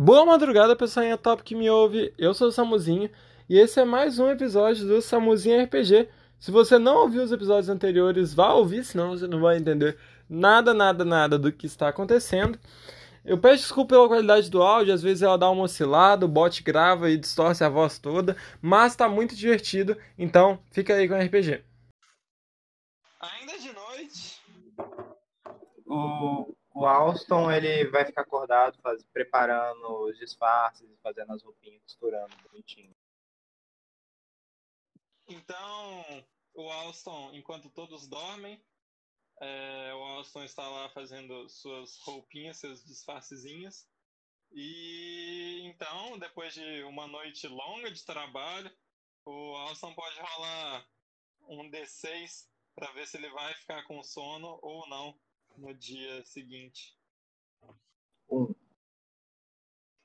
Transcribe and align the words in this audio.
Boa 0.00 0.24
madrugada, 0.24 0.76
pessoal 0.76 1.18
top 1.18 1.42
que 1.42 1.56
me 1.56 1.68
ouve. 1.68 2.14
Eu 2.16 2.32
sou 2.32 2.46
o 2.46 2.52
Samuzinho 2.52 3.10
e 3.48 3.58
esse 3.58 3.80
é 3.80 3.84
mais 3.84 4.20
um 4.20 4.30
episódio 4.30 4.86
do 4.86 5.02
Samuzinho 5.02 5.60
RPG. 5.64 6.08
Se 6.38 6.52
você 6.52 6.78
não 6.78 6.98
ouviu 6.98 7.20
os 7.20 7.32
episódios 7.32 7.68
anteriores, 7.68 8.32
vá 8.32 8.52
ouvir, 8.52 8.84
senão 8.84 9.10
você 9.10 9.26
não 9.26 9.40
vai 9.40 9.56
entender 9.56 9.98
nada, 10.30 10.72
nada, 10.72 11.04
nada 11.04 11.36
do 11.36 11.50
que 11.50 11.66
está 11.66 11.88
acontecendo. 11.88 12.60
Eu 13.24 13.38
peço 13.38 13.64
desculpa 13.64 13.96
pela 13.96 14.06
qualidade 14.06 14.48
do 14.48 14.62
áudio, 14.62 14.94
às 14.94 15.02
vezes 15.02 15.20
ela 15.20 15.36
dá 15.36 15.50
uma 15.50 15.64
oscilada, 15.64 16.24
o 16.24 16.28
bot 16.28 16.62
grava 16.62 17.10
e 17.10 17.16
distorce 17.16 17.64
a 17.64 17.68
voz 17.68 17.98
toda, 17.98 18.36
mas 18.62 18.92
está 18.92 19.08
muito 19.08 19.34
divertido, 19.34 19.96
então 20.16 20.60
fica 20.70 20.94
aí 20.94 21.08
com 21.08 21.14
o 21.14 21.20
RPG. 21.20 21.64
Ainda 23.20 23.58
de 23.58 23.72
noite. 23.72 24.40
O, 25.84 26.54
o 26.78 26.86
Alston 26.86 27.50
ele 27.50 27.90
vai 27.90 28.04
ficar 28.04 28.22
acordado, 28.22 28.80
faz, 28.80 29.04
preparando 29.12 30.04
os 30.04 30.16
disfarces, 30.16 30.88
fazendo 31.02 31.32
as 31.32 31.42
roupinhas, 31.42 31.82
costurando 31.82 32.36
bonitinho. 32.44 32.94
Então, 35.26 36.24
o 36.54 36.70
Alston, 36.70 37.32
enquanto 37.34 37.68
todos 37.68 38.06
dormem, 38.06 38.62
é, 39.40 39.92
o 39.92 40.02
Alston 40.02 40.44
está 40.44 40.68
lá 40.68 40.88
fazendo 40.90 41.48
suas 41.48 41.98
roupinhas, 41.98 42.58
seus 42.58 42.84
disfarcezinhos. 42.84 43.84
E 44.52 45.60
então, 45.64 46.16
depois 46.18 46.54
de 46.54 46.82
uma 46.84 47.08
noite 47.08 47.48
longa 47.48 47.90
de 47.90 48.04
trabalho, 48.04 48.70
o 49.24 49.56
Alston 49.56 49.92
pode 49.94 50.18
rolar 50.20 50.88
um 51.48 51.68
D6 51.70 52.48
para 52.74 52.92
ver 52.92 53.06
se 53.08 53.16
ele 53.16 53.28
vai 53.30 53.52
ficar 53.54 53.82
com 53.84 54.00
sono 54.02 54.60
ou 54.62 54.88
não 54.88 55.18
no 55.58 55.74
dia 55.74 56.24
seguinte. 56.24 56.96
Um. 58.30 58.54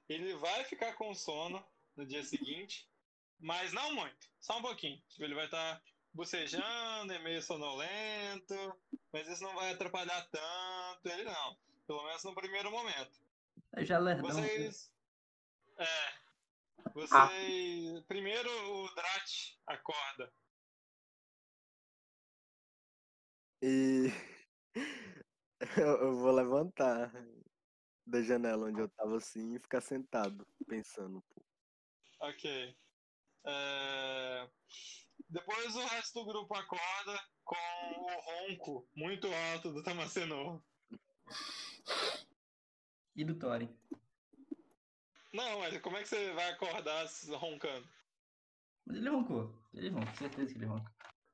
Ele 0.10 0.36
vai 0.36 0.64
ficar 0.66 0.94
com 0.94 1.14
sono 1.14 1.64
no 1.96 2.06
dia 2.06 2.24
seguinte, 2.24 2.90
mas 3.40 3.72
não 3.74 3.94
muito, 3.94 4.30
só 4.40 4.58
um 4.58 4.62
pouquinho. 4.62 5.02
Tipo, 5.10 5.24
ele 5.24 5.36
vai 5.36 5.46
estar 5.46 5.76
tá 5.76 5.82
bocejando, 6.14 7.14
é 7.14 7.20
meio 7.20 7.42
sonolento, 7.42 8.78
mas 9.12 9.28
isso 9.28 9.44
não 9.44 9.56
vai 9.56 9.72
atrapalhar 9.72 10.28
tanto 10.30 11.08
ele 11.08 11.24
não. 11.24 11.58
Pelo 11.88 12.04
menos 12.06 12.24
no 12.24 12.36
primeiro 12.36 12.72
momento. 12.72 13.22
É 13.76 13.86
já 13.86 14.00
lerdão. 14.00 14.30
Vocês. 14.30 14.92
É. 15.78 16.14
Vocês. 16.94 18.04
Primeiro 18.08 18.50
o 18.50 18.96
Drat 18.96 19.58
acorda. 19.68 20.32
E 23.62 24.12
eu, 25.78 26.08
eu 26.08 26.16
vou 26.16 26.32
levantar 26.32 27.12
da 28.06 28.22
janela 28.22 28.68
onde 28.68 28.82
eu 28.82 28.90
tava 28.90 29.18
assim 29.18 29.56
e 29.56 29.60
ficar 29.60 29.82
sentado, 29.82 30.46
pensando 30.68 31.18
um 31.18 31.22
pouco. 31.22 31.46
Ok. 32.22 32.76
É, 33.46 34.50
Depois 35.30 35.76
o 35.76 35.86
resto 35.86 36.20
do 36.20 36.26
grupo 36.26 36.56
acorda 36.56 37.20
com 37.44 37.56
o 37.56 38.22
ronco 38.22 38.88
muito 38.96 39.28
alto 39.52 39.74
do 39.74 39.84
Tamaceno. 39.84 40.64
E 43.16 43.24
do 43.24 43.36
Thorin. 43.36 43.70
Não, 45.34 45.60
mas 45.60 45.82
como 45.82 45.98
é 45.98 46.04
que 46.04 46.10
você 46.10 46.32
vai 46.34 46.52
acordar 46.52 47.08
roncando? 47.40 47.88
Mas 48.86 48.98
ele 48.98 49.10
roncou. 49.10 49.54
Ele 49.74 49.90
ronca, 49.90 50.14
certeza 50.16 50.52
que 50.52 50.60
ele 50.60 50.66
ronca. 50.66 50.92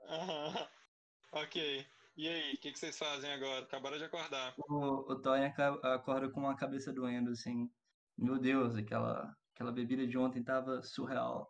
Aham. 0.08 0.70
Ok. 1.32 1.86
E 2.20 2.28
aí, 2.28 2.54
o 2.54 2.58
que, 2.58 2.74
que 2.74 2.78
vocês 2.78 2.98
fazem 2.98 3.32
agora? 3.32 3.64
Acabaram 3.64 3.98
de 3.98 4.04
acordar. 4.04 4.54
O, 4.68 5.10
o 5.10 5.22
Thorin 5.22 5.46
acorda 5.46 6.30
com 6.30 6.50
a 6.50 6.58
cabeça 6.58 6.92
doendo, 6.92 7.30
assim. 7.32 7.72
Meu 8.18 8.38
Deus, 8.38 8.76
aquela, 8.76 9.34
aquela 9.56 9.72
bebida 9.72 10.06
de 10.06 10.18
ontem 10.18 10.44
tava 10.44 10.82
surreal. 10.84 11.50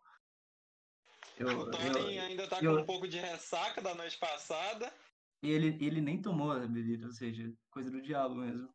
Eu, 1.40 1.48
O 1.62 1.72
Thorin 1.72 2.14
eu- 2.18 2.22
ainda 2.22 2.48
tá 2.48 2.62
eu- 2.62 2.76
com 2.76 2.82
um 2.84 2.86
pouco 2.86 3.08
de 3.08 3.18
ressaca 3.18 3.82
da 3.82 3.96
noite 3.96 4.20
passada. 4.20 4.94
e 5.42 5.50
ele, 5.50 5.84
ele 5.84 6.02
nem 6.02 6.22
tomou 6.22 6.52
a 6.52 6.60
bebida, 6.60 7.08
ou 7.08 7.14
seja, 7.14 7.52
coisa 7.72 7.90
do 7.90 8.00
diabo 8.00 8.36
mesmo. 8.36 8.72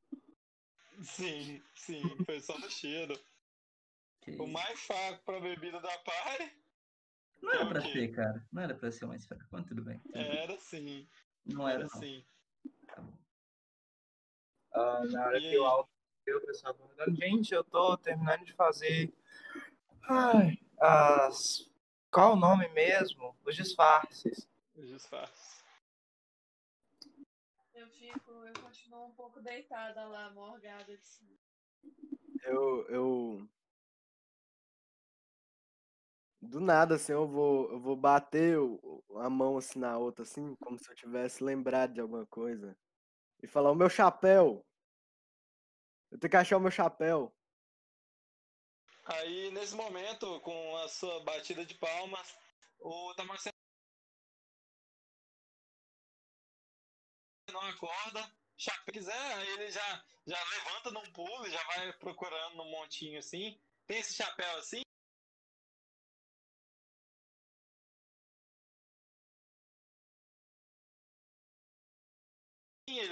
Sim, 1.00 1.62
sim, 1.76 2.02
foi 2.24 2.40
só 2.40 2.58
no 2.58 2.68
cheiro. 2.68 3.16
Que 4.20 4.32
O 4.32 4.48
mais 4.48 4.80
fraco 4.80 5.24
pra 5.24 5.38
bebida 5.38 5.80
da 5.80 5.96
party 5.98 6.56
Não 7.40 7.52
era 7.52 7.68
pra 7.68 7.82
ser, 7.82 8.08
cara. 8.12 8.44
Não 8.50 8.62
era 8.62 8.74
pra 8.74 8.90
ser 8.90 9.06
mais 9.06 9.24
fraco, 9.24 9.46
mas 9.52 9.64
tudo 9.64 9.84
bem. 9.84 10.00
era 10.12 10.58
sim. 10.58 11.08
Não 11.46 11.68
era, 11.68 11.80
Era 11.80 11.88
não. 11.92 12.00
sim. 12.00 12.24
Tá 12.86 13.00
bom. 13.00 13.12
Ah, 14.72 15.04
na 15.06 15.26
hora 15.26 15.38
E 15.38 15.50
que 15.50 15.58
o? 15.58 15.64
Alston 15.64 15.90
viu 16.26 16.38
o 16.38 16.46
pessoal 16.46 16.74
gente, 17.12 17.54
eu 17.54 17.62
tô 17.64 17.96
terminando 17.98 18.44
de 18.44 18.52
fazer. 18.52 19.12
Ai, 20.08 20.58
as. 20.78 21.70
Qual 22.10 22.34
o 22.34 22.36
nome 22.36 22.68
mesmo? 22.68 23.36
Os 23.44 23.56
disfarces. 23.56 24.48
Os 24.74 24.88
disfarces. 24.88 25.64
Eu 27.74 27.88
fico, 27.88 28.30
eu 28.30 28.52
continuo 28.62 29.06
um 29.06 29.12
pouco 29.12 29.40
deitada 29.40 30.04
lá, 30.06 30.30
morgada 30.30 30.96
de 30.96 31.06
cima. 31.06 31.30
Eu, 32.42 32.86
eu. 32.88 33.48
Do 36.46 36.60
nada, 36.60 36.96
assim, 36.96 37.12
eu 37.12 37.26
vou, 37.26 37.70
eu 37.70 37.80
vou 37.80 37.96
bater 37.96 38.58
a 39.20 39.30
mão 39.30 39.56
assim 39.56 39.78
na 39.78 39.96
outra, 39.96 40.24
assim, 40.24 40.54
como 40.56 40.78
se 40.78 40.90
eu 40.90 40.94
tivesse 40.94 41.42
lembrado 41.42 41.94
de 41.94 42.00
alguma 42.00 42.26
coisa. 42.26 42.76
E 43.42 43.46
falar, 43.46 43.70
o 43.70 43.74
meu 43.74 43.88
chapéu! 43.88 44.64
Eu 46.10 46.18
tenho 46.18 46.30
que 46.30 46.36
achar 46.36 46.58
o 46.58 46.60
meu 46.60 46.70
chapéu. 46.70 47.34
Aí, 49.06 49.50
nesse 49.50 49.74
momento, 49.74 50.40
com 50.40 50.76
a 50.76 50.88
sua 50.88 51.24
batida 51.24 51.64
de 51.64 51.74
palmas, 51.74 52.36
o 52.78 53.14
Tamaceno 53.14 53.52
não 57.50 57.62
acorda. 57.62 58.22
Se 58.56 58.70
quiser, 58.92 59.34
aí 59.34 59.48
ele 59.54 59.70
já, 59.70 60.04
já 60.26 60.38
levanta 60.44 60.90
num 60.90 61.12
pulo, 61.12 61.50
já 61.50 61.62
vai 61.64 61.92
procurando 61.94 62.56
num 62.56 62.70
montinho 62.70 63.18
assim. 63.18 63.58
Tem 63.86 63.98
esse 63.98 64.14
chapéu 64.14 64.56
assim? 64.58 64.83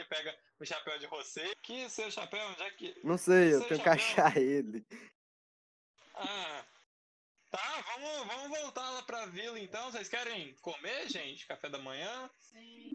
Ele 0.02 0.08
pega 0.08 0.36
o 0.58 0.64
chapéu 0.64 0.98
de 0.98 1.06
você. 1.06 1.54
Que 1.62 1.88
seu 1.88 2.10
chapéu? 2.10 2.44
Onde 2.48 2.62
é 2.62 2.70
que. 2.72 3.00
Não 3.04 3.16
sei, 3.16 3.54
eu 3.54 3.60
tenho 3.68 3.80
que 3.80 3.84
chapéu. 3.84 3.92
achar 3.92 4.36
ele. 4.36 4.84
Ah, 6.14 6.64
tá, 7.50 7.84
vamos, 7.86 8.26
vamos 8.26 8.58
voltar 8.60 8.90
lá 8.90 9.02
pra 9.02 9.26
vila 9.26 9.58
então. 9.58 9.90
Vocês 9.90 10.08
querem 10.08 10.54
comer, 10.60 11.08
gente? 11.08 11.46
Café 11.46 11.68
da 11.68 11.78
manhã? 11.78 12.28
Sim. 12.40 12.92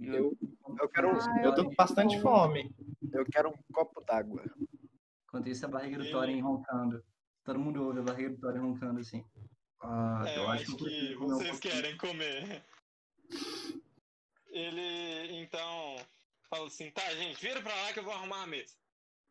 Eu, 0.00 0.36
eu 0.80 0.88
quero. 0.88 1.10
Ah, 1.10 1.42
eu 1.42 1.54
tô 1.54 1.64
com 1.64 1.74
bastante 1.74 2.20
fome. 2.20 2.74
Eu 3.12 3.24
quero 3.26 3.50
um 3.50 3.72
copo 3.72 4.00
d'água. 4.02 4.44
Enquanto 5.26 5.48
isso, 5.48 5.64
a 5.66 5.68
barriga 5.68 5.98
do 5.98 6.10
Thorin 6.10 6.40
roncando. 6.40 7.04
Todo 7.44 7.58
mundo 7.58 7.82
ouve 7.84 8.00
a 8.00 8.02
barriga 8.02 8.30
do 8.30 8.38
Thorin 8.38 8.60
roncando 8.60 9.00
assim. 9.00 9.24
Ah, 9.80 10.22
É, 10.26 10.38
eu 10.38 10.48
acho 10.48 10.76
que 10.76 11.12
eu 11.12 11.18
que 11.18 11.24
um 11.24 11.28
vocês 11.28 11.58
querem 11.58 11.96
comer. 11.96 12.64
Ele 14.54 15.36
então 15.36 15.96
fala 16.48 16.68
assim: 16.68 16.88
tá, 16.92 17.02
gente, 17.16 17.40
vira 17.40 17.60
pra 17.60 17.74
lá 17.74 17.92
que 17.92 17.98
eu 17.98 18.04
vou 18.04 18.12
arrumar 18.12 18.44
a 18.44 18.46
mesa. 18.46 18.76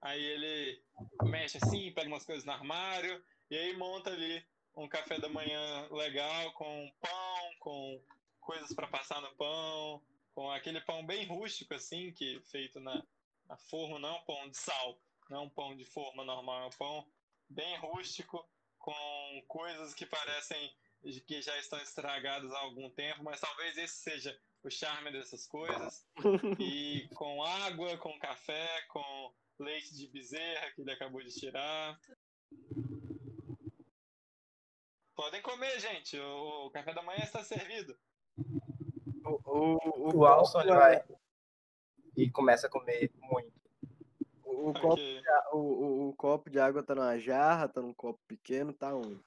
Aí 0.01 0.21
ele 0.21 0.83
mexe 1.23 1.57
assim, 1.57 1.93
pega 1.93 2.09
umas 2.09 2.25
coisas 2.25 2.43
no 2.43 2.51
armário 2.51 3.23
e 3.49 3.55
aí 3.55 3.73
monta 3.77 4.09
ali 4.09 4.45
um 4.75 4.85
café 4.85 5.17
da 5.17 5.29
manhã 5.29 5.87
legal 5.91 6.51
com 6.53 6.91
pão, 6.99 7.55
com 7.59 8.03
coisas 8.41 8.73
pra 8.73 8.85
passar 8.87 9.21
no 9.21 9.33
pão, 9.35 10.03
com 10.35 10.51
aquele 10.51 10.81
pão 10.81 11.05
bem 11.05 11.25
rústico 11.25 11.73
assim, 11.73 12.11
que 12.11 12.41
feito 12.51 12.81
na, 12.81 13.01
na 13.47 13.55
forma, 13.55 13.99
não 13.99 14.09
é 14.09 14.19
um 14.19 14.25
pão 14.25 14.49
de 14.49 14.57
sal, 14.57 14.99
não 15.29 15.37
é 15.37 15.41
um 15.43 15.49
pão 15.49 15.73
de 15.73 15.85
forma 15.85 16.25
normal, 16.25 16.63
é 16.63 16.65
um 16.65 16.77
pão 16.77 17.07
bem 17.47 17.77
rústico 17.77 18.45
com 18.77 19.43
coisas 19.47 19.93
que 19.93 20.05
parecem 20.05 20.75
que 21.25 21.41
já 21.41 21.57
estão 21.59 21.79
estragadas 21.79 22.51
há 22.51 22.59
algum 22.59 22.89
tempo, 22.89 23.23
mas 23.23 23.39
talvez 23.39 23.77
esse 23.77 23.95
seja 23.95 24.37
o 24.63 24.69
charme 24.69 25.11
dessas 25.11 25.45
coisas. 25.47 26.05
E 26.59 27.07
com 27.15 27.43
água, 27.43 27.97
com 27.97 28.17
café, 28.19 28.81
com 28.89 29.33
leite 29.59 29.93
de 29.95 30.07
bezerra 30.07 30.71
que 30.71 30.81
ele 30.81 30.91
acabou 30.91 31.21
de 31.21 31.31
tirar. 31.33 31.99
Podem 35.15 35.41
comer, 35.41 35.79
gente. 35.79 36.17
O, 36.19 36.67
o 36.67 36.71
café 36.71 36.93
da 36.93 37.01
manhã 37.03 37.23
está 37.23 37.43
servido. 37.43 37.97
O, 39.25 39.39
o, 39.45 40.17
O 40.17 40.25
Alston 40.25 40.61
ele 40.61 40.69
copo 40.69 40.79
vai. 40.81 40.95
é- 40.95 41.05
E 42.17 42.29
começa 42.31 42.67
a 42.67 42.69
comer 42.69 43.11
muito. 43.15 43.53
O, 44.43 44.69
o 44.69 44.73
copo, 44.73 45.01
o, 45.51 45.57
o, 45.57 46.09
o 46.09 46.15
copo 46.15 46.49
de 46.49 46.59
água 46.59 46.83
tá 46.83 46.95
numa 46.95 47.17
jarra, 47.19 47.67
tá 47.67 47.81
num 47.81 47.93
copo 47.93 48.19
pequeno, 48.27 48.71
tá 48.73 48.93
onde? 48.95 49.19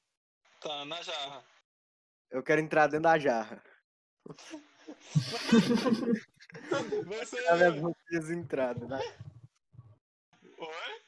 Tá 0.60 0.84
na 0.84 1.00
jarra. 1.02 1.44
Eu 2.30 2.42
quero 2.42 2.60
entrar 2.60 2.86
dentro 2.86 3.04
da 3.04 3.18
jarra. 3.18 3.62
Você. 7.06 7.38
As 7.48 7.58
minhas 7.58 7.80
roupinhas 7.80 8.30
entradas, 8.30 8.88
né? 8.88 9.00
Oi? 10.58 11.00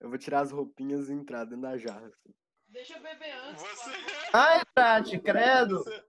Eu 0.00 0.08
vou 0.08 0.18
tirar 0.18 0.40
as 0.40 0.50
roupinhas 0.50 1.08
e 1.08 1.12
entrar 1.12 1.44
dentro 1.44 1.62
da 1.62 1.76
jarra. 1.76 2.06
assim. 2.06 2.34
Deixa 2.68 2.96
eu 2.96 3.02
beber 3.02 3.32
antes. 3.32 3.62
Você. 3.62 3.90
Ai, 4.32 4.62
Tati, 4.74 5.18
credo! 5.18 5.78
você- 5.84 6.04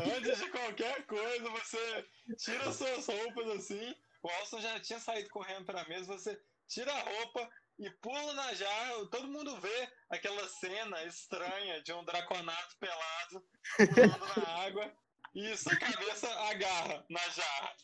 antes 0.00 0.38
de 0.38 0.48
qualquer 0.50 1.06
coisa, 1.06 1.48
você 1.50 2.08
tira 2.36 2.72
suas 2.72 3.06
roupas 3.06 3.48
assim. 3.50 3.94
O 4.22 4.28
Alson 4.28 4.60
já 4.60 4.78
tinha 4.80 4.98
saído 4.98 5.28
correndo 5.30 5.64
pra 5.66 5.88
mesa. 5.88 6.06
Você 6.12 6.40
tira 6.68 6.92
a 6.92 7.00
roupa 7.00 7.48
e 7.78 7.90
pula 7.90 8.32
na 8.34 8.54
jarra. 8.54 9.06
Todo 9.10 9.28
mundo 9.28 9.58
vê 9.60 9.88
aquela 10.10 10.46
cena 10.48 11.04
estranha 11.04 11.82
de 11.82 11.92
um 11.92 12.04
draconato 12.04 12.76
pelado 12.78 13.44
pulando 13.76 14.42
na 14.46 14.48
água 14.64 14.92
e 15.34 15.56
sua 15.56 15.76
cabeça 15.76 16.28
agarra 16.48 17.04
na 17.08 17.20
jarra. 17.28 17.76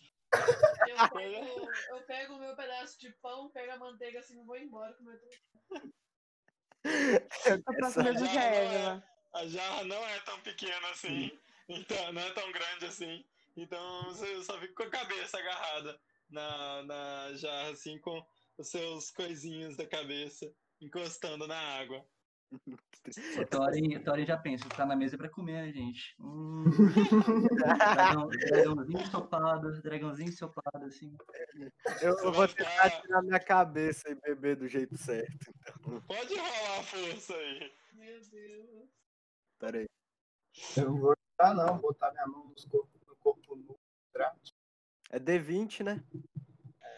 Eu 0.88 0.96
pego, 1.12 1.70
eu 1.90 2.02
pego 2.02 2.34
o 2.34 2.38
meu 2.38 2.56
pedaço 2.56 2.98
de 2.98 3.10
pão, 3.22 3.50
pego 3.50 3.72
a 3.72 3.78
manteiga 3.78 4.19
assim 4.19 4.40
e 4.40 4.44
vou 4.44 4.56
embora 4.56 4.93
com 4.94 5.02
o 5.02 5.06
meu 5.06 5.16
A 6.84 7.72
próxima 7.72 8.04
vez 8.04 8.20
já 8.32 8.44
é, 8.44 8.75
Eva. 8.75 9.04
A 9.34 9.46
jarra 9.46 9.84
não 9.84 10.04
é 10.06 10.20
tão 10.20 10.40
pequena 10.40 10.90
assim, 10.90 11.38
então 11.69 12.12
não 12.12 12.22
é 12.22 12.31
tão 12.32 12.50
grande 12.52 12.87
assim. 12.87 13.25
Então 13.56 14.04
você 14.04 14.42
só 14.44 14.58
fica 14.60 14.75
com 14.75 14.82
a 14.82 14.90
cabeça 14.90 15.38
agarrada 15.38 16.00
na, 16.31 16.82
na 16.82 17.34
jarra, 17.34 17.70
assim, 17.70 17.99
com 18.00 18.25
os 18.58 18.69
seus 18.69 19.10
coisinhos 19.10 19.76
da 19.76 19.87
cabeça 19.87 20.50
encostando 20.81 21.46
na 21.46 21.58
água. 21.78 22.04
O 22.52 23.46
Thorin, 23.46 23.96
o 23.96 24.04
Thorin 24.04 24.25
já 24.25 24.37
pensa, 24.37 24.69
tá 24.69 24.87
na 24.87 24.94
mesa 24.94 25.19
pra 25.19 25.28
comer, 25.28 25.66
né, 25.66 25.72
gente? 25.72 26.14
Hum, 26.20 26.64
dragão, 27.56 28.28
dragãozinho 28.28 29.00
ensopado, 29.00 29.82
dragãozinho 29.82 30.28
ensopado, 30.28 30.84
assim. 30.84 31.16
Eu, 32.00 32.32
vou 32.32 32.46
tentar 32.46 32.90
tirar 33.00 33.22
minha 33.22 33.40
cabeça 33.40 34.08
e 34.10 34.14
beber 34.14 34.56
do 34.56 34.69
jeito 34.69 34.96
certo. 34.96 35.52
Pode 36.06 36.37
rolar 36.37 36.78
a 36.78 36.82
força 36.84 37.34
aí. 37.34 37.72
Meu 37.94 38.20
Deus. 38.31 38.88
Pera 39.58 39.78
aí. 39.78 39.87
Eu 40.76 40.84
não 40.84 40.99
vou 40.99 41.14
ajudar, 41.38 41.54
não. 41.54 41.78
Botar 41.78 42.12
minha 42.12 42.26
mão 42.26 42.49
nos 42.49 42.64
corpo, 42.64 43.00
no 43.06 43.16
corpo 43.16 43.56
nu. 43.56 43.78
É 45.10 45.19
D20, 45.20 45.84
né? 45.84 46.02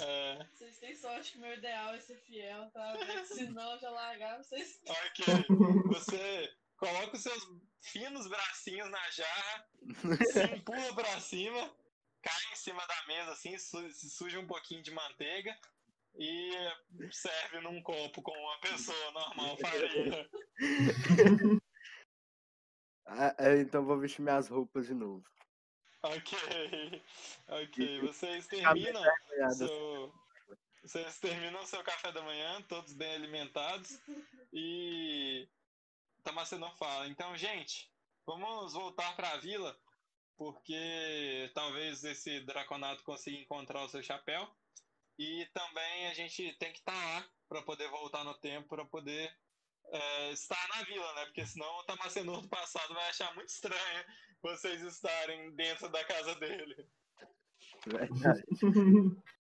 É, 0.01 0.47
Vocês 0.79 0.81
têm 0.81 0.95
sorte 0.95 1.33
que 1.33 1.39
meu 1.39 1.53
ideal 1.55 1.93
é 1.95 1.99
ser 1.99 2.17
fiel, 2.19 2.71
tá? 2.71 2.95
Senão 3.27 3.73
eu 3.73 3.79
já 3.81 3.91
largava 3.91 4.43
vocês. 4.43 4.81
ok. 4.87 5.45
Você 5.87 6.55
coloca 6.77 7.17
os 7.17 7.23
seus 7.23 7.49
finos 7.83 8.29
bracinhos 8.29 8.89
na 8.89 9.11
jarra, 9.11 9.69
se 10.33 10.45
empurra 10.55 10.95
pra 10.95 11.21
cima, 11.21 11.75
cai 12.23 12.53
em 12.53 12.57
cima 12.57 12.87
da 12.87 13.07
mesa 13.09 13.33
assim, 13.33 13.59
su 13.59 13.91
se 13.91 14.09
suja 14.11 14.39
um 14.39 14.47
pouquinho 14.47 14.83
de 14.83 14.93
manteiga 14.93 15.59
e 16.17 16.53
serve 17.11 17.61
num 17.61 17.83
copo 17.83 18.23
como 18.23 18.39
uma 18.39 18.61
pessoa 18.61 19.11
normal 19.13 19.57
faria. 19.59 20.31
Ah, 23.11 23.35
é, 23.39 23.61
então 23.61 23.87
vou 23.87 23.99
vestir 23.99 24.21
minhas 24.21 24.49
roupas 24.49 24.87
de 24.87 24.93
novo. 24.93 25.25
Ok, 26.03 26.39
ok. 27.49 28.01
Vocês 28.07 28.47
terminam 28.47 29.03
assim. 29.47 29.67
seu, 29.67 30.13
vocês 30.83 31.19
terminam 31.19 31.65
seu 31.67 31.83
café 31.83 32.13
da 32.13 32.23
manhã, 32.23 32.63
todos 32.63 32.93
bem 32.93 33.15
alimentados 33.15 33.99
e 34.53 35.49
Tamaceno 36.23 36.71
fala. 36.77 37.09
Então, 37.09 37.37
gente, 37.37 37.91
vamos 38.27 38.73
voltar 38.73 39.15
para 39.17 39.33
a 39.33 39.39
vila 39.39 39.79
porque 40.37 41.51
talvez 41.55 42.05
esse 42.05 42.41
draconato 42.41 43.03
consiga 43.03 43.37
encontrar 43.39 43.83
o 43.83 43.89
seu 43.89 44.03
chapéu 44.03 44.49
e 45.19 45.47
também 45.53 46.07
a 46.07 46.15
gente 46.15 46.57
tem 46.59 46.73
que 46.73 46.79
estar 46.79 46.93
lá 46.93 47.29
para 47.49 47.63
poder 47.63 47.89
voltar 47.89 48.25
no 48.25 48.35
tempo 48.39 48.69
para 48.69 48.85
poder 48.85 49.37
é, 49.91 50.33
estar 50.33 50.69
na 50.69 50.85
vila, 50.85 51.15
né? 51.15 51.25
Porque 51.27 51.45
senão 51.45 51.67
o 51.79 51.85
Tamacenor 51.85 52.43
do 52.43 52.49
passado 52.49 52.95
vai 52.95 53.09
achar 53.09 53.35
muito 53.35 53.49
estranho 53.49 54.05
vocês 54.41 54.81
estarem 54.83 55.51
dentro 55.57 55.89
da 55.89 56.05
casa 56.05 56.35
dele. 56.37 56.89
Verdade. 57.87 58.45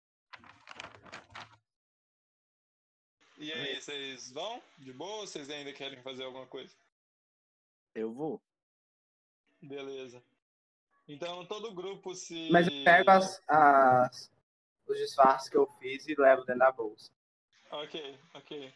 E 3.39 3.53
aí, 3.53 3.81
vocês 3.81 4.31
vão? 4.33 4.61
De 4.79 4.93
boa? 4.93 5.21
ou 5.21 5.27
Vocês 5.27 5.49
ainda 5.49 5.73
querem 5.73 6.03
fazer 6.03 6.25
alguma 6.25 6.47
coisa? 6.47 6.75
Eu 7.95 8.13
vou. 8.13 8.43
Beleza. 9.63 10.23
Então 11.07 11.47
todo 11.47 11.69
o 11.69 11.75
grupo 11.75 12.15
se. 12.15 12.51
Mas 12.51 12.67
eu 12.67 12.85
pego 12.85 13.11
as, 13.11 13.43
as- 13.49 14.31
os 14.87 14.99
disfarces 14.99 15.49
que 15.49 15.57
eu 15.57 15.67
fiz 15.79 16.07
e 16.07 16.15
levo 16.15 16.45
dentro 16.45 16.59
da 16.61 16.73
bolsa. 16.73 17.11
Ok, 17.71 18.19
ok. 18.35 18.75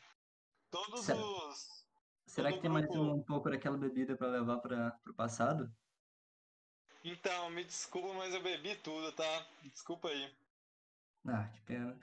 Todos 0.71 1.09
os. 1.09 1.83
Será 2.27 2.49
Todo 2.49 2.57
que 2.57 2.63
tem 2.63 2.71
mais 2.71 2.89
um 2.91 3.23
pouco 3.23 3.51
daquela 3.51 3.77
bebida 3.77 4.17
pra 4.17 4.29
levar 4.29 4.59
para 4.59 4.93
pro 5.03 5.13
passado? 5.15 5.71
Então, 7.05 7.51
me 7.51 7.65
desculpa, 7.65 8.15
mas 8.15 8.33
eu 8.33 8.43
bebi 8.43 8.77
tudo, 8.77 9.11
tá? 9.13 9.47
Desculpa 9.65 10.09
aí. 10.09 10.33
Ah, 11.27 11.49
que 11.49 11.61
pena. 11.63 11.99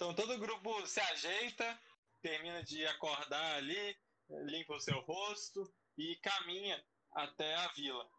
Então 0.00 0.14
todo 0.14 0.38
grupo 0.38 0.86
se 0.86 0.98
ajeita, 0.98 1.78
termina 2.22 2.62
de 2.62 2.86
acordar 2.86 3.56
ali, 3.56 3.98
limpa 4.46 4.72
o 4.72 4.80
seu 4.80 4.98
rosto 5.00 5.70
e 5.94 6.16
caminha 6.22 6.82
até 7.12 7.54
a 7.56 7.68
vila. 7.72 8.10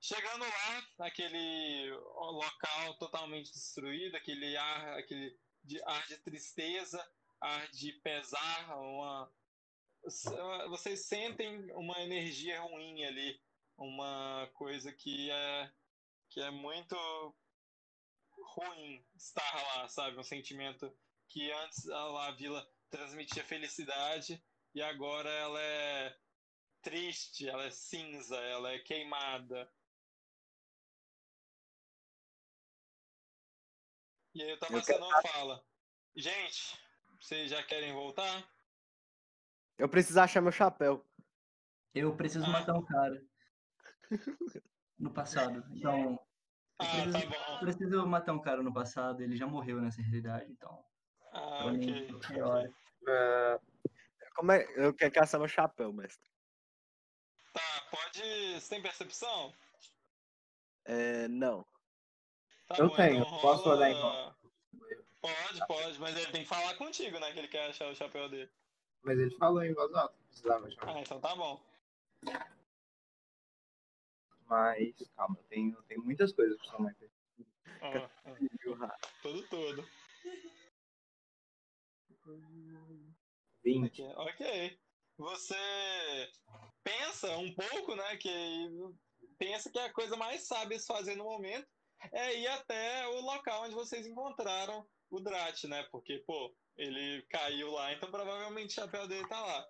Chegando 0.00 0.42
lá, 0.42 0.88
naquele 0.98 1.90
local 1.90 2.94
totalmente 2.94 3.52
destruído, 3.52 4.16
aquele 4.16 4.56
ar, 4.56 4.98
aquele 4.98 5.38
de, 5.62 5.82
ar 5.82 6.06
de 6.06 6.16
tristeza, 6.16 7.06
ar 7.42 7.70
de 7.72 7.92
pesar, 8.00 8.78
uma, 8.78 9.30
vocês 10.70 11.04
sentem 11.04 11.70
uma 11.72 12.00
energia 12.00 12.62
ruim 12.62 13.04
ali, 13.04 13.38
uma 13.76 14.50
coisa 14.54 14.90
que 14.94 15.30
é 15.30 15.70
que 16.30 16.40
é 16.40 16.50
muito 16.50 16.96
ruim 18.46 19.04
estar 19.14 19.54
lá, 19.76 19.88
sabe? 19.88 20.18
Um 20.18 20.22
sentimento 20.22 20.96
que 21.28 21.50
antes 21.52 21.88
a, 21.88 22.04
lá, 22.04 22.28
a 22.28 22.32
vila 22.32 22.66
transmitia 22.90 23.44
felicidade 23.44 24.42
e 24.74 24.80
agora 24.82 25.28
ela 25.28 25.60
é 25.60 26.18
triste, 26.82 27.48
ela 27.48 27.64
é 27.64 27.70
cinza, 27.70 28.36
ela 28.36 28.70
é 28.72 28.78
queimada. 28.78 29.70
E 34.34 34.42
aí 34.42 34.52
o 34.52 34.58
Tamacenão 34.58 35.10
fala: 35.22 35.64
Gente, 36.14 36.78
vocês 37.20 37.50
já 37.50 37.62
querem 37.62 37.92
voltar? 37.92 38.48
Eu 39.78 39.88
preciso 39.88 40.20
achar 40.20 40.40
meu 40.40 40.52
chapéu. 40.52 41.04
Eu 41.94 42.14
preciso 42.16 42.44
Ah. 42.44 42.48
matar 42.50 42.74
um 42.74 42.84
cara. 42.84 43.26
No 44.98 45.12
passado. 45.12 45.64
Então, 45.74 46.25
Ah, 46.78 46.84
preciso, 46.84 47.12
tá 47.12 47.20
eu 47.20 47.28
bom. 47.30 47.58
preciso 47.60 48.06
matar 48.06 48.32
um 48.32 48.40
cara 48.40 48.62
no 48.62 48.72
passado, 48.72 49.22
ele 49.22 49.36
já 49.36 49.46
morreu 49.46 49.80
nessa 49.80 50.02
realidade, 50.02 50.50
então. 50.50 50.84
Ah, 51.32 51.62
Pra 51.62 51.72
mim, 51.72 51.90
ok. 51.90 52.08
qualquer 52.10 52.42
hora. 52.42 52.74
Ah, 53.08 53.60
Como 54.34 54.52
é? 54.52 54.66
Eu 54.76 54.92
quero 54.92 55.12
caçar 55.12 55.40
meu 55.40 55.48
chapéu, 55.48 55.92
mestre. 55.92 56.30
Tá, 57.52 57.82
pode. 57.90 58.60
Você 58.60 58.68
tem 58.68 58.82
percepção? 58.82 59.54
É, 60.84 61.26
não. 61.28 61.64
Tá 62.68 62.76
Eu 62.78 62.88
bom, 62.88 62.96
tenho, 62.96 63.22
então 63.24 63.38
posso 63.40 63.64
rola- 63.64 63.76
olhar 63.76 63.90
então? 63.90 64.36
Pode, 65.22 65.66
pode, 65.66 65.98
mas 65.98 66.16
ele 66.16 66.30
tem 66.30 66.42
que 66.42 66.48
falar 66.48 66.74
contigo, 66.76 67.18
né? 67.18 67.32
Que 67.32 67.38
ele 67.38 67.48
quer 67.48 67.70
achar 67.70 67.88
o 67.90 67.94
chapéu 67.96 68.28
dele. 68.28 68.50
mas 69.02 69.18
ele 69.18 69.30
falou 69.36 69.62
em 69.62 69.72
voz 69.72 69.92
alta 69.94 70.14
precisava 70.28 70.66
achar. 70.66 70.88
Ah, 70.88 71.00
então 71.00 71.20
tá 71.20 71.34
bom. 71.34 71.60
Mas, 74.48 74.94
calma, 75.16 75.36
tenho, 75.48 75.80
tenho 75.82 76.02
muitas 76.04 76.32
coisas 76.32 76.56
pra 76.58 76.70
somar. 76.70 76.92
aqui. 76.92 77.10
Ah, 77.82 78.10
ah, 78.24 78.96
todo 79.22 79.42
todo. 79.48 79.88
20. 83.64 84.02
Ok. 84.02 84.78
Você 85.18 86.30
pensa 86.84 87.36
um 87.38 87.52
pouco, 87.54 87.94
né? 87.94 88.16
Que 88.16 88.68
pensa 89.38 89.70
que 89.70 89.78
a 89.78 89.92
coisa 89.92 90.16
mais 90.16 90.46
sábia 90.46 90.78
se 90.78 90.86
fazer 90.86 91.16
no 91.16 91.24
momento 91.24 91.66
é 92.12 92.38
ir 92.38 92.46
até 92.48 93.06
o 93.08 93.20
local 93.20 93.64
onde 93.64 93.74
vocês 93.74 94.06
encontraram 94.06 94.86
o 95.10 95.20
Drat, 95.20 95.64
né? 95.64 95.82
Porque, 95.90 96.22
pô, 96.26 96.54
ele 96.76 97.22
caiu 97.30 97.70
lá, 97.70 97.92
então 97.92 98.10
provavelmente 98.10 98.70
o 98.70 98.74
chapéu 98.74 99.08
dele 99.08 99.26
tá 99.28 99.40
lá. 99.40 99.66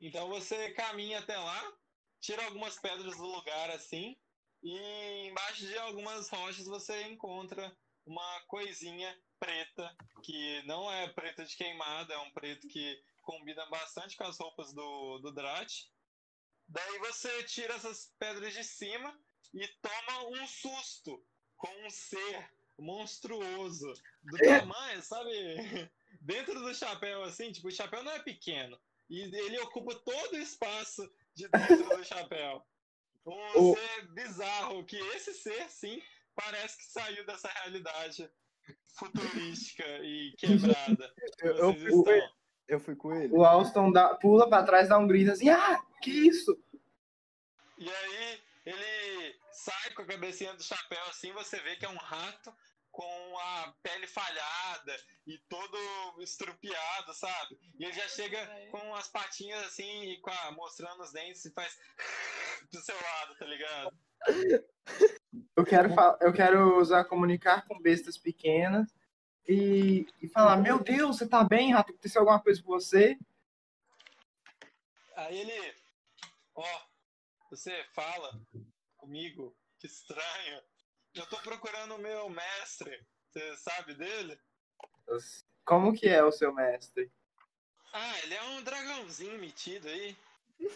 Então 0.00 0.28
você 0.28 0.70
caminha 0.72 1.18
até 1.18 1.36
lá, 1.36 1.72
tira 2.20 2.44
algumas 2.44 2.78
pedras 2.78 3.16
do 3.16 3.26
lugar 3.26 3.70
assim, 3.70 4.16
e 4.62 5.28
embaixo 5.28 5.66
de 5.66 5.78
algumas 5.78 6.28
rochas 6.28 6.66
você 6.66 7.02
encontra 7.04 7.76
uma 8.04 8.40
coisinha 8.46 9.16
preta, 9.38 9.96
que 10.22 10.62
não 10.66 10.90
é 10.90 11.08
preta 11.08 11.44
de 11.44 11.56
queimada, 11.56 12.14
é 12.14 12.18
um 12.18 12.30
preto 12.32 12.66
que 12.66 13.00
combina 13.22 13.64
bastante 13.66 14.16
com 14.16 14.24
as 14.24 14.38
roupas 14.38 14.72
do, 14.72 15.18
do 15.18 15.32
Drat. 15.32 15.86
Daí 16.66 16.98
você 16.98 17.44
tira 17.44 17.74
essas 17.74 18.12
pedras 18.18 18.52
de 18.52 18.64
cima 18.64 19.16
e 19.54 19.66
toma 19.80 20.28
um 20.28 20.46
susto 20.46 21.24
com 21.56 21.70
um 21.86 21.90
ser 21.90 22.50
monstruoso 22.78 23.92
do 24.22 24.38
tamanho, 24.38 25.02
sabe? 25.02 25.30
dentro 26.20 26.60
do 26.60 26.74
chapéu, 26.74 27.22
assim, 27.22 27.52
tipo, 27.52 27.68
o 27.68 27.72
chapéu 27.72 28.02
não 28.02 28.12
é 28.12 28.18
pequeno. 28.20 28.78
E 29.08 29.22
ele 29.22 29.58
ocupa 29.60 29.94
todo 29.94 30.34
o 30.34 30.42
espaço 30.42 31.10
de 31.38 31.48
dentro 31.48 31.96
do 31.96 32.04
chapéu. 32.04 32.62
Um 33.24 33.70
O- 33.70 33.74
ser 33.76 34.08
bizarro, 34.08 34.84
que 34.84 34.96
esse 34.96 35.32
ser, 35.34 35.68
sim, 35.70 36.02
parece 36.34 36.76
que 36.78 36.84
saiu 36.86 37.24
dessa 37.26 37.48
realidade 37.48 38.28
futurística 38.98 39.84
e 40.02 40.32
quebrada. 40.36 41.14
que 41.16 41.46
Eu, 41.46 41.56
eu, 41.56 41.74
fui, 42.04 42.22
eu 42.66 42.80
fui 42.80 42.96
com 42.96 43.14
ele. 43.14 43.32
O 43.32 43.44
Alston 43.44 43.92
dá- 43.92 44.14
pula 44.16 44.48
pra 44.48 44.64
trás, 44.64 44.88
dá 44.88 44.98
um 44.98 45.06
grito 45.06 45.30
assim, 45.30 45.48
ah, 45.48 45.80
que 46.02 46.10
isso? 46.10 46.58
E 47.78 47.88
aí 47.88 48.40
ele 48.66 49.38
sai 49.52 49.90
com 49.94 50.02
a 50.02 50.06
cabecinha 50.06 50.52
do 50.54 50.62
chapéu 50.62 51.02
assim, 51.08 51.32
você 51.32 51.60
vê 51.60 51.76
que 51.76 51.84
é 51.84 51.88
um 51.88 51.96
rato 51.96 52.52
com 52.98 53.38
a 53.38 53.72
pele 53.80 54.08
falhada 54.08 54.96
e 55.24 55.38
todo 55.48 55.78
estrupiado, 56.20 57.14
sabe? 57.14 57.56
E 57.78 57.84
ele 57.84 57.92
já 57.92 58.08
chega 58.08 58.44
com 58.72 58.92
as 58.96 59.06
patinhas 59.06 59.64
assim, 59.66 60.02
e 60.10 60.20
com 60.20 60.30
a- 60.30 60.50
mostrando 60.50 61.00
os 61.04 61.12
dentes 61.12 61.44
e 61.44 61.52
faz 61.52 61.78
do 62.72 62.80
seu 62.80 62.96
lado, 63.00 63.36
tá 63.36 63.46
ligado? 63.46 63.96
Eu 65.54 65.64
quero, 65.64 65.90
eu 66.20 66.32
quero 66.32 66.80
usar 66.80 67.04
comunicar 67.04 67.64
com 67.68 67.80
bestas 67.80 68.18
pequenas 68.18 68.92
e, 69.46 70.04
e 70.20 70.26
falar, 70.26 70.56
meu 70.56 70.82
Deus, 70.82 71.18
você 71.18 71.28
tá 71.28 71.44
bem, 71.44 71.72
rato? 71.72 71.92
Aconteceu 71.92 72.22
alguma 72.22 72.42
coisa 72.42 72.60
com 72.60 72.70
você? 72.72 73.16
Aí 75.14 75.38
ele, 75.38 75.76
ó, 76.52 76.80
você 77.48 77.84
fala 77.94 78.40
comigo, 78.96 79.56
que 79.78 79.86
estranho. 79.86 80.62
Eu 81.14 81.26
tô 81.26 81.36
procurando 81.38 81.94
o 81.94 81.98
meu 81.98 82.28
mestre, 82.28 83.04
você 83.30 83.56
sabe 83.56 83.94
dele? 83.94 84.38
Como 85.64 85.92
que 85.92 86.08
é 86.08 86.22
o 86.22 86.32
seu 86.32 86.52
mestre? 86.52 87.10
Ah, 87.92 88.18
ele 88.22 88.34
é 88.34 88.42
um 88.42 88.62
dragãozinho 88.62 89.38
metido 89.38 89.88
aí. 89.88 90.16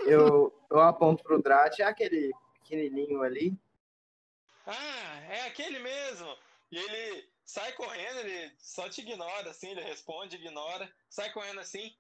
Eu, 0.01 0.53
eu 0.71 0.81
aponto 0.81 1.23
pro 1.23 1.43
Drat, 1.43 1.79
é 1.81 1.85
aquele 1.85 2.33
pequenininho 2.61 3.23
ali. 3.23 3.57
Ah, 4.67 5.21
é 5.29 5.47
aquele 5.47 5.79
mesmo. 5.79 6.37
E 6.71 6.79
ele 6.79 7.29
sai 7.45 7.73
correndo, 7.73 8.21
ele 8.21 8.53
só 8.59 8.89
te 8.89 9.03
ignora, 9.03 9.51
assim, 9.51 9.71
ele 9.71 9.83
responde, 9.83 10.37
ignora, 10.37 10.91
sai 11.11 11.31
correndo 11.33 11.61
assim, 11.61 11.95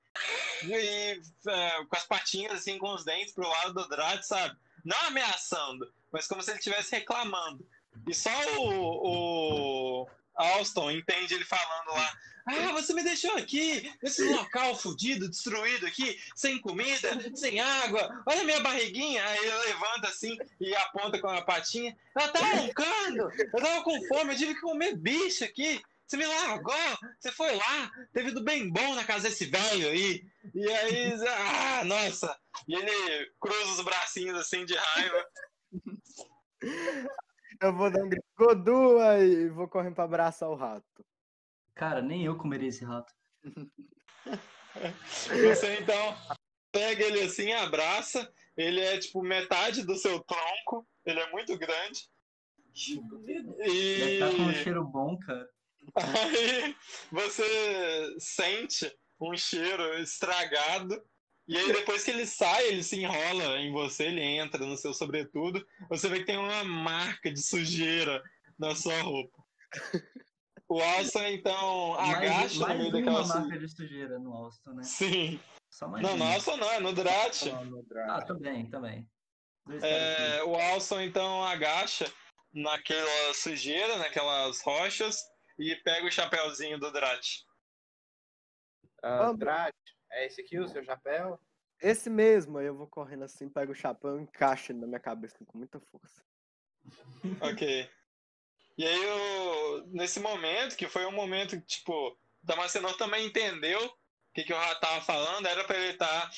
e 0.65 1.21
é, 1.47 1.85
com 1.85 1.97
as 1.97 2.05
patinhas, 2.05 2.55
assim, 2.55 2.79
com 2.79 2.95
os 2.95 3.05
dentes 3.05 3.35
pro 3.35 3.49
lado 3.49 3.75
do 3.75 3.89
Drat, 3.89 4.23
sabe? 4.23 4.57
Não 4.85 4.99
ameaçando, 5.03 5.93
mas 6.11 6.27
como 6.27 6.43
se 6.43 6.51
ele 6.51 6.59
estivesse 6.59 6.95
reclamando. 6.95 7.69
E 8.09 8.15
só 8.15 8.31
o, 8.59 10.03
o 10.05 10.09
Alston 10.35 10.91
entende 10.91 11.35
ele 11.35 11.45
falando 11.45 11.91
lá. 11.95 12.13
Ah, 12.45 12.73
você 12.73 12.93
me 12.93 13.05
deixou 13.05 13.37
aqui, 13.37 13.93
nesse 14.03 14.25
local 14.25 14.75
fudido, 14.77 15.29
destruído 15.29 15.87
aqui, 15.87 16.21
sem 16.35 16.59
comida, 16.59 17.09
sem 17.37 17.61
água, 17.61 18.23
olha 18.27 18.43
minha 18.43 18.61
barriguinha. 18.61 19.25
Aí 19.25 19.39
ele 19.39 19.57
levanta 19.59 20.09
assim 20.09 20.37
e 20.61 20.75
aponta 20.75 21.21
com 21.21 21.29
a 21.29 21.43
patinha. 21.43 21.97
Ela 22.17 22.29
tá 22.29 22.41
roncando, 22.41 23.31
eu 23.37 23.63
tava 23.63 23.83
com 23.85 24.09
fome, 24.09 24.33
eu 24.33 24.39
tive 24.39 24.55
que 24.55 24.61
comer 24.61 24.97
bicho 24.97 25.45
aqui. 25.45 25.81
Você 26.05 26.17
me 26.17 26.27
largou, 26.27 26.75
você 27.19 27.31
foi 27.31 27.55
lá, 27.55 27.91
teve 28.13 28.33
do 28.33 28.43
bem 28.43 28.69
bom 28.69 28.95
na 28.95 29.05
casa 29.05 29.29
desse 29.29 29.47
velho 29.47 29.89
aí. 29.89 30.27
E 30.53 30.69
aí, 30.69 31.13
ah, 31.29 31.85
nossa. 31.85 32.37
E 32.69 32.75
ele 32.75 33.33
cruza 33.41 33.73
os 33.73 33.81
bracinhos 33.81 34.39
assim 34.39 34.65
de 34.67 34.75
raiva. 34.75 35.27
Eu 37.63 37.73
vou 37.73 37.89
dar 37.91 38.03
um 38.03 38.09
grito, 38.09 38.27
Godua, 38.37 39.19
e 39.19 39.49
vou 39.49 39.69
correndo 39.69 39.95
pra 39.95 40.03
abraçar 40.03 40.49
o 40.51 40.57
rato. 40.57 41.07
Cara, 41.77 42.03
nem 42.03 42.25
eu 42.25 42.37
comeria 42.37 42.69
esse 42.69 42.85
rato. 42.85 43.13
Você 44.75 45.79
então 45.79 46.17
pega 46.73 47.05
ele 47.05 47.23
assim, 47.23 47.53
abraça. 47.53 48.29
Ele 48.57 48.81
é 48.81 48.99
tipo 48.99 49.23
metade 49.23 49.85
do 49.85 49.95
seu 49.95 50.19
tronco. 50.21 50.85
Ele 51.05 51.21
é 51.21 51.31
muito 51.31 51.57
grande. 51.57 52.01
Deve 53.25 54.15
estar 54.15 54.31
com 54.31 54.43
um 54.43 54.51
E 54.51 54.55
cheiro 54.55 54.85
bom, 54.85 55.17
cara. 55.19 55.49
aí 55.95 56.77
você 57.13 58.17
sente 58.19 58.93
um 59.21 59.37
cheiro 59.37 59.99
estragado. 60.01 61.01
E 61.49 61.57
aí 61.59 61.73
depois 61.73 62.05
que 62.05 62.11
ele 62.11 62.27
sai, 62.27 62.69
ele 62.69 62.83
se 62.83 63.01
enrola 63.01 63.59
em 63.59 63.73
você, 63.73 64.05
ele 64.05 64.23
entra 64.23 64.65
no 64.65 64.77
seu 64.77 64.95
sobretudo. 64.95 65.65
Você 65.89 66.09
vê 66.09 66.21
que 66.21 66.27
tem 66.27 66.37
uma 66.39 66.65
marca 66.65 67.33
de 67.33 67.43
sujeira 67.43 68.23
na 68.59 68.75
sua 68.77 69.01
roupa. 69.03 69.43
O 70.69 70.81
Alça 70.81 71.29
então 71.31 71.95
agacha 71.99 72.55
no 72.55 72.61
mais 72.61 72.79
meio 72.79 72.91
uma 72.91 72.99
daquela 72.99 73.27
marca 73.27 73.43
sujeira. 73.43 73.67
de 73.67 73.77
sujeira 73.77 74.19
no 74.19 74.33
Alston, 74.33 74.71
né? 74.73 74.83
Sim. 74.85 75.41
Só 75.69 75.89
mais 75.89 76.03
Não, 76.03 76.15
uma. 76.15 76.25
nossa 76.33 76.57
não, 76.57 76.71
é 76.71 76.81
no 76.81 76.93
Drat. 76.93 77.43
Ah, 78.09 78.23
também, 78.23 78.71
também. 78.71 79.07
É, 79.83 80.43
o 80.45 80.55
Alson 80.57 81.01
então 81.01 81.45
agacha 81.45 82.11
naquela 82.53 83.35
sujeira, 83.35 83.97
naquelas 83.97 84.61
rochas, 84.63 85.19
e 85.59 85.75
pega 85.77 86.07
o 86.07 86.13
chapéuzinho 86.13 86.79
do 86.79 86.91
Drat. 86.93 87.43
Ah, 89.03 89.19
Vamos. 89.25 89.39
Drat, 89.39 89.75
é 90.13 90.27
esse 90.27 90.41
aqui 90.41 90.59
o 90.59 90.69
seu 90.69 90.85
chapéu? 90.85 91.39
Esse 91.81 92.09
mesmo, 92.09 92.59
aí 92.59 92.67
eu 92.67 92.77
vou 92.77 92.87
correndo 92.87 93.25
assim, 93.25 93.49
pego 93.49 93.73
o 93.73 93.75
chapéu 93.75 94.19
e 94.19 94.23
encaixa 94.23 94.73
ele 94.73 94.81
na 94.81 94.87
minha 94.87 95.01
cabeça 95.01 95.45
com 95.45 95.59
muita 95.59 95.81
força. 95.81 96.23
Ok. 97.41 97.91
E 98.79 98.87
aí, 98.87 99.07
o- 99.07 99.87
nesse 99.89 100.21
momento, 100.21 100.77
que 100.77 100.89
foi 100.89 101.05
um 101.07 101.13
momento 101.13 101.61
que, 101.61 101.67
tipo, 101.67 101.93
o 101.93 102.19
Damasceno 102.43 102.97
também 102.97 103.27
entendeu 103.27 103.85
o 103.85 103.93
que, 104.33 104.45
que 104.45 104.53
o 104.53 104.57
Rato 104.57 104.81
tava 104.81 105.05
falando, 105.05 105.47
era 105.47 105.65
pra 105.65 105.77
ele 105.77 105.93
estar 105.93 106.31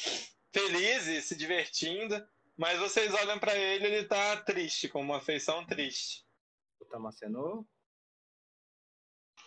feliz 0.52 1.06
e 1.06 1.20
se 1.22 1.36
divertindo, 1.36 2.26
mas 2.56 2.78
vocês 2.78 3.12
olham 3.14 3.38
pra 3.38 3.54
ele 3.56 3.86
ele 3.86 4.04
tá 4.06 4.36
triste, 4.42 4.88
com 4.88 5.00
uma 5.00 5.20
feição 5.20 5.64
triste. 5.66 6.24
O 6.80 6.84
Tamacenô? 6.86 7.66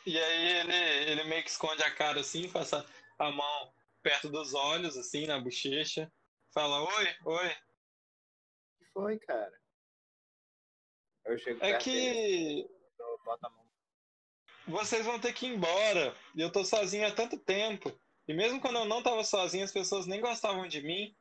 E 0.06 0.18
aí 0.18 0.48
ele, 0.60 1.12
ele 1.12 1.24
meio 1.26 1.44
que 1.44 1.50
esconde 1.50 1.84
a 1.84 1.94
cara 1.94 2.22
assim, 2.22 2.50
passa 2.50 2.86
a 3.20 3.32
mão 3.32 3.74
perto 4.10 4.30
dos 4.30 4.54
olhos, 4.54 4.98
assim, 4.98 5.26
na 5.26 5.40
bochecha. 5.40 6.12
Fala, 6.54 6.82
oi, 6.82 7.16
oi. 7.26 7.48
O 7.48 8.80
que 8.80 8.86
foi, 8.94 9.20
cara? 9.20 9.62
Eu 11.26 11.38
chego 11.38 11.64
É 11.64 11.72
perto 11.72 11.84
que 11.84 12.70
eu 13.00 13.20
boto 13.24 13.46
a 13.46 13.50
mão. 13.50 13.66
vocês 14.68 15.06
vão 15.06 15.20
ter 15.20 15.34
que 15.34 15.46
ir 15.48 15.56
embora. 15.56 16.16
E 16.36 16.42
eu 16.42 16.52
tô 16.52 16.64
sozinho 16.64 17.06
há 17.08 17.12
tanto 17.12 17.38
tempo. 17.38 17.92
E 18.28 18.34
mesmo 18.34 18.60
quando 18.62 18.78
eu 18.78 18.86
não 18.86 19.04
tava 19.04 19.24
sozinho, 19.24 19.64
as 19.64 19.72
pessoas 19.72 20.06
nem 20.06 20.22
gostavam 20.22 20.68
de 20.68 20.82
mim. 20.82 21.16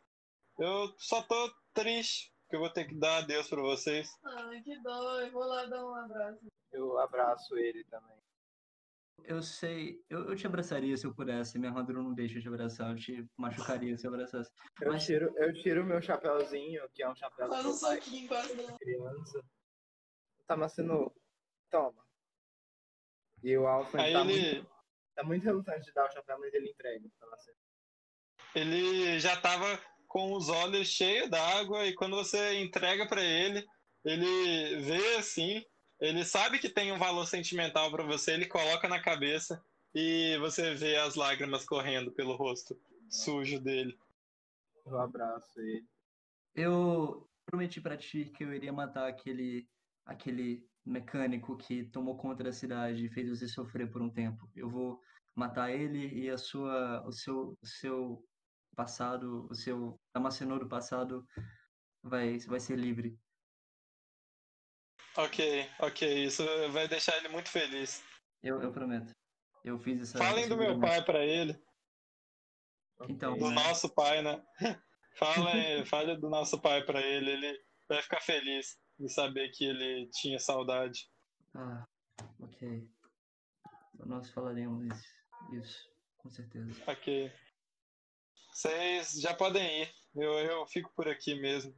Eu 0.59 0.95
só 0.99 1.23
tô 1.23 1.55
triste 1.75 2.33
que 2.49 2.57
eu 2.57 2.61
vou 2.61 2.71
ter 2.71 2.87
que 2.87 2.95
dar 2.95 3.19
adeus 3.19 3.49
pra 3.49 3.61
vocês. 3.61 4.09
Ai, 4.25 4.62
que 4.62 4.78
dó. 4.83 5.21
Eu 5.21 5.33
vou 5.33 5.45
lá 5.45 5.66
dar 5.66 5.85
um 5.85 5.95
abraço. 5.95 6.47
Eu 6.73 6.99
abraço 6.99 7.57
ele 7.59 7.85
também. 7.85 8.16
Eu 9.25 9.42
sei, 9.42 10.00
eu, 10.08 10.28
eu 10.30 10.37
te 10.37 10.46
abraçaria 10.46 10.96
se 10.96 11.06
eu 11.06 11.14
pudesse. 11.14 11.58
Minha 11.58 11.70
armadura 11.70 12.02
não 12.02 12.14
deixa 12.14 12.38
eu 12.38 12.42
te 12.42 12.49
abraçar, 12.49 12.90
eu 12.90 12.96
te 12.96 13.26
machucaria 13.37 13.96
se 13.96 14.06
eu 14.06 14.12
abraçasse. 14.14 14.50
Eu 14.80 14.92
Mas- 14.92 15.04
tiro, 15.04 15.32
eu 15.37 15.52
tiro 15.52 15.85
meu 15.85 16.00
chapéuzinho, 16.00 16.88
que 16.94 17.02
é 17.02 17.08
um 17.08 17.14
chapéu 17.16 17.49
Faz 17.49 17.66
um 17.66 17.73
soquinho 17.73 18.28
quase 18.28 18.54
não. 18.54 18.78
criança. 18.78 19.44
Tamacenô, 20.46 21.12
toma. 21.70 22.06
E 23.42 23.56
o 23.56 23.66
Alfa 23.66 24.00
Aí 24.00 24.12
tá, 24.12 24.20
ele, 24.20 24.52
muito, 24.54 24.70
tá 25.14 25.25
muito 25.25 25.42
relutante 25.44 25.87
de 25.87 25.92
dar 25.92 26.08
o 26.08 26.12
chapéu, 26.12 26.38
mas 26.38 26.54
ele 26.54 26.70
entrega. 26.70 27.08
ele 28.54 29.18
já 29.18 29.40
tava 29.40 29.78
com 30.06 30.32
os 30.35 30.49
olhos 30.49 30.88
cheios 30.88 31.28
d'água 31.28 31.85
e 31.87 31.94
quando 31.94 32.16
você 32.16 32.54
entrega 32.61 33.06
pra 33.06 33.23
ele, 33.23 33.66
ele 34.04 34.80
vê 34.82 35.16
assim, 35.16 35.64
ele 36.00 36.25
sabe 36.25 36.59
que 36.59 36.69
tem 36.69 36.93
um 36.93 36.99
valor 36.99 37.26
sentimental 37.26 37.91
pra 37.91 38.05
você, 38.05 38.33
ele 38.33 38.47
coloca 38.47 38.88
na 38.88 39.00
cabeça 39.00 39.62
e 39.95 40.37
você 40.38 40.75
vê 40.75 40.97
as 40.97 41.15
lágrimas 41.15 41.65
correndo 41.65 42.12
pelo 42.12 42.37
rosto 42.37 42.79
sujo 43.09 43.59
dele. 43.61 43.99
Eu 44.85 44.99
abraço 44.99 45.59
ele. 45.61 45.87
Eu 46.55 47.29
prometi 47.45 47.81
pra 47.81 47.97
ti 47.97 48.26
que 48.26 48.45
eu 48.45 48.53
iria 48.53 48.73
matar 48.73 49.09
aquele, 49.09 49.69
aquele 50.05 50.67
mecânico 50.85 51.57
que 51.57 51.85
tomou 51.85 52.17
conta 52.17 52.45
da 52.45 52.53
cidade 52.53 53.07
e 53.07 53.09
fez 53.09 53.29
você 53.29 53.49
sofrer 53.49 53.91
por 53.91 54.03
um 54.03 54.11
tempo. 54.11 54.49
Eu 54.55 54.69
vou 54.69 55.00
matar 55.35 55.71
ele 55.71 56.09
e 56.15 56.31
a 56.31 56.38
sua, 56.38 57.03
o 57.07 57.12
seu, 57.12 57.57
o 57.61 57.67
seu 57.67 58.25
passado, 58.75 59.47
o 59.50 59.55
seu 59.55 59.99
Damasceno 60.15 60.59
do 60.59 60.69
passado 60.69 61.26
vai, 62.03 62.38
vai 62.41 62.61
ser 62.61 62.76
livre. 62.76 63.19
Ok, 65.16 65.70
ok, 65.80 66.25
isso 66.25 66.44
vai 66.73 66.87
deixar 66.87 67.16
ele 67.16 67.28
muito 67.28 67.49
feliz. 67.49 68.02
Eu, 68.42 68.61
eu 68.62 68.70
prometo. 68.73 69.14
Eu 69.64 69.78
fiz 69.78 70.00
essa. 70.00 70.18
Falem 70.18 70.49
do 70.49 70.56
meu 70.56 70.78
pai 70.78 71.02
pra 71.04 71.25
ele, 71.25 71.58
Então, 73.08 73.37
do 73.37 73.49
né? 73.49 73.54
nosso 73.54 73.88
pai, 73.94 74.23
né? 74.23 74.44
Falem, 75.18 75.85
fale 75.87 76.16
do 76.18 76.28
nosso 76.28 76.61
pai 76.61 76.85
pra 76.85 77.00
ele, 77.00 77.30
ele 77.30 77.64
vai 77.88 78.02
ficar 78.02 78.20
feliz 78.20 78.78
em 79.00 79.08
saber 79.08 79.49
que 79.50 79.64
ele 79.64 80.11
tinha 80.12 80.38
saudade. 80.38 81.11
Ah, 81.54 81.87
ok. 82.38 82.87
Nós 84.04 84.30
falaremos 84.30 84.94
isso, 85.54 85.88
Com 86.18 86.28
certeza. 86.30 86.70
Ok. 86.87 87.32
Vocês 88.52 89.12
já 89.20 89.32
podem 89.35 89.82
ir. 89.82 89.94
Eu, 90.14 90.32
eu 90.38 90.66
fico 90.66 90.92
por 90.94 91.08
aqui 91.08 91.35
mesmo. 91.35 91.75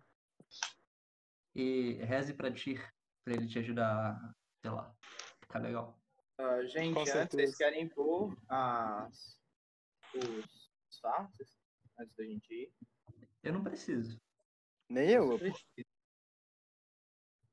E 1.55 1.93
reze 2.05 2.35
pra 2.35 2.51
Tyr, 2.53 2.93
pra 3.29 3.37
ele 3.37 3.47
te 3.47 3.59
ajudar 3.59 4.35
sei 4.63 4.71
lá, 4.71 4.95
ficar 5.43 5.59
legal. 5.61 6.01
Ah, 6.39 6.65
gente, 6.65 6.95
Com 6.95 7.01
antes 7.01 7.13
certeza. 7.13 7.43
vocês 7.43 7.57
querem 7.57 7.89
pôr 7.89 8.37
as, 8.49 9.39
os 10.15 10.71
disfarces 10.89 11.59
antes 11.99 12.17
da 12.17 12.25
gente 12.25 12.53
ir? 12.53 12.73
Eu 13.43 13.53
não 13.53 13.63
preciso. 13.63 14.19
Nem 14.89 15.11
eu. 15.11 15.39
eu- 15.39 15.53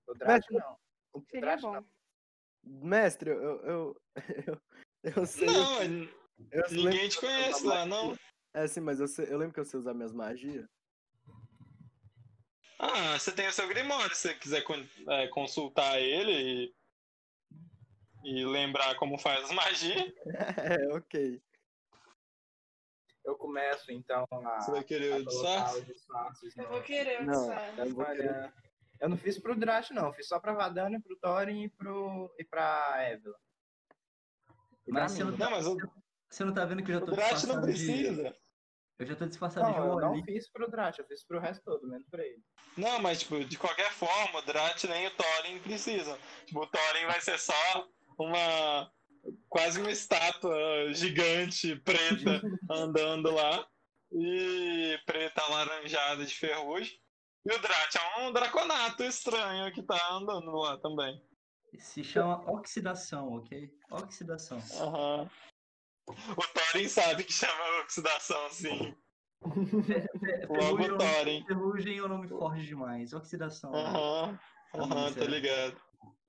O 0.07 0.13
Drat 0.13 0.45
não. 0.51 0.77
O 1.13 1.21
bom. 1.61 1.73
não. 1.73 1.85
Mestre, 2.63 3.29
eu, 3.29 3.61
eu, 3.61 4.01
eu, 4.47 4.61
eu, 5.17 5.25
sei. 5.25 5.47
Não, 5.47 5.83
eu 6.51 6.69
sei- 6.69 6.77
ninguém 6.83 7.09
te 7.09 7.19
conhece 7.19 7.65
lá, 7.65 7.85
não. 7.85 8.15
É, 8.53 8.67
sim, 8.67 8.79
mas 8.79 8.99
eu, 8.99 9.07
sei- 9.07 9.31
eu 9.31 9.37
lembro 9.37 9.53
que 9.53 9.59
eu 9.59 9.65
sei 9.65 9.79
usar 9.79 9.93
minhas 9.93 10.13
magias. 10.13 10.65
Ah, 12.79 13.17
você 13.17 13.31
tem 13.31 13.47
o 13.47 13.51
seu 13.53 13.67
Grimório, 13.67 14.13
se 14.15 14.21
você 14.29 14.33
quiser 14.35 14.63
é, 15.09 15.27
consultar 15.27 15.99
ele 15.99 16.73
e, 18.23 18.39
e 18.41 18.45
lembrar 18.45 18.95
como 18.95 19.17
faz 19.17 19.45
as 19.45 19.51
magias, 19.51 20.11
É, 20.57 20.93
ok. 20.93 21.41
Eu 23.23 23.35
começo 23.35 23.91
então 23.91 24.27
a, 24.31 24.59
você 24.61 24.71
vai 24.71 24.83
querer 24.83 25.13
o 25.21 25.25
disfarce? 25.25 25.79
os 25.79 25.85
disfarces. 25.87 26.57
Eu 26.57 26.69
vou 26.69 26.81
querer 26.83 27.21
o 27.21 27.25
Não. 27.25 27.33
disfarce. 27.47 27.79
Eu 27.79 27.95
vou 27.95 28.05
querer- 28.05 28.29
Olha, 28.29 28.53
eu 29.01 29.09
não 29.09 29.17
fiz 29.17 29.39
pro 29.39 29.55
Drat, 29.55 29.89
não. 29.91 30.07
Eu 30.07 30.13
fiz 30.13 30.27
só 30.27 30.39
pra 30.39 30.53
Vadana, 30.53 31.01
pro 31.01 31.17
Thorin 31.17 31.63
e, 31.63 31.69
pro, 31.69 32.33
e 32.37 32.43
pra. 32.43 33.13
E 33.13 33.17
pra 33.17 33.33
Mas 34.87 35.11
você 35.13 35.23
não, 35.23 35.31
Não, 35.35 35.49
mas 35.51 35.65
o, 35.65 35.75
você 36.29 36.43
não 36.45 36.53
tá 36.53 36.65
vendo 36.65 36.83
que 36.83 36.91
eu 36.91 36.99
já 36.99 37.01
o 37.03 37.05
tô 37.07 37.11
Drat 37.13 37.31
não 37.47 37.61
disfarçado 37.61 37.73
de. 37.73 38.35
Eu 38.97 39.05
já 39.05 39.15
tô 39.15 39.25
disfarçado 39.25 39.71
de 39.71 39.77
Não, 39.77 39.87
eu 39.87 39.99
não 39.99 40.23
fiz 40.23 40.49
pro 40.49 40.69
Drat, 40.69 40.97
eu 40.97 41.05
fiz 41.05 41.25
pro 41.25 41.39
resto 41.39 41.63
todo, 41.65 41.87
menos 41.87 42.07
pra 42.07 42.23
ele. 42.23 42.41
Não, 42.77 42.99
mas 42.99 43.19
tipo, 43.19 43.43
de 43.43 43.57
qualquer 43.57 43.91
forma, 43.91 44.39
o 44.39 44.41
Drat 44.41 44.83
nem 44.85 45.07
o 45.07 45.11
Thorin 45.11 45.59
precisam. 45.59 46.17
Tipo, 46.45 46.61
o 46.61 46.67
Thorin 46.67 47.05
vai 47.05 47.19
ser 47.19 47.37
só 47.37 47.53
uma. 48.17 48.89
quase 49.49 49.81
uma 49.81 49.91
estátua 49.91 50.93
gigante 50.93 51.75
preta 51.77 52.41
andando 52.71 53.31
lá. 53.31 53.67
E 54.13 54.97
preta 55.05 55.41
alaranjada 55.41 56.25
de 56.25 56.33
ferrugem. 56.33 56.97
E 57.45 57.53
o 57.53 57.59
Drat 57.59 57.95
é 57.95 58.21
um 58.21 58.31
draconato 58.31 59.03
estranho 59.03 59.73
que 59.73 59.83
tá 59.83 60.13
andando 60.13 60.51
lá 60.51 60.77
também. 60.77 61.21
Se 61.77 62.01
chama 62.01 62.49
oxidação, 62.49 63.33
ok? 63.33 63.69
Oxidação. 63.91 64.57
Aham. 64.79 65.29
O 66.07 66.47
Thorin 66.53 66.87
sabe 66.87 67.23
que 67.23 67.33
chama 67.33 67.81
oxidação, 67.81 68.49
sim. 68.51 68.95
Logo 69.41 70.77
Ferrugem, 70.77 70.91
o 70.91 70.97
Thorin. 70.97 71.45
ferrugem 71.45 71.97
é 71.97 72.03
um 72.03 72.07
nome 72.07 72.27
forte 72.27 72.65
demais. 72.65 73.13
Oxidação. 73.13 73.73
Aham. 73.73 74.39
Aham, 74.75 75.13
tô 75.13 75.23
ligado. 75.25 75.79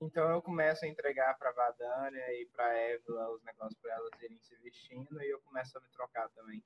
Então 0.01 0.29
eu 0.31 0.41
começo 0.41 0.85
a 0.85 0.87
entregar 0.87 1.35
pra 1.37 1.51
Vadania 1.51 2.41
e 2.41 2.45
pra 2.47 2.89
Evila 2.91 3.29
os 3.31 3.43
negócios 3.43 3.79
pra 3.81 3.93
elas 3.95 4.11
irem 4.21 4.39
se 4.41 4.55
vestindo 4.57 5.21
e 5.21 5.29
eu 5.29 5.39
começo 5.41 5.77
a 5.77 5.81
me 5.81 5.89
trocar 5.89 6.29
também. 6.29 6.63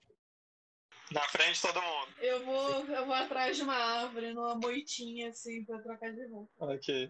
Na 1.12 1.22
frente 1.22 1.56
de 1.56 1.62
todo 1.62 1.82
mundo. 1.82 2.08
Eu 2.20 2.46
vou, 2.46 2.86
eu 2.86 3.06
vou 3.06 3.14
atrás 3.14 3.58
de 3.58 3.64
uma 3.64 3.76
árvore, 3.76 4.34
numa 4.34 4.56
moitinha, 4.56 5.30
assim, 5.30 5.64
pra 5.66 5.80
trocar 5.80 6.12
de 6.14 6.26
roupa. 6.28 6.52
Ok. 6.60 7.10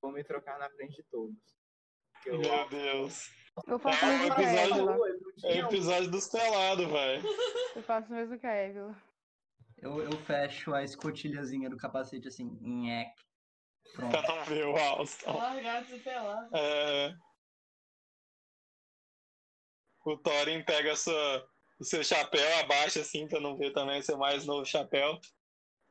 Vou 0.00 0.12
me 0.12 0.22
trocar 0.22 0.58
na 0.58 0.70
frente 0.70 0.96
de 0.96 1.02
todos. 1.04 1.36
Eu- 2.26 2.38
Meu 2.38 2.68
Deus. 2.68 3.30
Eu 3.66 3.78
faço 3.78 4.04
É, 4.04 4.08
o 4.08 4.18
mesmo 4.18 4.34
que 4.34 4.42
a 4.42 5.50
É 5.50 5.64
um- 5.64 5.66
episódio 5.66 6.10
dos 6.10 6.28
pelados, 6.28 6.86
velho. 6.86 7.22
Eu 7.76 7.82
faço 7.82 8.08
o 8.12 8.14
mesmo 8.16 8.38
que 8.38 8.46
a 8.46 8.52
Évila. 8.52 8.96
Eu, 9.78 10.02
eu 10.02 10.12
fecho 10.24 10.74
a 10.74 10.82
escotilhazinha 10.84 11.70
do 11.70 11.76
capacete 11.76 12.28
assim. 12.28 12.50
Nhec. 12.60 13.10
Pronto. 13.94 14.10
Pra 14.10 14.22
não 14.22 14.44
ver 14.44 14.66
o 14.66 14.76
Alston. 14.76 15.36
Largados 15.36 15.90
e 15.90 15.98
pelados. 15.98 16.50
É... 16.52 17.14
O 20.04 20.16
Thorin 20.16 20.62
pega 20.64 20.92
a 20.92 20.96
sua, 20.96 21.48
o 21.78 21.84
seu 21.84 22.02
chapéu, 22.02 22.58
abaixa 22.58 23.00
assim 23.00 23.28
pra 23.28 23.40
não 23.40 23.56
ver 23.56 23.72
também 23.72 24.00
o 24.00 24.02
seu 24.02 24.16
mais 24.16 24.46
novo 24.46 24.64
chapéu. 24.64 25.18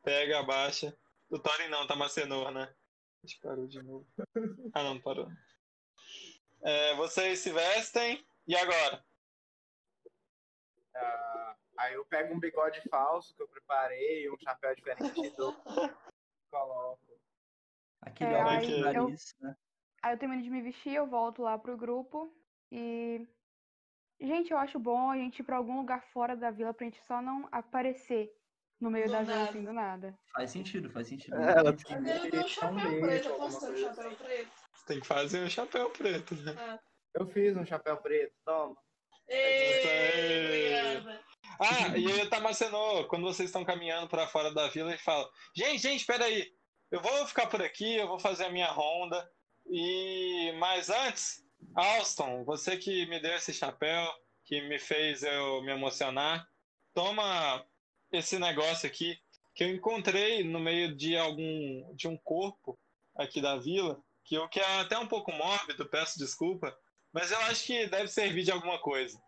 Pega, 0.03 0.39
abaixa. 0.39 0.95
O 1.29 1.37
Thorin 1.37 1.67
não, 1.69 1.85
tá 1.85 1.95
Macenor, 1.95 2.51
né? 2.51 2.73
Acho 3.23 3.35
que 3.35 3.41
parou 3.41 3.67
de 3.67 3.81
novo. 3.83 4.07
Ah, 4.73 4.83
não, 4.83 4.99
parou. 5.01 5.27
É, 6.61 6.95
vocês 6.95 7.39
se 7.39 7.51
vestem. 7.51 8.25
E 8.47 8.55
agora? 8.55 9.03
Ah, 10.95 11.55
aí 11.77 11.93
eu 11.93 12.05
pego 12.05 12.33
um 12.33 12.39
bigode 12.39 12.81
falso 12.89 13.33
que 13.35 13.41
eu 13.41 13.47
preparei, 13.47 14.29
um 14.29 14.37
chapéu 14.39 14.75
diferente 14.75 15.25
e 15.25 15.29
dou. 15.31 15.53
Coloco. 16.51 16.99
Aquele 18.01 18.33
É, 18.33 18.41
aí 18.41 18.65
de 18.65 18.71
eu- 18.93 19.03
nariz, 19.03 19.35
né? 19.39 19.55
Aí 20.01 20.13
eu 20.13 20.17
termino 20.17 20.41
de 20.41 20.49
me 20.49 20.61
vestir, 20.61 20.93
eu 20.93 21.05
volto 21.07 21.41
lá 21.41 21.57
pro 21.57 21.77
grupo 21.77 22.33
e. 22.71 23.27
Gente, 24.21 24.51
eu 24.51 24.57
acho 24.57 24.77
bom 24.79 25.09
a 25.11 25.15
gente 25.17 25.39
ir 25.39 25.43
pra 25.43 25.55
algum 25.57 25.77
lugar 25.77 26.03
fora 26.11 26.35
da 26.35 26.51
vila 26.51 26.73
pra 26.73 26.85
gente 26.85 27.01
só 27.05 27.21
não 27.21 27.47
aparecer 27.51 28.33
no 28.79 28.89
meio 28.91 29.05
Do 29.05 29.11
da 29.13 29.21
vila 29.23 29.43
assim 29.43 29.63
do 29.63 29.71
nada. 29.71 30.17
Faz 30.33 30.51
sentido, 30.51 30.89
faz 30.89 31.07
sentido. 31.07 31.35
É, 31.37 31.51
ela 31.51 31.69
Eu 31.69 31.77
tenho 31.77 31.99
o 32.01 32.27
Então, 32.27 32.47
chapéu 32.47 32.73
meio, 32.73 33.01
preto, 33.01 33.29
eu 33.29 33.35
posso 33.37 33.59
ter 33.59 33.65
o 33.65 33.69
coisa 33.71 33.95
chapéu 33.95 34.15
preto? 34.17 34.51
Tem 34.89 34.99
que 34.99 35.05
fazer 35.05 35.43
o 35.43 35.49
chapéu 35.49 35.91
preto, 35.91 36.33
né? 36.37 36.79
Eu 37.13 37.27
fiz 37.27 37.55
um 37.55 37.63
chapéu 37.63 37.95
preto, 37.97 38.33
toma. 38.43 38.75
Ei, 39.27 40.73
obrigada. 40.79 41.21
Ah, 41.59 41.95
e 41.95 42.11
aí 42.11 42.21
o 42.23 42.29
Tamacenô, 42.29 43.05
quando 43.05 43.21
vocês 43.21 43.49
estão 43.49 43.63
caminhando 43.63 44.07
pra 44.09 44.25
fora 44.25 44.51
da 44.51 44.67
vila, 44.67 44.89
ele 44.89 44.97
fala: 44.97 45.29
Gente, 45.55 45.77
gente, 45.77 46.05
peraí. 46.07 46.51
Eu 46.89 46.99
vou 47.01 47.27
ficar 47.27 47.45
por 47.45 47.61
aqui, 47.61 47.97
eu 47.97 48.07
vou 48.07 48.17
fazer 48.17 48.45
a 48.45 48.51
minha 48.51 48.71
ronda. 48.71 49.31
E 49.69 50.53
mas 50.57 50.89
antes, 50.89 51.45
Alston, 51.75 52.43
você 52.43 52.75
que 52.75 53.05
me 53.05 53.19
deu 53.19 53.35
esse 53.35 53.53
chapéu, 53.53 54.11
que 54.43 54.59
me 54.67 54.79
fez 54.79 55.21
eu 55.21 55.61
me 55.61 55.71
emocionar, 55.71 56.49
toma 56.95 57.63
esse 58.11 58.39
negócio 58.39 58.87
aqui 58.87 59.19
que 59.53 59.63
eu 59.63 59.69
encontrei 59.69 60.43
no 60.43 60.59
meio 60.59 60.95
de 60.95 61.15
algum 61.15 61.93
de 61.93 62.07
um 62.07 62.17
corpo 62.17 62.79
aqui 63.15 63.39
da 63.39 63.55
vila, 63.55 64.01
que 64.29 64.35
eu 64.35 64.47
que 64.47 64.59
é 64.59 64.79
até 64.79 64.95
um 64.95 65.07
pouco 65.07 65.31
mórbido, 65.31 65.87
peço 65.87 66.19
desculpa, 66.19 66.77
mas 67.11 67.31
eu 67.31 67.39
acho 67.39 67.65
que 67.65 67.87
deve 67.87 68.07
servir 68.07 68.43
de 68.43 68.51
alguma 68.51 68.77
coisa. 68.77 69.19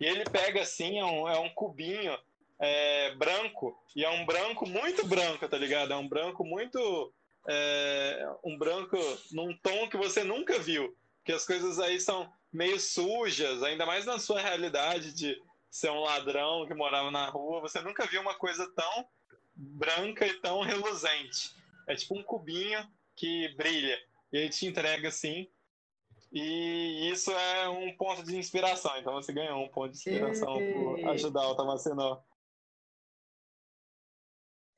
E 0.00 0.06
ele 0.06 0.24
pega 0.24 0.62
assim, 0.62 0.98
é 0.98 1.04
um, 1.04 1.28
é 1.28 1.38
um 1.38 1.50
cubinho 1.50 2.18
é, 2.58 3.14
branco, 3.16 3.78
e 3.94 4.02
é 4.02 4.08
um 4.08 4.24
branco 4.24 4.66
muito 4.66 5.06
branco, 5.06 5.46
tá 5.46 5.58
ligado? 5.58 5.92
É 5.92 5.96
um 5.96 6.08
branco 6.08 6.42
muito. 6.42 7.12
é, 7.46 8.26
um 8.42 8.56
branco 8.56 8.96
num 9.30 9.54
tom 9.58 9.90
que 9.90 9.96
você 9.98 10.24
nunca 10.24 10.58
viu. 10.58 10.96
Porque 11.18 11.32
as 11.32 11.44
coisas 11.44 11.78
aí 11.78 12.00
são 12.00 12.32
meio 12.50 12.80
sujas, 12.80 13.62
ainda 13.62 13.84
mais 13.84 14.06
na 14.06 14.18
sua 14.18 14.40
realidade 14.40 15.12
de 15.12 15.38
ser 15.70 15.90
um 15.90 16.00
ladrão 16.00 16.66
que 16.66 16.72
morava 16.72 17.10
na 17.10 17.28
rua. 17.28 17.60
Você 17.60 17.82
nunca 17.82 18.06
viu 18.06 18.22
uma 18.22 18.34
coisa 18.34 18.66
tão 18.74 19.06
branca 19.54 20.26
e 20.26 20.32
tão 20.40 20.62
reluzente. 20.62 21.54
É 21.86 21.94
tipo 21.94 22.18
um 22.18 22.22
cubinho 22.22 22.88
que 23.14 23.48
brilha. 23.56 23.98
E 24.32 24.38
ele 24.38 24.48
te 24.50 24.66
entrega 24.66 25.08
assim. 25.08 25.50
E 26.32 27.10
isso 27.10 27.30
é 27.30 27.68
um 27.68 27.96
ponto 27.96 28.22
de 28.22 28.36
inspiração. 28.36 28.96
Então 28.98 29.14
você 29.14 29.32
ganhou 29.32 29.62
um 29.62 29.68
ponto 29.68 29.92
de 29.92 29.98
inspiração 29.98 30.54
por 30.54 30.98
Ei. 30.98 31.04
ajudar 31.06 31.48
o 31.48 31.56
Tamacenó. 31.56 32.22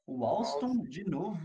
O 0.06 0.24
Alston, 0.24 0.84
de 0.84 1.04
novo. 1.04 1.38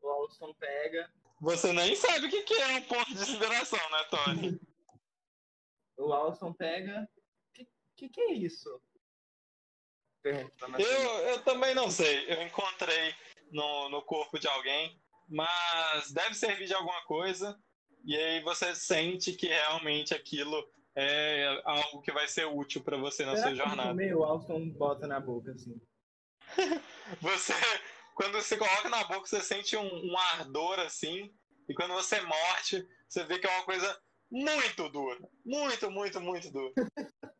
O 0.00 0.08
Alston 0.08 0.54
pega. 0.54 1.12
Você 1.40 1.72
nem 1.72 1.94
sabe 1.96 2.26
o 2.26 2.30
que 2.30 2.54
é 2.54 2.66
um 2.76 2.82
ponto 2.82 3.14
de 3.14 3.20
inspiração, 3.20 3.90
né, 3.90 4.04
Tony? 4.10 4.60
O 5.96 6.14
Alston 6.14 6.54
pega. 6.54 7.06
Que, 7.52 7.68
que 7.94 8.08
que 8.08 8.20
é 8.22 8.32
isso? 8.32 8.80
Marcelo. 10.68 10.80
Eu, 10.80 11.28
eu 11.28 11.42
também 11.42 11.74
não 11.74 11.90
sei. 11.90 12.24
Eu 12.32 12.42
encontrei 12.42 13.14
no, 13.50 13.88
no 13.90 14.02
corpo 14.02 14.38
de 14.38 14.48
alguém, 14.48 14.98
mas 15.30 16.10
deve 16.10 16.34
servir 16.34 16.66
de 16.66 16.74
alguma 16.74 17.00
coisa. 17.04 17.56
E 18.04 18.16
aí 18.16 18.42
você 18.42 18.74
sente 18.74 19.32
que 19.32 19.46
realmente 19.46 20.12
aquilo 20.12 20.68
é 20.96 21.62
algo 21.64 22.02
que 22.02 22.10
vai 22.10 22.26
ser 22.26 22.46
útil 22.46 22.82
para 22.82 22.96
você 22.96 23.24
na 23.24 23.36
Será 23.36 23.48
sua 23.48 23.54
jornada. 23.54 23.90
comer, 23.90 24.14
o 24.14 24.24
Alston 24.24 24.68
bota 24.70 25.06
na 25.06 25.20
boca 25.20 25.52
assim. 25.52 25.80
Você, 27.20 27.52
quando 28.14 28.34
você 28.34 28.56
coloca 28.56 28.88
na 28.88 29.04
boca, 29.04 29.26
você 29.26 29.40
sente 29.40 29.76
um, 29.76 30.12
um 30.12 30.16
ardor 30.16 30.78
assim, 30.80 31.32
e 31.68 31.74
quando 31.74 31.92
você 31.94 32.20
morde, 32.20 32.88
você 33.08 33.24
vê 33.24 33.38
que 33.38 33.46
é 33.46 33.50
uma 33.50 33.64
coisa 33.64 34.00
muito 34.30 34.88
dura. 34.88 35.18
Muito, 35.44 35.90
muito, 35.90 36.20
muito 36.20 36.50
dura. 36.50 36.72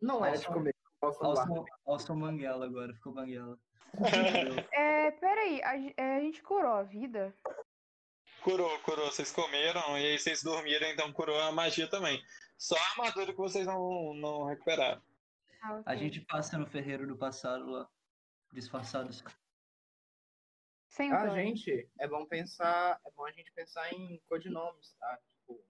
Não 0.00 0.24
é 0.24 0.32
de 0.36 0.46
comer. 0.46 0.74
o 1.02 1.66
Alston 1.86 2.18
Banguela 2.18 2.66
agora, 2.66 2.94
ficou 2.94 3.12
Banguela. 3.12 3.58
É, 4.72 5.10
peraí, 5.12 5.62
a, 5.62 5.76
é, 5.96 6.16
a 6.16 6.20
gente 6.20 6.42
curou 6.42 6.72
a 6.72 6.82
vida? 6.82 7.34
Curou, 8.42 8.78
curou. 8.80 9.06
Vocês 9.06 9.32
comeram 9.32 9.98
e 9.98 10.06
aí 10.06 10.18
vocês 10.18 10.42
dormiram, 10.42 10.88
então 10.88 11.12
curou 11.12 11.40
a 11.40 11.52
magia 11.52 11.88
também. 11.88 12.22
Só 12.56 12.76
a 12.76 12.90
armadura 12.90 13.32
que 13.32 13.38
vocês 13.38 13.66
não, 13.66 14.14
não 14.14 14.44
recuperaram. 14.44 15.02
Ah, 15.62 15.74
ok. 15.74 15.82
A 15.86 15.96
gente 15.96 16.20
passa 16.20 16.58
no 16.58 16.66
ferreiro 16.66 17.06
do 17.06 17.16
passado 17.16 17.66
lá, 17.66 17.88
disfarçados. 18.52 19.22
Sem 20.88 21.12
Ah, 21.12 21.28
gente, 21.28 21.88
é 22.00 22.08
bom 22.08 22.24
pensar, 22.26 23.00
é 23.06 23.10
bom 23.10 23.26
a 23.26 23.32
gente 23.32 23.52
pensar 23.52 23.92
em 23.92 24.20
codinomes, 24.28 24.94
tá? 24.98 25.18
Tipo, 25.28 25.64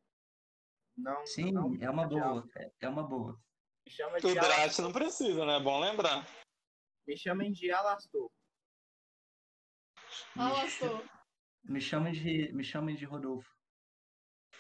não, 0.96 1.26
Sim, 1.26 1.52
não 1.52 1.76
é 1.81 1.90
uma 1.90 2.07
boa. 2.07 2.48
É, 2.57 2.70
é 2.81 2.88
uma 2.88 3.02
boa. 3.02 3.38
Chama 3.87 4.18
O 4.18 4.20
de 4.20 4.83
não 4.83 4.92
precisa, 4.92 5.44
né? 5.46 5.57
É 5.57 5.61
bom 5.61 5.81
lembrar. 5.81 6.26
Me 7.09 7.16
chamem 7.16 7.51
de 7.51 7.73
Alastor. 7.73 8.31
Alastor. 10.37 11.03
Me 11.64 11.81
chamem 11.81 12.12
de, 12.12 12.53
me 12.53 12.62
chamem 12.62 12.94
de 12.94 13.07
Rodolfo. 13.07 13.51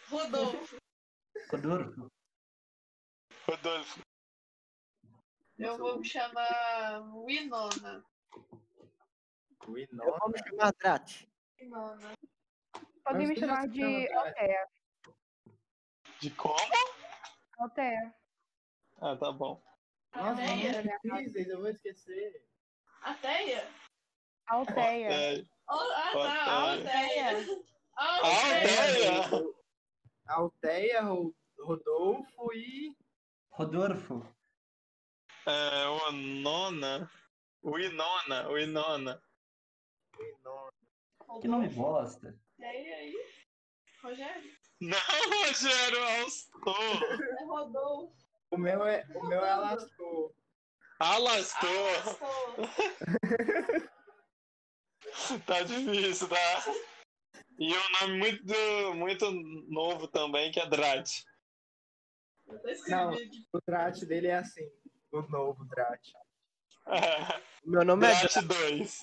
Rodolfo. 0.08 0.78
Rodolfo? 1.50 2.08
Rodolfo. 3.46 4.00
Eu 5.58 5.76
vou 5.76 5.98
me 5.98 6.08
chamar 6.08 7.02
Winona. 7.26 8.02
Eu 8.32 9.72
Winona. 9.74 10.18
vou 10.18 10.30
me 10.30 10.38
chamar 10.38 10.72
Drat. 10.72 11.28
Winona. 11.60 12.14
Podem 13.04 13.28
me 13.28 13.36
chamar 13.38 13.68
de? 13.68 14.10
Altea. 14.10 14.68
De 16.18 16.30
como? 16.30 16.56
Altea. 17.58 18.14
Ah, 19.02 19.14
tá 19.18 19.32
bom. 19.32 19.67
Nossa, 20.14 20.42
Ateia? 20.42 20.82
nomes 20.82 21.00
difíceis, 21.02 21.48
eu 21.48 21.58
vou 21.60 21.68
esquecer. 21.68 22.42
É, 25.12 25.44
Oh, 25.70 25.74
ah, 25.74 26.10
tá. 26.12 26.52
Alteia. 26.72 27.28
Alteia. 27.30 27.58
Alteia. 27.96 29.20
Alteia. 29.20 29.44
Alteia, 30.28 31.00
Ro- 31.02 31.34
Rodolfo 31.58 32.52
e. 32.54 32.96
Rodolfo? 33.50 34.26
é, 35.46 35.86
o 35.88 36.12
Nona. 36.12 37.10
O 37.62 37.78
Inona. 37.78 38.48
O 38.48 38.58
Inona. 38.58 39.22
Winona. 40.18 40.72
Que 41.40 41.48
nome 41.48 41.68
bosta. 41.68 42.34
Ateia 42.58 42.96
aí. 42.96 43.14
Rogério? 44.02 44.56
Não, 44.80 44.98
Rogério 45.44 46.02
Alstor. 46.22 47.02
É 47.40 47.44
Rodolfo. 47.44 48.27
O 48.50 48.56
meu 48.56 48.84
é, 48.84 49.06
o 49.14 49.26
meu 49.26 49.44
é 49.44 49.50
Alastor. 49.50 50.32
Alastor. 50.98 51.68
Alastor. 51.68 52.68
Tá 55.46 55.62
difícil, 55.62 56.28
tá? 56.28 56.36
E 57.58 57.72
um 57.74 57.90
nome 58.00 58.18
muito, 58.18 58.94
muito 58.94 59.30
novo 59.68 60.06
também, 60.08 60.50
que 60.50 60.60
é 60.60 60.66
Drat. 60.66 61.24
Não. 62.86 63.12
O 63.52 63.60
Drat 63.66 64.04
dele 64.04 64.28
é 64.28 64.36
assim. 64.36 64.70
O 65.10 65.22
novo 65.22 65.64
Drat. 65.64 66.12
O 67.64 67.70
meu 67.70 67.84
nome 67.84 68.06
é 68.06 68.10
Drat 68.10 68.32
Drat, 68.34 68.46
2. 68.46 68.98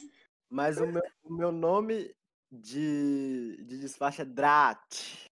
mas 0.49 0.77
o 0.79 0.87
meu, 0.87 1.03
o 1.23 1.33
meu 1.33 1.51
nome 1.51 2.15
de, 2.51 3.57
de 3.65 3.79
disfarce 3.79 4.21
é 4.21 4.25
Drat. 4.25 5.29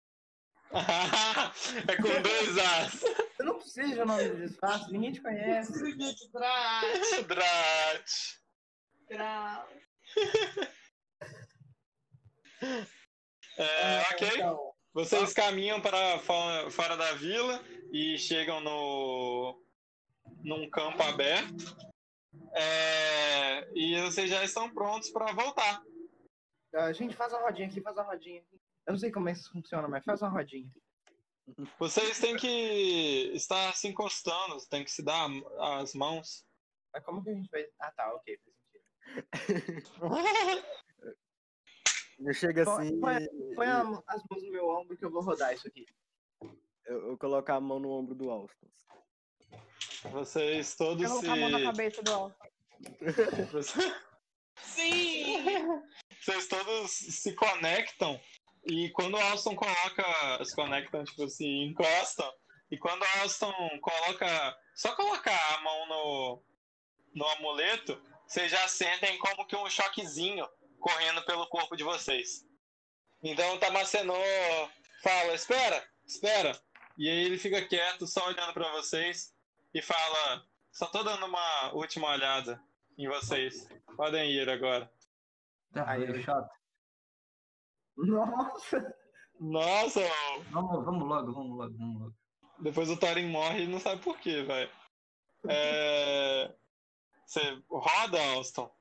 é 1.89 1.97
com 1.97 2.23
dois 2.23 2.59
As. 2.59 2.93
Você 3.01 3.43
não 3.43 3.59
precisa 3.59 3.95
de 3.95 4.01
um 4.01 4.07
nome 4.07 4.31
de 4.31 4.47
disfarce, 4.49 4.91
ninguém 4.93 5.13
te 5.13 5.21
conhece. 5.21 5.73
Drat. 6.33 7.23
Drat. 7.27 8.11
Drat. 9.09 9.69
É, 13.59 14.01
ok. 14.13 14.29
Então, 14.37 14.73
Vocês 14.95 15.33
caminham 15.33 15.81
para 15.81 16.19
fo- 16.21 16.71
fora 16.71 16.97
da 16.97 17.13
vila 17.15 17.63
e 17.93 18.17
chegam 18.19 18.61
no 18.61 19.61
num 20.43 20.71
campo 20.71 21.03
aberto. 21.03 21.77
É, 22.55 23.69
e 23.75 24.01
vocês 24.03 24.31
já 24.31 24.43
estão 24.45 24.73
prontos 24.73 25.11
para 25.11 25.33
voltar. 25.33 25.83
a 26.75 26.93
gente 26.93 27.15
faz 27.15 27.33
uma 27.33 27.43
rodinha 27.43 27.69
aqui, 27.69 27.81
faz 27.81 27.97
uma 27.97 28.05
rodinha 28.05 28.41
aqui. 28.41 28.61
Eu 28.87 28.93
não 28.93 28.99
sei 28.99 29.11
como 29.13 29.29
é 29.29 29.33
que 29.33 29.39
isso 29.39 29.53
funciona, 29.53 29.87
mas 29.89 30.05
faz 30.05 30.21
uma 30.23 30.31
rodinha. 30.31 30.71
Vocês 31.79 32.19
têm 32.21 32.37
que 32.37 33.33
estar 33.35 33.75
se 33.75 33.89
encostando, 33.89 34.57
têm 34.69 34.85
que 34.85 34.91
se 34.91 35.03
dar 35.03 35.29
as 35.81 35.95
mãos. 35.95 36.45
Mas 36.93 37.05
como 37.05 37.23
que 37.23 37.31
a 37.31 37.35
gente 37.35 37.51
vai. 37.51 37.67
Ah, 37.81 37.93
tá, 37.93 38.15
ok, 38.15 38.39
faz 38.39 38.57
sentido. 39.47 39.93
Eu 42.25 42.35
chego 42.35 42.65
Põe- 42.65 42.87
assim, 42.87 43.01
põe- 43.01 43.55
Põe 43.57 43.67
a- 43.67 44.03
as 44.07 44.23
mãos 44.31 44.43
no 44.45 44.51
meu 44.53 44.69
ombro 44.69 44.97
que 44.97 45.05
eu 45.05 45.11
vou 45.11 45.23
rodar 45.23 45.53
isso 45.55 45.67
aqui. 45.67 45.85
eu, 46.87 47.09
eu 47.11 47.19
coloco 47.19 47.51
a 47.51 47.61
mão 47.61 47.81
no 47.81 47.91
ombro 47.91 48.15
do 48.15 48.31
Austin. 48.31 48.71
Vocês 50.05 50.77
todos 50.77 51.03
Eu 51.03 51.09
vou 51.11 51.21
se. 51.21 51.27
colocar 51.27 51.45
a 51.47 51.51
mão 51.51 51.59
na 51.59 51.65
cabeça 51.73 52.01
do 52.03 52.13
Alta. 52.13 52.51
Sim! 54.63 55.37
Vocês 56.21 56.47
todos 56.47 56.91
se 56.93 57.35
conectam 57.35 58.21
e 58.65 58.91
quando 58.91 59.15
o 59.15 59.21
Alston 59.21 59.57
coloca. 59.57 60.45
Se 60.45 60.55
conectam, 60.55 61.05
tipo 61.05 61.25
assim, 61.25 61.65
encostam. 61.65 62.31
E 62.71 62.79
quando 62.79 63.03
o 63.03 63.21
Alston 63.21 63.53
coloca. 63.81 64.59
Só 64.75 64.95
colocar 64.95 65.55
a 65.55 65.61
mão 65.61 65.89
no, 65.89 66.43
no 67.15 67.27
amuleto, 67.29 68.01
vocês 68.27 68.51
já 68.51 68.67
sentem 68.69 69.19
como 69.19 69.47
que 69.47 69.57
um 69.57 69.69
choquezinho 69.69 70.49
correndo 70.81 71.23
pelo 71.25 71.47
corpo 71.49 71.77
de 71.77 71.85
vocês. 71.85 72.47
Então 73.23 73.55
o 73.55 73.59
Tamacenô 73.59 74.15
fala: 75.03 75.35
Espera, 75.35 75.87
espera. 76.07 76.61
E 76.97 77.09
aí 77.09 77.25
ele 77.25 77.39
fica 77.39 77.67
quieto, 77.67 78.07
só 78.07 78.27
olhando 78.27 78.53
pra 78.53 78.71
vocês 78.73 79.35
e 79.75 79.83
fala: 79.83 80.47
Só 80.71 80.87
tô 80.87 81.03
dando 81.03 81.27
uma 81.27 81.73
última 81.75 82.11
olhada 82.11 82.63
em 82.97 83.09
vocês. 83.09 83.69
Podem 83.97 84.31
ir 84.31 84.49
agora. 84.49 84.91
Tá, 85.73 85.91
Aí, 85.91 86.23
chato. 86.23 86.62
Nossa! 87.97 88.97
Nossa, 89.41 90.01
Vamos, 90.51 90.85
vamos 90.85 91.09
logo, 91.09 91.33
vamos 91.33 91.57
logo, 91.59 91.77
vamos 91.77 92.01
logo. 92.01 92.15
depois 92.61 92.89
o 92.89 92.97
Thorin 92.97 93.27
morre 93.27 93.65
e 93.65 93.67
não 93.67 93.81
sabe 93.81 94.01
por 94.03 94.19
quê, 94.19 94.43
velho. 94.43 94.71
É... 95.49 96.55
Você 97.27 97.41
roda, 97.69 98.23
Alston? 98.35 98.73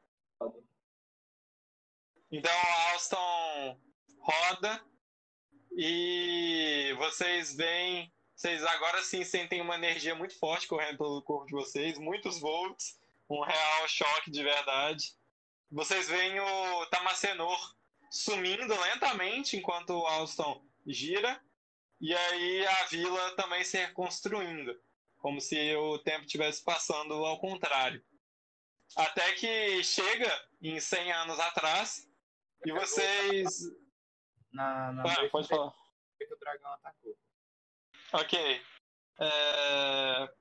Então, 2.32 2.52
Alston 2.93 3.80
roda 4.19 4.82
e 5.71 6.93
vocês 6.97 7.56
veem. 7.56 8.13
Vocês 8.36 8.63
agora 8.63 9.02
sim 9.04 9.24
sentem 9.24 9.62
uma 9.62 9.76
energia 9.76 10.15
muito 10.15 10.38
forte 10.38 10.67
correndo 10.67 10.97
pelo 10.97 11.21
corpo 11.21 11.45
de 11.45 11.54
vocês, 11.54 11.97
muitos 12.00 12.39
volts, 12.39 13.00
um 13.30 13.41
real 13.41 13.88
choque 13.88 14.32
de 14.32 14.43
verdade. 14.43 15.15
Vocês 15.71 16.08
veem 16.10 16.39
o 16.39 16.86
Tamacenor 16.88 17.76
sumindo 18.12 18.67
lentamente 18.82 19.56
enquanto 19.56 19.91
o 19.91 20.06
Alston 20.06 20.62
gira, 20.86 21.41
e 22.00 22.13
aí 22.13 22.67
a 22.67 22.84
vila 22.86 23.36
também 23.38 23.63
se 23.63 23.78
reconstruindo, 23.78 24.78
como 25.17 25.39
se 25.39 25.74
o 25.76 25.97
tempo 26.00 26.26
estivesse 26.26 26.62
passando 26.63 27.13
ao 27.13 27.39
contrário. 27.39 28.04
Até 28.97 29.32
que 29.34 29.82
chega 29.84 30.50
em 30.62 30.78
100 30.80 31.12
anos 31.13 31.39
atrás, 31.39 32.06
e 32.65 32.71
vocês. 32.74 33.62
Na, 34.52 34.91
na 34.91 35.04
Ah, 35.04 35.30
pode 35.30 35.47
falar. 35.47 35.74
que 36.17 36.34
o 36.34 36.38
dragão 36.38 36.74
atacou. 36.74 37.17
Ok. 38.13 38.62
É, 39.19 40.34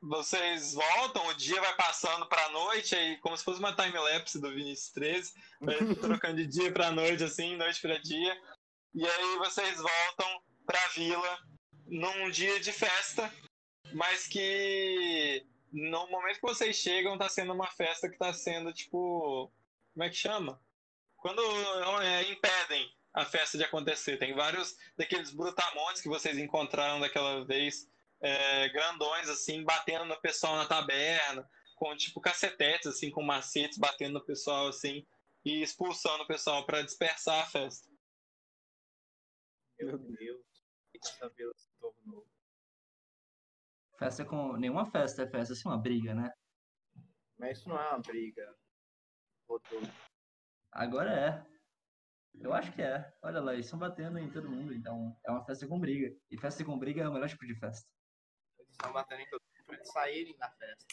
Vocês 0.00 0.74
voltam, 0.74 1.26
o 1.26 1.34
dia 1.34 1.60
vai 1.60 1.74
passando 1.74 2.26
pra 2.26 2.48
noite, 2.50 2.94
aí, 2.94 3.16
como 3.18 3.36
se 3.36 3.42
fosse 3.42 3.58
uma 3.58 3.74
time-lapse 3.74 4.40
do 4.40 4.50
Vinicius 4.50 4.90
13, 4.90 5.34
vai 5.60 5.76
trocando 5.96 6.36
de 6.36 6.46
dia 6.46 6.70
pra 6.70 6.90
noite, 6.90 7.24
assim, 7.24 7.56
noite 7.56 7.80
pra 7.80 7.98
dia. 7.98 8.40
E 8.94 9.06
aí 9.06 9.38
vocês 9.38 9.78
voltam 9.78 10.42
pra 10.64 10.88
vila 10.88 11.38
num 11.86 12.30
dia 12.30 12.60
de 12.60 12.72
festa, 12.72 13.32
mas 13.92 14.26
que 14.26 15.44
no 15.72 16.08
momento 16.08 16.36
que 16.36 16.46
vocês 16.46 16.76
chegam, 16.76 17.18
tá 17.18 17.28
sendo 17.28 17.52
uma 17.52 17.66
festa 17.68 18.08
que 18.08 18.18
tá 18.18 18.32
sendo 18.32 18.72
tipo. 18.72 19.52
Como 19.92 20.04
é 20.04 20.10
que 20.10 20.16
chama? 20.16 20.60
Quando 21.16 21.42
é, 22.02 22.30
impedem 22.30 22.90
a 23.16 23.24
festa 23.24 23.56
de 23.56 23.64
acontecer. 23.64 24.18
Tem 24.18 24.34
vários 24.34 24.76
daqueles 24.96 25.30
brutamontes 25.30 26.02
que 26.02 26.08
vocês 26.08 26.36
encontraram 26.36 27.00
daquela 27.00 27.44
vez, 27.44 27.88
é, 28.20 28.68
grandões, 28.70 29.28
assim, 29.28 29.64
batendo 29.64 30.04
no 30.04 30.20
pessoal 30.20 30.56
na 30.56 30.66
taberna, 30.66 31.48
com 31.74 31.94
tipo 31.96 32.20
cacetetes, 32.20 32.86
assim, 32.86 33.10
com 33.10 33.22
macetes, 33.22 33.78
batendo 33.78 34.14
no 34.14 34.24
pessoal, 34.24 34.68
assim, 34.68 35.06
e 35.44 35.62
expulsando 35.62 36.24
o 36.24 36.26
pessoal 36.26 36.64
para 36.64 36.82
dispersar 36.82 37.42
a 37.42 37.46
festa. 37.46 37.88
Meu 39.78 39.98
Deus. 39.98 40.46
Essa 40.94 41.28
vila 41.28 41.52
se 41.54 41.70
tornou? 41.78 42.26
Festa 43.98 44.24
com. 44.24 44.56
Nenhuma 44.56 44.86
festa 44.90 45.22
é 45.22 45.30
festa, 45.30 45.52
assim, 45.52 45.68
uma 45.68 45.78
briga, 45.78 46.14
né? 46.14 46.32
Mas 47.38 47.58
isso 47.58 47.68
não 47.68 47.78
é 47.78 47.88
uma 47.90 48.00
briga. 48.00 48.56
Rodolfo. 49.48 50.10
Agora 50.72 51.12
é. 51.12 51.56
Eu 52.34 52.52
acho 52.52 52.72
que 52.72 52.82
é. 52.82 53.14
Olha 53.22 53.40
lá, 53.40 53.52
eles 53.52 53.66
estão 53.66 53.78
batendo 53.78 54.18
em 54.18 54.30
todo 54.30 54.50
mundo, 54.50 54.74
então 54.74 55.16
é 55.24 55.30
uma 55.30 55.44
festa 55.44 55.66
com 55.66 55.78
briga. 55.78 56.14
E 56.30 56.38
festa 56.38 56.64
com 56.64 56.78
briga 56.78 57.02
é 57.02 57.08
o 57.08 57.12
melhor 57.12 57.28
tipo 57.28 57.46
de 57.46 57.54
festa. 57.54 57.88
Eles 58.76 58.88
estão 58.88 58.92
batendo 58.92 59.20
em 59.22 59.28
todo 59.30 59.40
mundo 59.42 59.64
pra 59.64 59.74
eles 59.76 59.88
saírem 59.92 60.36
da 60.36 60.50
festa. 60.50 60.86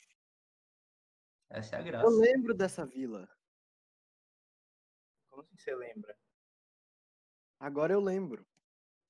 Essa 1.49 1.75
é 1.75 1.79
a 1.79 1.81
Eu 1.81 1.85
graça. 1.85 2.07
lembro 2.09 2.53
dessa 2.53 2.85
vila. 2.85 3.29
Como 5.29 5.41
assim 5.41 5.57
você 5.57 5.75
lembra? 5.75 6.17
Agora 7.59 7.93
eu 7.93 7.99
lembro. 7.99 8.45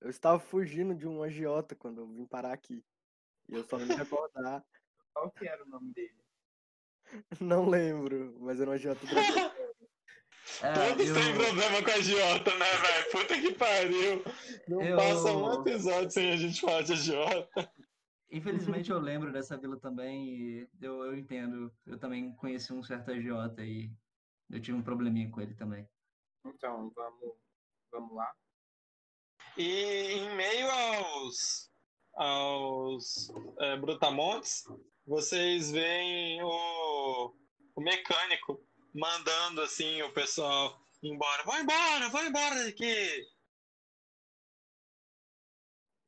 Eu 0.01 0.09
estava 0.09 0.39
fugindo 0.39 0.93
de 0.95 1.07
um 1.07 1.21
agiota 1.23 1.75
quando 1.75 2.01
eu 2.01 2.07
vim 2.07 2.25
parar 2.25 2.51
aqui. 2.53 2.83
E 3.47 3.53
eu 3.53 3.63
só 3.63 3.77
me 3.77 3.85
recordar. 3.93 4.65
Qual 5.13 5.31
que 5.31 5.47
era 5.47 5.63
o 5.63 5.67
nome 5.67 5.93
dele? 5.93 6.19
Não 7.39 7.69
lembro, 7.69 8.35
mas 8.39 8.59
era 8.59 8.69
um 8.69 8.73
agiota 8.73 9.05
dragão. 9.05 9.53
É, 10.61 10.73
Todos 10.89 11.07
eu- 11.07 11.13
têm 11.15 11.35
problema 11.35 11.83
com 11.83 11.89
a 11.91 11.93
agiota, 11.93 12.57
né, 12.57 12.65
velho? 12.65 13.11
Puta 13.11 13.39
que 13.39 13.53
pariu. 13.53 14.23
Não 14.67 14.81
Eu- 14.81 14.97
passa 14.97 15.31
um 15.31 15.61
episódio 15.61 16.11
sem 16.11 16.31
a 16.33 16.37
gente 16.37 16.59
falar 16.59 16.81
de 16.81 16.93
agiota. 16.93 17.73
Infelizmente 18.33 18.89
eu 18.89 18.99
lembro 18.99 19.31
dessa 19.31 19.55
vila 19.55 19.79
também 19.79 20.27
e 20.27 20.69
eu, 20.81 21.05
eu 21.05 21.15
entendo. 21.15 21.71
Eu 21.85 21.99
também 21.99 22.33
conheci 22.33 22.73
um 22.73 22.81
certo 22.81 23.11
agiota 23.11 23.63
e 23.63 23.91
eu 24.49 24.59
tive 24.59 24.75
um 24.75 24.81
probleminha 24.81 25.29
com 25.29 25.39
ele 25.39 25.53
também. 25.53 25.87
Então, 26.43 26.91
vamos, 26.95 27.35
vamos 27.91 28.15
lá. 28.15 28.33
E 29.55 30.13
em 30.13 30.35
meio 30.35 30.67
aos, 30.67 31.71
aos 32.15 33.31
é, 33.59 33.77
brutamontes, 33.77 34.63
vocês 35.05 35.69
veem 35.69 36.41
o, 36.41 37.35
o 37.75 37.81
mecânico 37.81 38.59
mandando 38.95 39.61
assim 39.61 40.01
o 40.01 40.11
pessoal 40.11 40.81
embora. 41.03 41.43
Vai 41.43 41.61
embora, 41.61 42.09
vai 42.09 42.27
embora 42.27 42.63
daqui. 42.63 43.27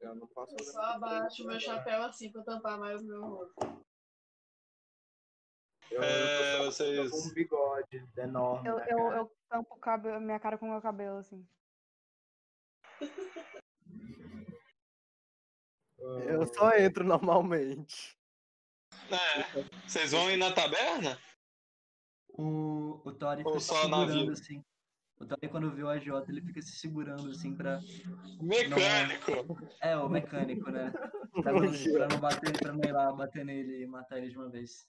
Eu 0.06 0.14
não 0.16 0.28
posso 0.28 0.56
Eu 0.56 0.64
só 0.64 0.82
abaixo 0.82 1.46
meu 1.46 1.60
chapéu 1.60 2.04
assim 2.04 2.32
pra 2.32 2.44
tampar 2.44 2.78
mais 2.78 3.02
o 3.02 3.06
meu 3.06 3.22
rosto. 3.26 3.56
Eu, 5.90 6.04
É, 6.04 6.60
eu 6.60 6.66
vocês- 6.66 7.12
com 7.12 7.18
um 7.18 7.34
bigode 7.34 8.08
enorme. 8.18 8.70
Eu, 8.70 8.76
na 8.76 8.86
eu, 8.88 9.12
eu 9.14 9.38
tampo 9.50 9.76
o 9.76 9.80
cabelo, 9.80 10.22
minha 10.22 10.40
cara 10.40 10.58
com 10.60 10.68
o 10.68 10.72
meu 10.72 10.82
cabelo, 10.82 11.18
assim. 11.18 11.48
Eu 16.28 16.46
só 16.54 16.72
entro 16.78 17.04
normalmente. 17.04 18.16
É, 19.10 19.64
vocês 19.88 20.12
vão 20.12 20.30
ir 20.30 20.38
na 20.38 20.54
taberna? 20.54 21.20
O, 22.30 23.02
o 23.04 23.12
Tori 23.14 23.44
fica 23.44 23.60
só 23.60 23.82
segurando 23.84 24.32
assim. 24.32 24.64
O 25.20 25.26
Tori, 25.26 25.48
quando 25.48 25.72
viu 25.72 25.86
o 25.86 25.90
agiota, 25.90 26.30
ele 26.30 26.42
fica 26.42 26.62
se 26.62 26.74
segurando 26.74 27.30
assim 27.30 27.56
pra. 27.56 27.80
Mecânico. 28.42 29.70
É, 29.82 29.96
o 29.96 30.10
mecânico, 30.10 30.70
né? 30.70 30.92
Pra 31.42 31.54
não, 31.54 31.94
pra 31.94 32.08
não 32.08 32.20
bater, 32.20 32.60
pra 32.60 32.74
não 32.74 32.84
ir 32.84 32.92
lá 32.92 33.12
bater 33.14 33.46
nele 33.46 33.84
e 33.84 33.88
matar 33.88 34.18
ele 34.18 34.30
de 34.30 34.38
uma 34.38 34.50
vez. 34.50 34.88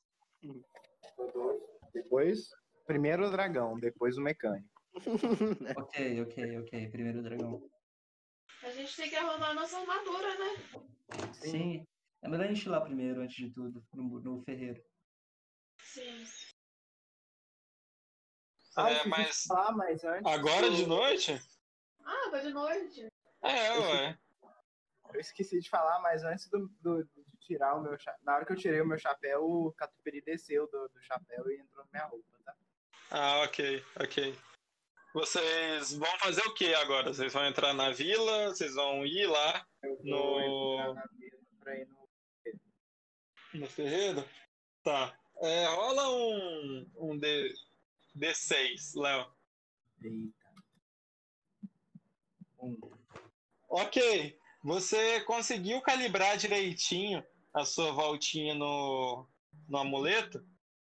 Depois, 1.95 2.49
primeiro 2.87 3.27
o 3.27 3.31
dragão, 3.31 3.79
depois 3.79 4.17
o 4.17 4.23
mecânico. 4.23 4.69
Ok, 5.77 6.23
ok, 6.23 6.59
ok. 6.61 6.91
Primeiro 6.91 7.21
o 7.21 7.23
dragão. 7.23 7.63
A 8.63 8.71
gente 8.71 8.97
tem 8.97 9.11
que 9.11 9.17
arrumar 9.17 9.55
nossa 9.55 9.79
armadura, 9.79 10.29
né? 10.39 11.33
Sim. 11.35 11.87
É 12.23 12.29
melhor 12.29 12.47
a 12.47 12.49
gente 12.49 12.65
ir 12.65 12.69
lá 12.71 12.81
primeiro, 12.81 13.21
antes 13.21 13.37
de 13.37 13.53
tudo, 13.53 13.85
no, 13.95 14.21
no 14.21 14.43
ferreiro. 14.43 14.83
Sim. 15.81 16.25
Ah, 18.77 18.91
É, 18.91 19.07
mas 19.07 19.45
falar, 19.45 19.73
mas 19.73 20.05
antes. 20.05 20.27
agora 20.33 20.71
de 20.71 20.87
noite? 20.87 21.41
Ah, 22.05 22.29
vai 22.31 22.43
de 22.43 22.53
noite. 22.53 23.07
É, 23.43 23.73
ué. 23.79 24.19
Eu 25.15 25.21
esqueci 25.21 25.61
de 25.61 25.69
falar, 25.71 26.01
mas 26.01 26.25
antes 26.25 26.49
do, 26.51 26.69
do- 26.81 27.05
de 27.05 27.25
tirar 27.41 27.75
o 27.77 27.83
meu 27.83 27.99
chapéu. 27.99 28.21
Na 28.25 28.35
hora 28.35 28.45
que 28.45 28.53
eu 28.53 28.57
tirei 28.57 28.81
o 28.81 28.87
meu 28.87 28.99
chapéu, 28.99 29.45
o 29.45 29.73
Catupiry 29.73 30.21
desceu 30.21 30.69
do, 30.71 30.89
do 30.89 31.01
chapéu 31.03 31.49
e 31.51 31.59
entrou 31.61 31.85
na 31.85 31.91
minha 31.93 32.05
roupa, 32.07 32.39
tá? 32.45 32.55
Ah, 33.11 33.43
ok, 33.45 33.83
ok. 34.01 34.37
Vocês 35.15 35.95
vão 35.95 36.19
fazer 36.19 36.43
o 36.43 36.53
que 36.55 36.75
agora? 36.75 37.15
Vocês 37.15 37.33
vão 37.33 37.47
entrar 37.47 37.73
na 37.73 37.91
vila? 37.93 38.49
Vocês 38.49 38.75
vão 38.75 39.07
ir 39.07 39.27
lá 39.27 39.67
Eu 39.83 39.97
vou 39.97 40.05
No- 40.05 40.75
entrar 40.81 40.95
na 40.95 41.09
mesa 41.15 41.39
pra 41.61 41.77
ir 41.79 41.87
no. 41.89 42.09
no 43.61 43.67
ferreiro? 43.69 44.29
Tá. 44.83 45.17
É, 45.41 45.67
rola 45.67 46.09
um, 46.11 46.91
um 46.97 47.19
D, 47.19 47.55
D6, 48.17 48.95
Léo. 48.97 49.27
Eita. 50.03 50.47
Um. 52.59 52.79
Ok. 53.69 54.39
Você 54.65 55.21
conseguiu 55.21 55.81
calibrar 55.81 56.37
direitinho 56.37 57.25
a 57.55 57.65
sua 57.65 57.93
voltinha 57.93 58.55
no, 58.55 59.29
no 59.69 59.79
amuleto. 59.79 60.45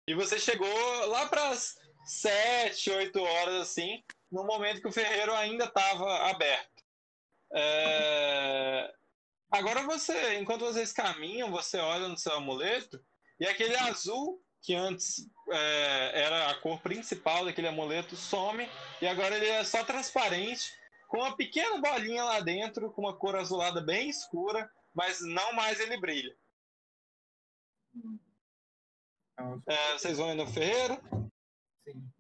E 0.08 0.14
você 0.14 0.40
chegou 0.40 0.68
lá 1.08 1.28
para 1.28 1.50
as 1.50 1.78
7, 2.06 2.92
8 2.92 3.22
horas 3.22 3.56
assim, 3.62 4.04
no 4.32 4.44
momento 4.44 4.82
que 4.82 4.88
o 4.88 4.92
ferreiro 4.92 5.34
ainda 5.34 5.66
estava 5.66 6.30
aberto. 6.30 6.84
É, 7.54 8.94
Agora 9.52 9.82
você, 9.84 10.38
enquanto 10.38 10.62
vocês 10.62 10.94
caminham, 10.94 11.50
você 11.50 11.78
olha 11.78 12.08
no 12.08 12.18
seu 12.18 12.34
amuleto 12.34 13.04
e 13.40 13.48
aquele 13.48 13.76
azul 13.76 14.42
que 14.62 14.76
antes 14.76 15.30
é, 15.50 16.22
era 16.22 16.50
a 16.50 16.56
cor 16.56 16.80
principal 16.82 17.46
daquele 17.46 17.68
amuleto 17.68 18.16
some 18.16 18.70
e 19.02 19.08
agora 19.08 19.36
ele 19.36 19.48
é 19.48 19.64
só 19.64 19.84
transparente 19.84 20.74
com 21.08 21.18
uma 21.18 21.36
pequena 21.36 21.82
bolinha 21.82 22.24
lá 22.24 22.40
dentro, 22.40 22.92
com 22.92 23.02
uma 23.02 23.16
cor 23.16 23.36
azulada 23.36 23.82
bem 23.82 24.10
escura, 24.10 24.70
mas 24.94 25.22
não 25.22 25.54
mais 25.54 25.80
ele 25.80 26.00
brilha. 26.00 26.38
É, 29.66 29.94
vocês 29.94 30.18
vão 30.18 30.32
ir 30.32 30.36
no 30.36 30.46
ferreiro? 30.46 31.02
sim. 31.84 32.12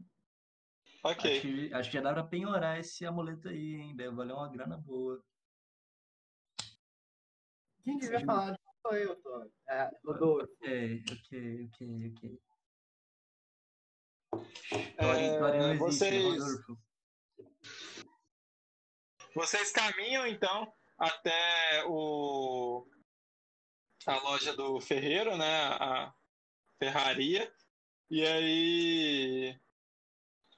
Ok. 1.04 1.32
Acho, 1.32 1.42
que, 1.42 1.74
acho 1.74 1.90
que 1.90 1.98
já 1.98 2.02
dá 2.04 2.14
pra 2.14 2.24
penhorar 2.24 2.80
esse 2.80 3.06
amuleto 3.06 3.48
aí, 3.48 3.76
hein? 3.76 3.96
Deve 3.96 4.16
valer 4.16 4.34
uma 4.34 4.50
grana 4.50 4.78
boa. 4.78 5.24
Quem 7.84 8.02
Sim. 8.02 8.26
falar 8.26 8.59
sou 8.82 8.96
eu, 8.96 9.16
Tony. 9.22 9.52
É, 9.70 9.90
Rodolfo. 10.04 10.52
Ok, 10.62 11.04
ok, 11.12 11.70
ok, 11.74 12.14
ok. 12.16 12.42
É, 14.98 15.40
não 15.58 15.74
existe, 15.74 15.78
vocês- 15.80 16.44
Rodolfo. 16.44 16.78
Vocês 19.36 19.72
caminham 19.72 20.26
então 20.28 20.74
até 20.98 21.84
o 21.88 22.86
a 24.06 24.18
loja 24.22 24.56
do 24.56 24.80
ferreiro, 24.82 25.38
né? 25.38 25.66
A 25.66 26.14
ferraria. 26.82 27.54
E 28.10 28.26
aí, 28.26 29.60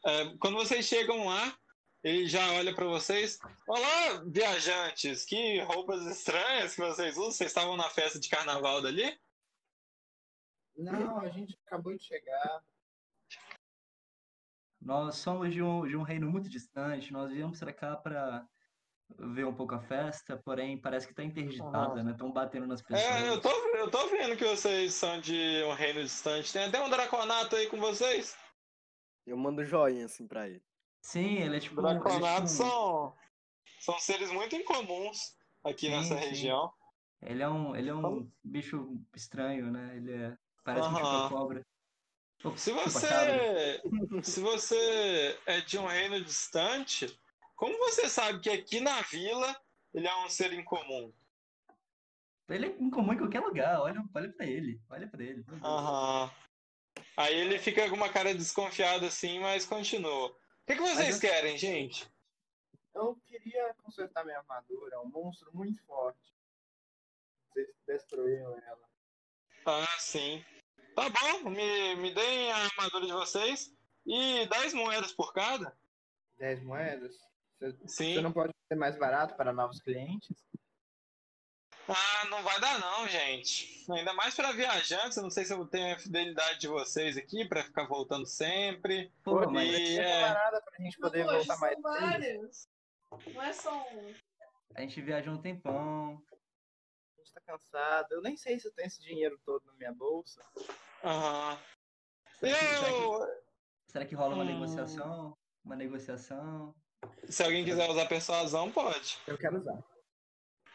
é, 0.06 0.38
quando 0.40 0.56
vocês 0.56 0.86
chegam 0.86 1.26
lá, 1.28 1.58
ele 2.04 2.28
já 2.28 2.54
olha 2.54 2.74
para 2.74 2.86
vocês. 2.86 3.40
Olá, 3.68 4.24
viajantes! 4.26 5.24
Que 5.24 5.60
roupas 5.62 6.06
estranhas 6.06 6.74
que 6.74 6.82
vocês 6.82 7.18
usam? 7.18 7.32
Vocês 7.32 7.52
estavam 7.52 7.78
na 7.78 7.90
festa 7.90 8.20
de 8.20 8.30
carnaval 8.30 8.82
dali? 8.82 9.20
Não, 10.76 11.20
a 11.20 11.30
gente 11.30 11.58
acabou 11.66 11.96
de 11.96 12.04
chegar. 12.04 12.64
Nós 14.82 15.18
somos 15.18 15.54
de 15.54 15.62
um, 15.62 15.88
de 15.88 15.96
um 15.96 16.02
reino 16.02 16.30
muito 16.30 16.50
distante, 16.50 17.14
nós 17.14 17.32
viemos 17.32 17.60
pra 17.60 17.72
cá 17.72 17.96
pra 17.96 18.48
ver 19.20 19.46
um 19.46 19.54
pouco 19.54 19.76
a 19.76 19.82
festa, 19.82 20.38
porém 20.38 20.80
parece 20.80 21.08
que 21.08 21.14
tá 21.14 21.24
interditada, 21.24 22.02
né? 22.02 22.12
Estão 22.14 22.32
batendo 22.32 22.66
nas 22.66 22.82
pessoas. 22.82 23.06
É, 23.06 23.30
eu 23.30 23.40
tô, 23.40 23.52
eu 23.76 23.92
tô 23.92 24.08
vendo 24.08 24.36
que 24.36 24.46
vocês 24.46 24.96
são 24.96 25.20
de 25.20 25.64
um 25.66 25.74
reino 25.74 26.02
distante. 26.02 26.52
Tem 26.52 26.66
até 26.66 26.82
um 26.82 26.90
draconato 26.90 27.56
aí 27.56 27.68
com 27.68 27.78
vocês. 27.78 28.36
Eu 29.28 29.38
mando 29.38 29.64
joinha 29.64 30.06
assim 30.06 30.28
pra 30.28 30.50
ele. 30.50 30.64
Sim, 31.02 31.38
ele 31.40 31.58
é 31.58 31.60
tipo. 31.60 31.82
ele 31.82 31.90
é 31.90 32.00
tipo 32.00 32.48
são, 32.48 33.16
são 33.80 34.00
seres 34.00 34.32
muito 34.32 34.56
incomuns 34.56 35.36
aqui 35.64 35.88
Sim, 35.88 35.92
nessa 35.92 36.16
sim. 36.16 36.22
região. 36.22 36.72
Ele 37.22 37.44
é 37.44 37.50
um, 37.50 37.76
ele 37.76 37.90
é 37.90 37.96
um 37.96 38.32
bicho 38.44 39.00
estranho, 39.16 39.72
né? 39.72 39.96
Ele 39.96 40.14
é, 40.14 40.38
parece 40.64 40.88
um 40.90 40.96
Aham. 40.96 41.24
chupa-cobra. 41.24 41.66
Opa, 42.44 42.58
Se 42.58 42.72
chupa-cabra. 42.72 43.34
você, 43.34 43.82
se 44.24 44.42
você 44.42 45.40
é 45.46 45.62
de 45.62 45.78
um 45.78 45.86
reino 45.86 46.24
distante, 46.24 47.20
como 47.56 47.78
você 47.78 48.10
sabe 48.10 48.40
que 48.40 48.50
aqui 48.50 48.80
na 48.80 49.02
vila 49.02 49.56
ele 49.94 50.08
é 50.08 50.16
um 50.24 50.30
ser 50.30 50.54
incomum? 50.54 51.14
Ele 52.50 52.66
é 52.66 52.70
incomum 52.80 53.14
em 53.14 53.18
qualquer 53.18 53.40
lugar, 53.40 53.82
olha, 53.82 54.04
olha 54.14 54.32
pra 54.34 54.46
ele, 54.46 54.82
olha 54.90 55.08
pra 55.08 55.24
ele. 55.24 55.46
Aham. 55.64 56.30
Aí 57.16 57.36
ele 57.36 57.60
fica 57.60 57.90
com 57.90 57.96
uma 57.96 58.10
cara 58.10 58.34
desconfiada 58.34 59.08
assim, 59.08 59.40
mas 59.40 59.66
continua. 59.66 60.36
O 60.62 60.66
que, 60.68 60.76
que 60.76 60.82
vocês 60.82 61.16
eu- 61.16 61.22
querem, 61.22 61.58
gente? 61.58 62.10
Eu 62.94 63.16
queria 63.28 63.74
consertar 63.76 64.24
minha 64.26 64.38
armadura. 64.38 64.96
É 64.96 65.00
um 65.00 65.08
monstro 65.10 65.50
muito 65.56 65.82
forte. 65.86 66.20
Vocês 67.50 67.68
destruíram 67.88 68.58
ela. 68.58 68.90
Ah, 69.66 69.98
sim. 70.00 70.44
Tá 70.96 71.10
bom, 71.10 71.50
me, 71.50 71.96
me 71.96 72.14
deem 72.14 72.52
a 72.52 72.58
armadura 72.58 73.06
de 73.06 73.14
vocês 73.14 73.74
e 74.06 74.46
10 74.48 74.74
moedas 74.74 75.14
por 75.14 75.34
cada. 75.34 75.78
10 76.38 76.62
moedas? 76.64 77.16
Sim. 77.86 78.16
Você 78.16 78.22
não 78.22 78.34
pode 78.34 78.54
ser 78.68 78.76
mais 78.76 78.98
barato 78.98 79.36
para 79.36 79.54
novos 79.54 79.80
clientes? 79.82 80.36
Ah, 81.94 82.26
não 82.30 82.42
vai 82.44 82.60
dar 82.60 82.80
não, 82.80 83.08
gente. 83.08 83.86
Ainda 83.92 84.14
mais 84.14 84.34
para 84.36 84.52
viajantes, 84.52 85.18
eu 85.18 85.24
não 85.24 85.30
sei 85.30 85.44
se 85.46 85.54
eu 85.54 85.66
tenho 85.68 85.96
a 85.96 86.00
fidelidade 86.00 86.60
de 86.60 86.68
vocês 86.68 87.18
aqui 87.18 87.46
para 87.48 87.64
ficar 87.64 87.86
voltando 87.86 88.26
sempre. 88.26 89.12
Pô, 89.24 89.50
mas 89.50 89.68
e, 89.70 90.00
é 90.00 90.02
é- 90.04 90.22
camarada 90.22 90.62
pra 90.62 90.78
gente 90.84 90.98
poder 90.98 91.24
Poxa, 91.24 91.36
voltar 91.38 91.58
mais 91.58 91.82
vários. 91.82 92.68
Não 93.34 93.42
é 93.44 93.52
só 93.54 93.88
um. 93.92 94.14
a 94.76 94.82
gente 94.82 95.02
viajou 95.02 95.34
um 95.34 95.42
tempão. 95.42 96.22
A 97.18 97.22
gente 97.22 97.34
tá 97.34 97.42
cansado. 97.42 98.08
Eu 98.12 98.22
nem 98.22 98.38
sei 98.38 98.60
se 98.60 98.68
eu 98.68 98.72
tenho 98.74 98.88
esse 98.88 99.02
dinheiro 99.02 99.38
todo 99.46 99.66
na 99.66 99.74
minha 99.74 99.92
bolsa. 99.92 100.42
Aham. 101.04 101.60
Será 102.40 102.58
que, 102.58 102.66
será 102.66 102.86
que- 102.88 102.94
Eu, 103.04 103.28
será 103.88 104.06
que 104.06 104.16
rola 104.16 104.36
uma 104.36 104.44
Hum. 104.44 104.48
negociação? 104.48 105.38
Uma 105.66 105.76
negociação? 105.76 106.74
se 107.28 107.44
alguém 107.44 107.66
quiser 107.66 107.90
usar 107.90 108.06
persuasão, 108.08 108.72
pode. 108.72 109.18
Eu 109.28 109.38
quero 109.38 109.58
usar. 109.58 109.84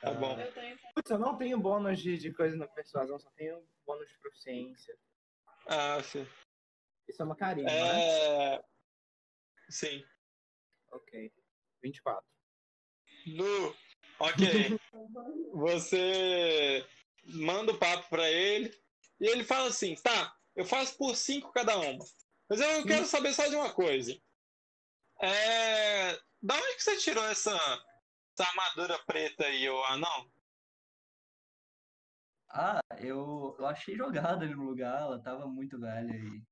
Tá 0.01 0.13
bom. 0.13 0.39
Eu 0.39 0.53
tenho. 0.53 0.79
Putz, 0.95 1.11
eu 1.11 1.19
não 1.19 1.37
tenho 1.37 1.59
bônus 1.59 1.99
de, 1.99 2.19
de 2.19 2.33
coisa 2.33 2.57
na 2.57 2.67
persuasão, 2.67 3.19
só 3.19 3.31
tenho 3.31 3.67
bônus 3.87 4.09
de 4.09 4.19
proficiência. 4.19 4.97
Ah, 5.67 6.03
sim. 6.03 6.27
Isso 7.09 7.23
é 7.23 7.25
uma 7.25 7.37
carinha, 7.37 7.67
né? 7.67 8.55
É... 8.55 8.65
Sim. 9.69 10.05
Ok. 10.93 11.33
24. 11.83 12.25
Nu. 13.27 13.77
Ok. 14.19 14.79
Você 15.55 16.87
manda 17.25 17.73
o 17.73 17.79
papo 17.79 18.09
pra 18.09 18.31
ele 18.31 18.73
e 19.21 19.27
ele 19.27 19.45
fala 19.45 19.69
assim: 19.69 19.95
tá, 19.97 20.37
eu 20.55 20.65
faço 20.65 20.97
por 20.97 21.17
cinco 21.17 21.53
cada 21.53 21.77
uma. 21.79 22.05
Mas 22.49 22.61
eu 22.61 22.85
quero 22.87 23.05
saber 23.07 23.33
só 23.33 23.47
de 23.49 23.57
uma 23.57 23.73
coisa. 23.73 24.17
É... 25.21 26.13
Da 26.43 26.55
onde 26.55 26.77
que 26.77 26.83
você 26.83 26.97
tirou 26.99 27.25
essa, 27.25 27.57
essa 28.37 28.51
armadura 28.51 28.99
preta 29.07 29.47
aí, 29.47 29.69
ô 29.69 29.83
anão? 29.85 30.31
Ah, 32.51 32.81
eu, 32.99 33.57
eu 33.59 33.67
achei 33.67 33.97
jogada 33.97 34.45
ali 34.45 34.55
no 34.55 34.65
lugar, 34.65 35.01
ela 35.01 35.23
tava 35.23 35.47
muito 35.47 35.81
velha 35.81 36.13
e. 36.13 36.43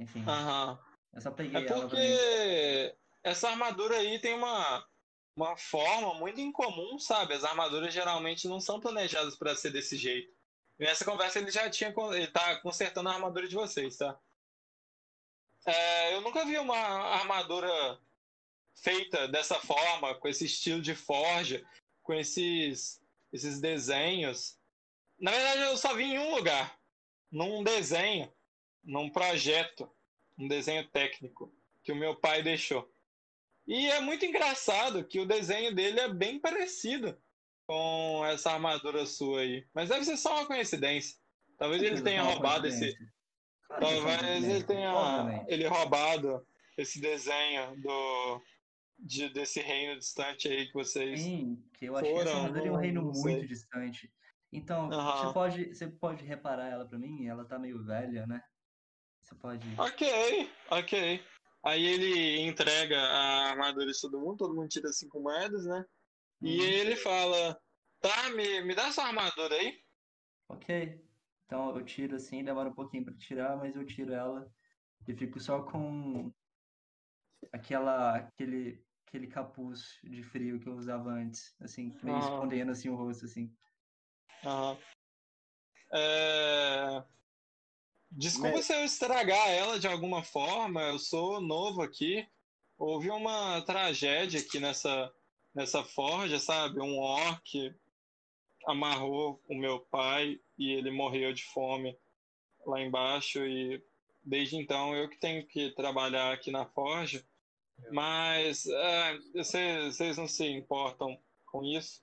Enfim, 0.00 0.22
Aham. 0.28 0.78
eu 1.12 1.20
só 1.20 1.30
peguei 1.30 1.64
É 1.64 1.72
porque 1.72 2.96
essa 3.22 3.48
armadura 3.48 3.96
aí 3.96 4.20
tem 4.20 4.34
uma, 4.34 4.86
uma 5.34 5.56
forma 5.56 6.14
muito 6.14 6.40
incomum, 6.40 6.98
sabe? 6.98 7.34
As 7.34 7.44
armaduras 7.44 7.92
geralmente 7.92 8.46
não 8.46 8.60
são 8.60 8.78
planejadas 8.78 9.36
para 9.36 9.56
ser 9.56 9.70
desse 9.70 9.96
jeito. 9.96 10.32
E 10.78 10.84
nessa 10.84 11.04
conversa 11.04 11.38
ele 11.38 11.50
já 11.50 11.68
tinha. 11.70 11.92
Ele 12.12 12.28
tá 12.28 12.60
consertando 12.60 13.08
a 13.08 13.14
armadura 13.14 13.48
de 13.48 13.56
vocês, 13.56 13.96
tá? 13.96 14.18
É, 15.66 16.14
eu 16.14 16.20
nunca 16.20 16.44
vi 16.44 16.56
uma 16.58 16.76
armadura 16.76 18.00
feita 18.82 19.28
dessa 19.28 19.56
forma, 19.56 20.14
com 20.14 20.28
esse 20.28 20.44
estilo 20.44 20.80
de 20.80 20.94
forja, 20.94 21.64
com 22.02 22.14
esses, 22.14 23.00
esses 23.32 23.60
desenhos. 23.60 24.58
Na 25.18 25.30
verdade, 25.30 25.62
eu 25.62 25.76
só 25.76 25.94
vi 25.94 26.04
em 26.04 26.18
um 26.18 26.34
lugar. 26.34 26.78
Num 27.30 27.62
desenho, 27.62 28.32
num 28.82 29.10
projeto, 29.10 29.90
um 30.38 30.48
desenho 30.48 30.86
técnico 30.88 31.52
que 31.82 31.92
o 31.92 31.96
meu 31.96 32.16
pai 32.16 32.42
deixou. 32.42 32.90
E 33.66 33.88
é 33.90 34.00
muito 34.00 34.24
engraçado 34.24 35.04
que 35.04 35.20
o 35.20 35.26
desenho 35.26 35.74
dele 35.74 36.00
é 36.00 36.08
bem 36.08 36.38
parecido 36.38 37.20
com 37.66 38.24
essa 38.24 38.52
armadura 38.52 39.04
sua 39.04 39.40
aí. 39.40 39.66
Mas 39.74 39.90
deve 39.90 40.04
ser 40.04 40.16
só 40.16 40.36
uma 40.36 40.46
coincidência. 40.46 41.18
Talvez 41.58 41.82
ele 41.82 42.00
tenha 42.00 42.22
roubado 42.22 42.66
esse. 42.66 42.96
Talvez 43.68 44.44
ele 44.44 44.64
tenha 44.64 45.44
ele 45.48 45.66
roubado 45.66 46.46
esse 46.78 46.98
desenho 47.00 47.76
do 47.82 48.40
de, 48.98 49.28
desse 49.28 49.60
reino 49.60 49.98
distante 49.98 50.48
aí 50.48 50.66
que 50.66 50.74
vocês. 50.74 51.20
Sim, 51.20 51.62
que 51.74 51.86
eu 51.86 51.96
achei 51.96 52.12
essa 52.12 52.30
foram, 52.30 52.44
armadura 52.44 52.66
em 52.66 52.70
um 52.70 52.76
reino 52.76 53.02
muito 53.02 53.46
distante. 53.46 54.12
Então, 54.52 54.90
Aham. 54.90 55.26
você 55.26 55.32
pode, 55.32 55.74
você 55.74 55.86
pode 55.88 56.24
reparar 56.24 56.68
ela 56.68 56.86
pra 56.86 56.98
mim? 56.98 57.26
Ela 57.26 57.44
tá 57.44 57.58
meio 57.58 57.84
velha, 57.84 58.26
né? 58.26 58.42
Você 59.22 59.34
pode. 59.34 59.66
Ok, 59.78 60.50
ok. 60.70 61.22
Aí 61.62 61.84
ele 61.84 62.40
entrega 62.40 62.98
a 62.98 63.50
armadura 63.50 63.86
de 63.92 64.00
todo 64.00 64.20
mundo, 64.20 64.36
todo 64.38 64.54
mundo 64.54 64.68
tira 64.68 64.92
cinco 64.92 65.20
moedas, 65.20 65.64
né? 65.66 65.84
E 66.40 66.60
Hum, 66.60 66.62
ele 66.62 66.96
fala: 66.96 67.60
Tá, 68.00 68.30
me, 68.30 68.62
me 68.62 68.74
dá 68.74 68.86
essa 68.86 69.02
armadura 69.02 69.54
aí. 69.54 69.78
Ok. 70.48 71.04
Então 71.44 71.76
eu 71.76 71.84
tiro 71.84 72.16
assim, 72.16 72.44
demora 72.44 72.68
um 72.68 72.74
pouquinho 72.74 73.04
pra 73.04 73.14
tirar, 73.14 73.56
mas 73.56 73.74
eu 73.74 73.84
tiro 73.84 74.12
ela 74.12 74.50
e 75.06 75.14
fico 75.14 75.40
só 75.40 75.62
com 75.62 76.32
aquela, 77.52 78.16
aquele, 78.16 78.84
aquele 79.08 79.26
capuz 79.26 79.98
de 80.04 80.22
frio 80.22 80.60
que 80.60 80.68
eu 80.68 80.74
usava 80.74 81.10
antes, 81.10 81.54
assim, 81.60 81.92
meio 82.02 82.18
Aham. 82.18 82.34
escondendo 82.34 82.72
assim 82.72 82.88
o 82.88 82.94
rosto, 82.94 83.24
assim. 83.24 83.50
Aham. 84.44 84.78
É... 85.92 87.04
Desculpa 88.10 88.56
Mas- 88.56 88.66
se 88.66 88.74
eu 88.74 88.84
estragar 88.84 89.48
ela 89.48 89.78
de 89.78 89.88
alguma 89.88 90.22
forma, 90.22 90.82
eu 90.82 90.98
sou 90.98 91.40
novo 91.40 91.82
aqui. 91.82 92.26
Houve 92.76 93.10
uma 93.10 93.60
tragédia 93.62 94.40
aqui 94.40 94.60
nessa, 94.60 95.12
nessa 95.54 95.82
forja, 95.82 96.38
sabe? 96.38 96.80
Um 96.80 96.98
orc 96.98 97.74
amarrou 98.66 99.42
o 99.48 99.54
meu 99.54 99.80
pai 99.80 100.38
e 100.58 100.70
ele 100.70 100.90
morreu 100.90 101.32
de 101.32 101.44
fome 101.44 101.98
lá 102.66 102.80
embaixo 102.80 103.44
e 103.46 103.82
desde 104.22 104.56
então 104.56 104.94
eu 104.94 105.08
que 105.08 105.18
tenho 105.18 105.46
que 105.46 105.70
trabalhar 105.70 106.32
aqui 106.32 106.50
na 106.50 106.66
forja. 106.66 107.26
Mas 107.90 108.66
é, 108.66 109.18
vocês 109.34 109.96
vocês 109.96 110.16
não 110.16 110.26
se 110.26 110.46
importam 110.46 111.18
com 111.46 111.64
isso? 111.64 112.02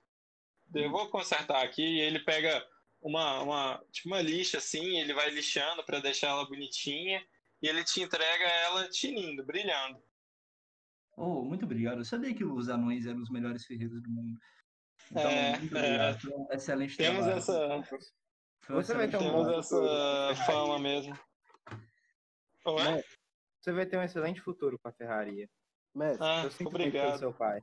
Eu 0.74 0.90
vou 0.90 1.08
consertar 1.08 1.62
aqui 1.62 1.82
e 1.82 2.00
ele 2.00 2.18
pega 2.20 2.66
uma, 3.00 3.40
uma, 3.42 3.84
tipo 3.92 4.08
uma 4.08 4.20
lixa 4.20 4.58
assim, 4.58 4.98
ele 4.98 5.14
vai 5.14 5.30
lixando 5.30 5.84
para 5.84 6.00
deixar 6.00 6.28
ela 6.28 6.46
bonitinha 6.46 7.24
e 7.62 7.68
ele 7.68 7.84
te 7.84 8.02
entrega 8.02 8.44
ela 8.44 8.88
tinindo, 8.88 9.44
brilhando. 9.44 10.02
Oh, 11.16 11.42
muito 11.42 11.64
obrigado. 11.64 11.98
Eu 11.98 12.04
sabia 12.04 12.34
que 12.34 12.44
os 12.44 12.68
anões 12.68 13.06
eram 13.06 13.22
os 13.22 13.30
melhores 13.30 13.64
ferreiros 13.64 14.02
do 14.02 14.10
mundo. 14.10 14.38
Então, 15.10 15.30
É, 15.30 15.58
muito 15.58 15.76
é. 15.76 15.80
obrigado. 15.80 16.20
Foi 16.20 16.32
um 16.32 16.48
excelente 16.50 16.96
Temos 16.96 17.24
trabalho. 17.24 17.38
essa, 17.38 17.82
Foi 18.60 18.76
Você 18.76 18.94
vai 18.94 19.08
ter 19.08 19.16
um 19.18 19.58
essa 19.58 20.34
fama 20.46 20.78
mesmo. 20.78 21.18
Você 23.60 23.72
vai 23.72 23.86
ter 23.86 23.96
um 23.96 24.02
excelente 24.02 24.40
futuro 24.40 24.78
com 24.78 24.88
a 24.88 24.92
ferraria. 24.92 25.48
Mestre, 25.96 26.26
Ah, 26.26 26.44
eu 26.44 26.50
sinto 26.50 26.64
muito 26.64 26.76
obrigado. 26.76 27.18
seu 27.18 27.32
pai. 27.32 27.62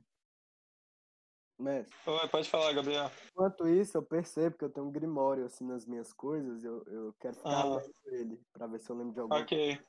mestre. 1.56 1.94
Oi, 2.06 2.28
pode 2.28 2.50
falar, 2.50 2.72
Gabriel. 2.72 3.08
Enquanto 3.30 3.68
isso, 3.68 3.96
eu 3.96 4.02
percebo 4.02 4.58
que 4.58 4.64
eu 4.64 4.70
tenho 4.70 4.88
um 4.88 4.90
grimório 4.90 5.44
assim 5.46 5.64
nas 5.64 5.86
minhas 5.86 6.12
coisas. 6.12 6.64
Eu, 6.64 6.82
eu 6.86 7.12
quero 7.20 7.36
ficar 7.36 7.60
Ah. 7.60 7.76
lendo 7.76 7.94
ele 8.06 8.40
pra 8.52 8.66
ver 8.66 8.80
se 8.80 8.90
eu 8.90 8.96
lembro 8.96 9.14
de 9.14 9.20
alguma 9.20 9.40
Ok, 9.40 9.80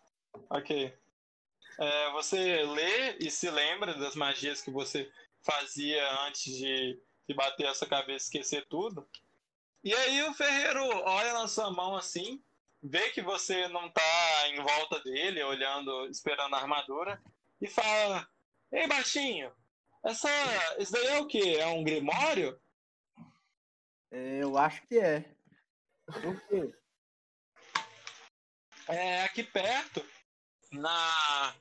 ok. 0.52 0.96
É, 1.80 2.12
você 2.12 2.64
lê 2.64 3.18
e 3.18 3.32
se 3.32 3.50
lembra 3.50 3.96
das 3.96 4.16
magias 4.16 4.62
que 4.62 4.70
você 4.70 5.12
fazia 5.42 6.08
antes 6.28 6.56
de, 6.56 7.02
de 7.28 7.36
bater 7.36 7.66
essa 7.66 7.88
cabeça 7.88 8.26
e 8.26 8.28
esquecer 8.28 8.68
tudo. 8.68 9.08
E 9.84 9.92
aí 9.92 10.22
o 10.24 10.34
ferreiro 10.36 10.84
olha 11.04 11.34
na 11.34 11.48
sua 11.48 11.72
mão 11.72 11.96
assim, 11.96 12.44
vê 12.82 13.10
que 13.10 13.24
você 13.24 13.68
não 13.70 13.90
tá 13.92 14.48
em 14.50 14.62
volta 14.62 15.00
dele, 15.00 15.44
olhando, 15.44 16.06
esperando 16.10 16.54
a 16.56 16.60
armadura, 16.60 17.22
e 17.60 17.68
fala: 17.68 18.28
Ei, 18.76 18.88
baixinho, 18.88 19.52
essa, 20.04 20.30
isso 20.80 20.92
daí 20.92 21.08
é 21.08 21.20
o 21.22 21.28
quê? 21.28 21.58
É 21.60 21.66
um 21.68 21.82
grimório? 21.82 22.60
É, 24.12 24.44
eu 24.44 24.58
acho 24.58 24.86
que 24.86 25.00
é. 25.00 25.34
Por 26.06 26.42
quê? 26.48 26.74
É 28.90 29.24
aqui 29.24 29.44
perto, 29.44 30.06
na, 30.74 31.56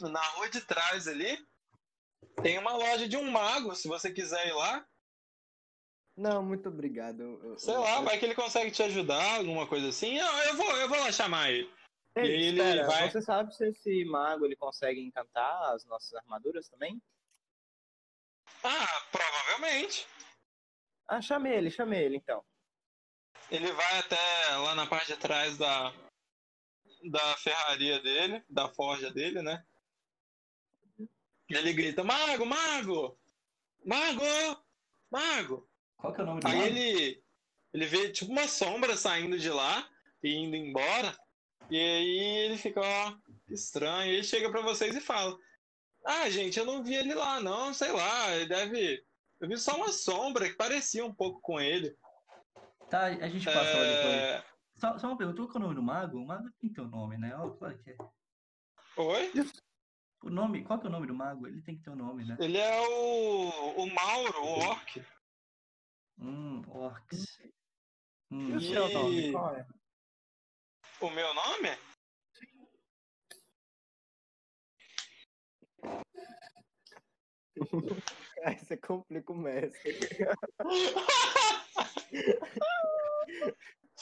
na 0.00 0.20
rua 0.20 0.50
de 0.50 0.60
trás 0.60 1.08
ali, 1.08 1.36
tem 2.42 2.58
uma 2.58 2.74
loja 2.76 3.08
de 3.08 3.16
um 3.16 3.30
mago, 3.30 3.74
se 3.74 3.88
você 3.88 4.12
quiser 4.12 4.46
ir 4.48 4.52
lá. 4.52 4.86
Não, 6.14 6.42
muito 6.42 6.68
obrigado. 6.68 7.20
Eu- 7.22 7.42
eu- 7.42 7.58
Sei 7.58 7.74
eu- 7.74 7.80
lá, 7.80 8.02
vai 8.02 8.18
que 8.18 8.24
ele 8.26 8.34
consegue 8.34 8.70
te 8.70 8.82
ajudar, 8.82 9.36
alguma 9.38 9.66
coisa 9.66 9.88
assim. 9.88 10.18
Eu, 10.18 10.26
eu 10.26 10.56
vou, 10.56 10.76
eu 10.76 10.88
vou 10.90 10.98
lá 11.00 11.10
chamar 11.10 11.50
ele. 11.50 11.74
Ei, 12.16 12.24
E 12.24 12.42
ele 12.46 12.60
espera, 12.60 12.86
vai- 12.86 13.10
você 13.10 13.20
sabe 13.20 13.54
se 13.54 13.68
esse 13.68 14.04
mago 14.06 14.46
ele 14.46 14.56
consegue 14.56 15.00
encantar 15.00 15.74
as 15.74 15.84
nossas 15.84 16.14
armaduras 16.14 16.66
também? 16.68 17.00
Ah, 18.64 19.00
provavelmente. 19.12 20.06
Ah, 21.06 21.20
chame 21.20 21.50
ele, 21.50 21.70
chame 21.70 21.96
ele 21.98 22.16
então. 22.16 22.42
Ele 23.50 23.70
vai 23.72 23.98
até 23.98 24.16
lá 24.56 24.74
na 24.74 24.86
parte 24.86 25.08
de 25.12 25.18
trás 25.18 25.56
da, 25.58 25.92
da 27.10 27.36
ferraria 27.36 28.00
dele, 28.00 28.42
da 28.48 28.68
forja 28.68 29.10
dele, 29.10 29.42
né? 29.42 29.64
E 31.48 31.54
ele 31.54 31.72
grita: 31.74 32.02
Mago, 32.02 32.44
mago! 32.46 33.20
Mago! 33.84 34.64
Mago! 35.10 35.70
Qual 35.96 36.12
que 36.14 36.20
é 36.20 36.24
o 36.24 36.26
nome 36.26 36.40
do 36.40 36.48
Aí 36.48 36.56
mago? 36.56 36.66
ele, 36.66 37.24
ele 37.72 37.86
vê 37.86 38.10
tipo 38.10 38.32
uma 38.32 38.48
sombra 38.48 38.96
saindo 38.96 39.38
de 39.38 39.50
lá 39.50 39.88
e 40.22 40.34
indo 40.34 40.56
embora. 40.56 41.16
E 41.70 41.76
aí 41.78 42.18
ele 42.46 42.56
fica, 42.58 42.80
ó, 42.80 43.12
que 43.46 43.54
estranho. 43.54 44.10
E 44.12 44.14
ele 44.16 44.24
chega 44.24 44.50
pra 44.50 44.60
vocês 44.62 44.94
e 44.94 45.00
fala: 45.00 45.36
Ah, 46.04 46.28
gente, 46.30 46.58
eu 46.58 46.64
não 46.64 46.82
vi 46.82 46.94
ele 46.94 47.14
lá, 47.14 47.40
não, 47.40 47.72
sei 47.74 47.92
lá, 47.92 48.34
ele 48.34 48.46
deve. 48.46 49.04
Eu 49.40 49.48
vi 49.48 49.58
só 49.58 49.76
uma 49.76 49.92
sombra 49.92 50.48
que 50.48 50.54
parecia 50.56 51.04
um 51.04 51.14
pouco 51.14 51.40
com 51.40 51.60
ele. 51.60 51.96
Tá, 52.88 53.06
a 53.06 53.28
gente 53.28 53.44
passa 53.44 53.58
lá 53.60 53.84
depois. 53.84 54.14
É... 54.14 54.44
Só, 54.76 54.98
só 54.98 55.06
uma 55.08 55.16
pergunta, 55.18 55.42
qual 55.42 55.54
é 55.54 55.58
o 55.58 55.60
nome 55.60 55.74
do 55.74 55.82
mago? 55.82 56.18
O 56.18 56.26
mago 56.26 56.50
tem 56.60 56.72
teu 56.72 56.86
nome, 56.86 57.16
né? 57.18 57.34
Ó, 57.36 57.50
claro 57.50 57.78
que 57.78 57.90
é. 57.90 57.96
Oi? 58.96 59.32
O 60.22 60.30
nome, 60.30 60.62
qual 60.64 60.78
que 60.78 60.86
é 60.86 60.88
o 60.88 60.92
nome 60.92 61.06
do 61.06 61.14
mago? 61.14 61.46
Ele 61.46 61.60
tem 61.62 61.76
que 61.76 61.82
ter 61.82 61.90
um 61.90 61.96
nome, 61.96 62.24
né? 62.24 62.36
Ele 62.40 62.58
é 62.58 62.80
o. 62.88 63.82
o 63.82 63.94
Mauro, 63.94 64.42
o 64.42 64.58
Orc. 64.68 65.04
Hum, 66.18 66.62
orcs. 66.68 67.38
E 67.40 68.34
Hum, 68.34 68.56
o 68.56 68.60
seu 68.60 68.88
E- 68.88 68.92
nome? 68.94 69.32
Qual 69.32 69.54
é? 69.54 69.66
O 71.00 71.10
meu 71.10 71.34
nome? 71.34 71.76
Aí 78.44 78.58
você 78.58 78.76
complica 78.76 79.32
o 79.32 79.36
mestre. 79.36 79.98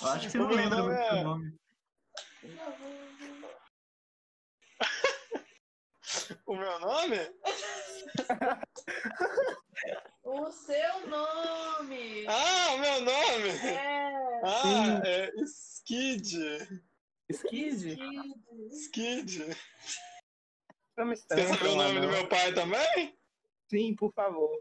eu 0.01 0.09
acho 0.09 0.26
que 0.26 0.30
você 0.30 0.38
não 0.38 0.47
o 0.47 0.49
meu 0.49 0.57
lembra 0.57 0.82
do 0.82 0.92
é- 0.92 1.24
nome. 1.24 1.55
O 6.47 6.57
meu 6.57 6.80
nome? 6.80 7.16
O 10.25 10.51
seu 10.51 11.07
nome! 11.07 12.27
Ah, 12.27 12.72
o 12.75 12.79
meu 12.79 13.01
nome! 13.03 13.49
É! 13.51 14.41
Ah, 14.43 15.03
é 15.05 15.31
Skid. 15.45 16.33
Skid? 17.31 17.97
Kid. 17.97 18.70
Skid. 18.72 19.57
Estranho. 21.12 21.49
saber 21.49 21.68
o 21.68 21.77
nome 21.77 22.01
do 22.01 22.09
meu 22.09 22.29
pai 22.29 22.55
também? 22.55 23.18
Sim, 23.68 23.95
por 23.95 24.12
favor. 24.14 24.59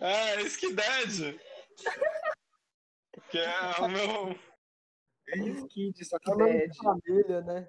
Ah, 0.00 0.30
é 0.30 0.42
Skidad. 0.42 1.38
Que 3.30 3.38
é 3.38 3.60
o 3.80 3.88
meu. 3.88 4.38
É 5.28 5.36
Skid, 5.38 6.04
só 6.04 6.18
que 6.18 6.30
É 6.30 6.34
dead. 6.36 6.70
de 6.70 6.78
família, 6.78 7.40
né? 7.42 7.68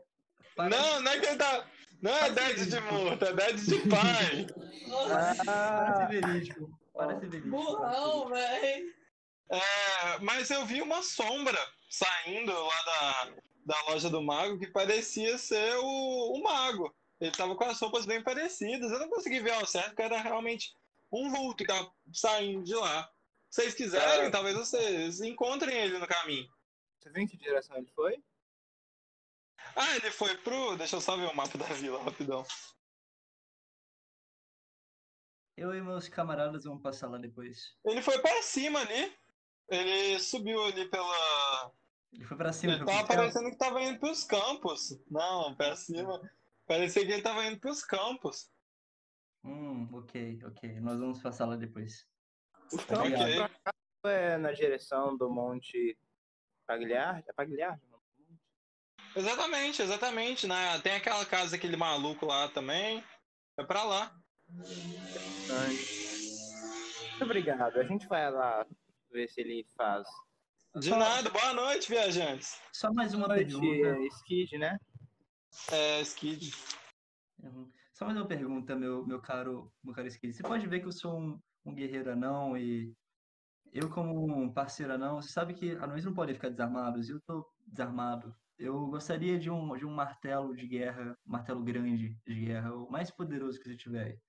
Não, 0.57 1.01
não 1.01 1.11
é 1.11 1.19
que 1.19 1.25
ele 1.25 1.37
tá. 1.37 1.69
Não 2.01 2.15
é 2.15 2.31
Dad 2.31 2.55
de 2.57 2.79
morto, 2.79 3.25
é 3.25 3.33
Dad 3.33 3.55
de 3.59 3.89
pai. 3.89 4.47
Ah, 5.11 5.35
Parece 5.45 6.21
verídico. 6.21 6.78
Parece 6.93 7.25
verídico. 7.27 7.49
burrão, 7.49 8.27
velho! 8.29 8.93
É, 9.51 10.19
mas 10.21 10.49
eu 10.51 10.65
vi 10.65 10.81
uma 10.81 11.01
sombra 11.01 11.57
saindo 11.89 12.51
lá 12.53 12.81
da, 12.83 13.33
da 13.65 13.81
loja 13.89 14.09
do 14.09 14.21
mago 14.21 14.59
que 14.59 14.67
parecia 14.67 15.37
ser 15.37 15.75
o, 15.77 16.33
o 16.33 16.43
mago. 16.43 16.93
Ele 17.19 17.31
tava 17.31 17.55
com 17.55 17.63
as 17.63 17.79
roupas 17.79 18.05
bem 18.05 18.23
parecidas. 18.23 18.91
Eu 18.91 18.99
não 18.99 19.09
consegui 19.09 19.39
ver 19.39 19.51
ao 19.53 19.65
certo, 19.65 19.89
porque 19.89 20.03
era 20.03 20.21
realmente 20.21 20.73
um 21.11 21.29
vulto 21.31 21.57
que 21.57 21.65
tava 21.65 21.91
saindo 22.13 22.63
de 22.63 22.75
lá. 22.75 23.09
Se 23.49 23.61
vocês 23.63 23.73
quiserem, 23.73 24.27
É. 24.27 24.29
talvez 24.29 24.55
vocês 24.55 25.19
encontrem 25.21 25.75
ele 25.75 25.97
no 25.97 26.07
caminho. 26.07 26.47
você 26.99 27.09
viu 27.09 27.23
em 27.23 27.27
que 27.27 27.35
direção 27.37 27.75
ele 27.77 27.91
foi? 27.95 28.23
Ah, 29.75 29.95
ele 29.95 30.11
foi 30.11 30.37
pro. 30.37 30.75
Deixa 30.77 30.95
eu 30.95 31.01
só 31.01 31.17
ver 31.17 31.25
o 31.27 31.35
mapa 31.35 31.57
da 31.57 31.65
vila 31.65 32.01
rapidão. 32.03 32.45
Eu 35.59 35.75
e 35.75 35.81
meus 35.81 36.07
camaradas 36.07 36.63
vamos 36.63 36.81
passar 36.81 37.09
lá 37.09 37.17
depois. 37.17 37.75
Ele 37.83 38.01
foi 38.01 38.17
pra 38.19 38.41
cima 38.41 38.79
ali. 38.79 39.13
Ele 39.67 40.17
subiu 40.17 40.63
ali 40.63 40.87
pela. 40.89 41.73
Ele 42.13 42.23
foi 42.23 42.37
pra 42.37 42.53
cima. 42.53 42.73
Ele 42.73 42.85
tava 42.85 43.05
parecendo 43.05 43.51
que 43.51 43.57
tava 43.57 43.81
indo 43.83 43.99
pros 43.99 44.23
campos. 44.23 44.97
Não, 45.11 45.53
pra 45.55 45.75
cima. 45.75 46.21
Parecia 46.65 47.05
que 47.05 47.11
ele 47.11 47.21
tava 47.21 47.45
indo 47.45 47.59
pros 47.59 47.83
campos. 47.83 48.49
Hum, 49.43 49.89
ok, 49.91 50.39
ok. 50.45 50.79
Nós 50.79 50.97
vamos 50.97 51.21
passar 51.21 51.45
lá 51.45 51.57
depois. 51.57 52.07
O 52.71 52.77
campo 52.77 53.09
por 53.09 53.41
acaso, 53.43 53.73
é 54.05 54.37
na 54.37 54.53
direção 54.53 55.17
do 55.17 55.29
Monte 55.29 55.97
Pagliardi? 56.65 57.25
É 57.27 57.33
Pagliardi? 57.33 57.85
não? 57.91 57.99
Exatamente, 59.13 59.81
exatamente. 59.81 60.47
Né? 60.47 60.79
Tem 60.79 60.95
aquela 60.95 61.25
casa 61.25 61.51
daquele 61.51 61.75
maluco 61.75 62.25
lá 62.25 62.47
também. 62.47 63.03
É 63.57 63.63
pra 63.65 63.83
lá. 63.83 64.15
Muito 67.09 67.23
obrigado. 67.23 67.77
A 67.79 67.83
gente 67.83 68.07
vai 68.07 68.29
lá 68.31 68.65
ver 69.11 69.27
se 69.29 69.41
ele 69.41 69.65
faz. 69.75 70.07
De 70.75 70.89
Só- 70.89 70.97
nada, 70.97 71.29
boa 71.29 71.53
noite, 71.53 71.89
viajantes. 71.89 72.59
Só 72.71 72.93
mais 72.93 73.13
uma 73.13 73.27
Noite, 73.27 73.45
pergunta. 73.59 73.87
é, 73.87 74.05
Skid, 74.07 74.57
né? 74.57 74.77
É, 75.71 76.01
Skid. 76.01 76.53
Uhum. 77.43 77.71
Só 77.93 78.05
mais 78.05 78.17
uma 78.17 78.27
pergunta, 78.27 78.75
meu, 78.75 79.05
meu 79.05 79.19
caro, 79.19 79.73
meu 79.83 79.93
caro 79.93 80.07
Skid. 80.07 80.33
Você 80.33 80.43
pode 80.43 80.67
ver 80.67 80.79
que 80.79 80.85
eu 80.87 80.91
sou 80.91 81.19
um, 81.19 81.39
um 81.65 81.73
guerreiro 81.73 82.11
anão 82.11 82.55
e 82.57 82.93
eu, 83.73 83.89
como 83.89 84.25
um 84.31 84.51
parceiro 84.53 84.93
anão, 84.93 85.21
você 85.21 85.29
sabe 85.29 85.53
que 85.53 85.71
anões 85.71 86.05
não 86.05 86.13
podem 86.13 86.35
ficar 86.35 86.49
desarmados 86.49 87.09
e 87.09 87.13
eu 87.13 87.21
tô 87.21 87.45
desarmado. 87.65 88.33
Eu 88.57 88.87
gostaria 88.87 89.39
de 89.39 89.49
um, 89.49 89.75
de 89.75 89.85
um 89.85 89.93
martelo 89.93 90.55
de 90.55 90.67
guerra, 90.67 91.17
martelo 91.25 91.63
grande 91.63 92.15
de 92.27 92.35
guerra, 92.45 92.75
o 92.75 92.89
mais 92.91 93.09
poderoso 93.09 93.57
que 93.59 93.67
você 93.69 93.75
tiver. 93.75 94.19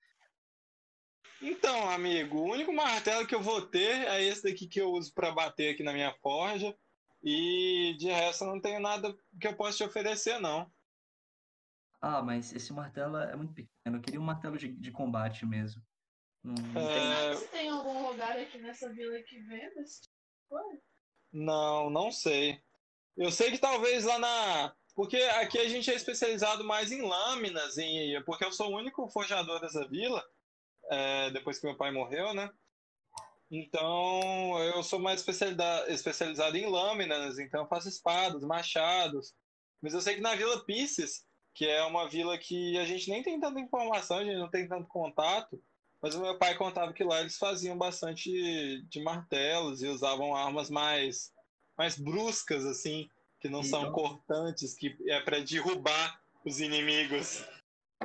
Então, 1.41 1.89
amigo, 1.89 2.37
o 2.37 2.51
único 2.51 2.71
martelo 2.71 3.25
que 3.25 3.33
eu 3.33 3.41
vou 3.41 3.61
ter 3.65 4.07
é 4.07 4.23
esse 4.23 4.43
daqui 4.43 4.67
que 4.67 4.79
eu 4.79 4.91
uso 4.91 5.13
pra 5.13 5.31
bater 5.31 5.73
aqui 5.73 5.83
na 5.83 5.93
minha 5.93 6.13
forja. 6.21 6.75
E 7.23 7.95
de 7.99 8.07
resto, 8.07 8.43
eu 8.43 8.47
não 8.49 8.61
tenho 8.61 8.79
nada 8.79 9.15
que 9.39 9.47
eu 9.47 9.55
possa 9.55 9.77
te 9.77 9.83
oferecer, 9.83 10.39
não. 10.39 10.71
Ah, 12.01 12.21
mas 12.21 12.53
esse 12.53 12.73
martelo 12.73 13.17
é 13.17 13.35
muito 13.35 13.53
pequeno. 13.53 13.97
Eu 13.97 14.01
queria 14.01 14.19
um 14.19 14.23
martelo 14.23 14.57
de, 14.57 14.69
de 14.69 14.91
combate 14.91 15.45
mesmo. 15.45 15.81
Não, 16.43 16.53
não 16.55 16.73
tem- 16.73 16.83
É, 16.83 17.29
Mas 17.29 17.49
tem 17.51 17.69
algum 17.69 18.07
lugar 18.07 18.37
aqui 18.39 18.57
nessa 18.57 18.89
vila 18.89 19.19
que 19.21 19.39
venda 19.39 19.81
esse 19.81 20.01
tipo 20.01 20.15
de 20.15 20.49
coisa? 20.49 20.81
Não, 21.31 21.89
não 21.89 22.11
sei. 22.11 22.59
Eu 23.15 23.31
sei 23.31 23.51
que 23.51 23.57
talvez 23.59 24.03
lá 24.03 24.17
na. 24.17 24.75
Porque 24.95 25.17
aqui 25.17 25.57
a 25.59 25.69
gente 25.69 25.89
é 25.91 25.93
especializado 25.95 26.63
mais 26.63 26.91
em 26.91 27.01
lâminas, 27.01 27.77
em... 27.77 28.21
porque 28.23 28.43
eu 28.43 28.51
sou 28.51 28.71
o 28.71 28.77
único 28.77 29.07
forjador 29.09 29.61
dessa 29.61 29.87
vila, 29.87 30.23
é, 30.91 31.31
depois 31.31 31.57
que 31.57 31.65
meu 31.65 31.75
pai 31.77 31.89
morreu, 31.91 32.33
né? 32.33 32.51
Então 33.49 34.57
eu 34.63 34.81
sou 34.83 34.99
mais 34.99 35.25
especializado 35.87 36.57
em 36.57 36.65
lâminas, 36.69 37.37
então 37.39 37.61
eu 37.63 37.67
faço 37.67 37.89
espadas, 37.89 38.43
machados. 38.43 39.33
Mas 39.81 39.93
eu 39.93 40.01
sei 40.01 40.15
que 40.15 40.21
na 40.21 40.35
Vila 40.35 40.63
Pisces, 40.63 41.25
que 41.53 41.65
é 41.65 41.83
uma 41.83 42.07
vila 42.07 42.37
que 42.37 42.77
a 42.77 42.85
gente 42.85 43.09
nem 43.09 43.21
tem 43.23 43.39
tanta 43.39 43.59
informação, 43.59 44.17
a 44.19 44.23
gente 44.23 44.37
não 44.37 44.49
tem 44.49 44.67
tanto 44.67 44.87
contato, 44.87 45.61
mas 46.01 46.15
o 46.15 46.21
meu 46.21 46.37
pai 46.37 46.55
contava 46.55 46.93
que 46.93 47.03
lá 47.03 47.19
eles 47.19 47.37
faziam 47.37 47.77
bastante 47.77 48.81
de 48.87 49.01
martelos 49.03 49.81
e 49.81 49.87
usavam 49.87 50.35
armas 50.35 50.69
mais, 50.69 51.33
mais 51.77 51.97
bruscas, 51.97 52.65
assim, 52.65 53.09
que 53.39 53.49
não 53.49 53.63
são 53.63 53.81
Então- 53.81 53.93
cortantes, 53.93 54.73
que 54.73 54.95
é 55.09 55.19
para 55.19 55.39
derrubar 55.41 56.21
os 56.45 56.59
inimigos. 56.61 57.43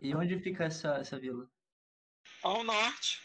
E 0.02 0.14
onde 0.14 0.38
fica 0.40 0.64
essa, 0.64 0.96
essa 0.96 1.18
vila? 1.18 1.48
Ao 2.46 2.62
norte. 2.64 3.20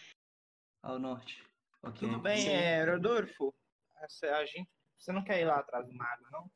Ao 0.82 0.98
norte. 1.00 1.44
Ok. 1.84 2.08
Tudo 2.08 2.20
bem, 2.20 2.42
sim. 2.42 2.50
é, 2.50 2.84
Rodolfo? 2.84 3.54
Essa- 3.98 4.36
A 4.38 4.46
gente, 4.46 4.68
você 4.98 5.12
não 5.12 5.24
quer 5.24 5.42
ir 5.42 5.46
lá 5.46 5.60
atrás 5.60 5.86
do 5.88 5.94
mago, 5.94 6.26
não? 6.32 6.52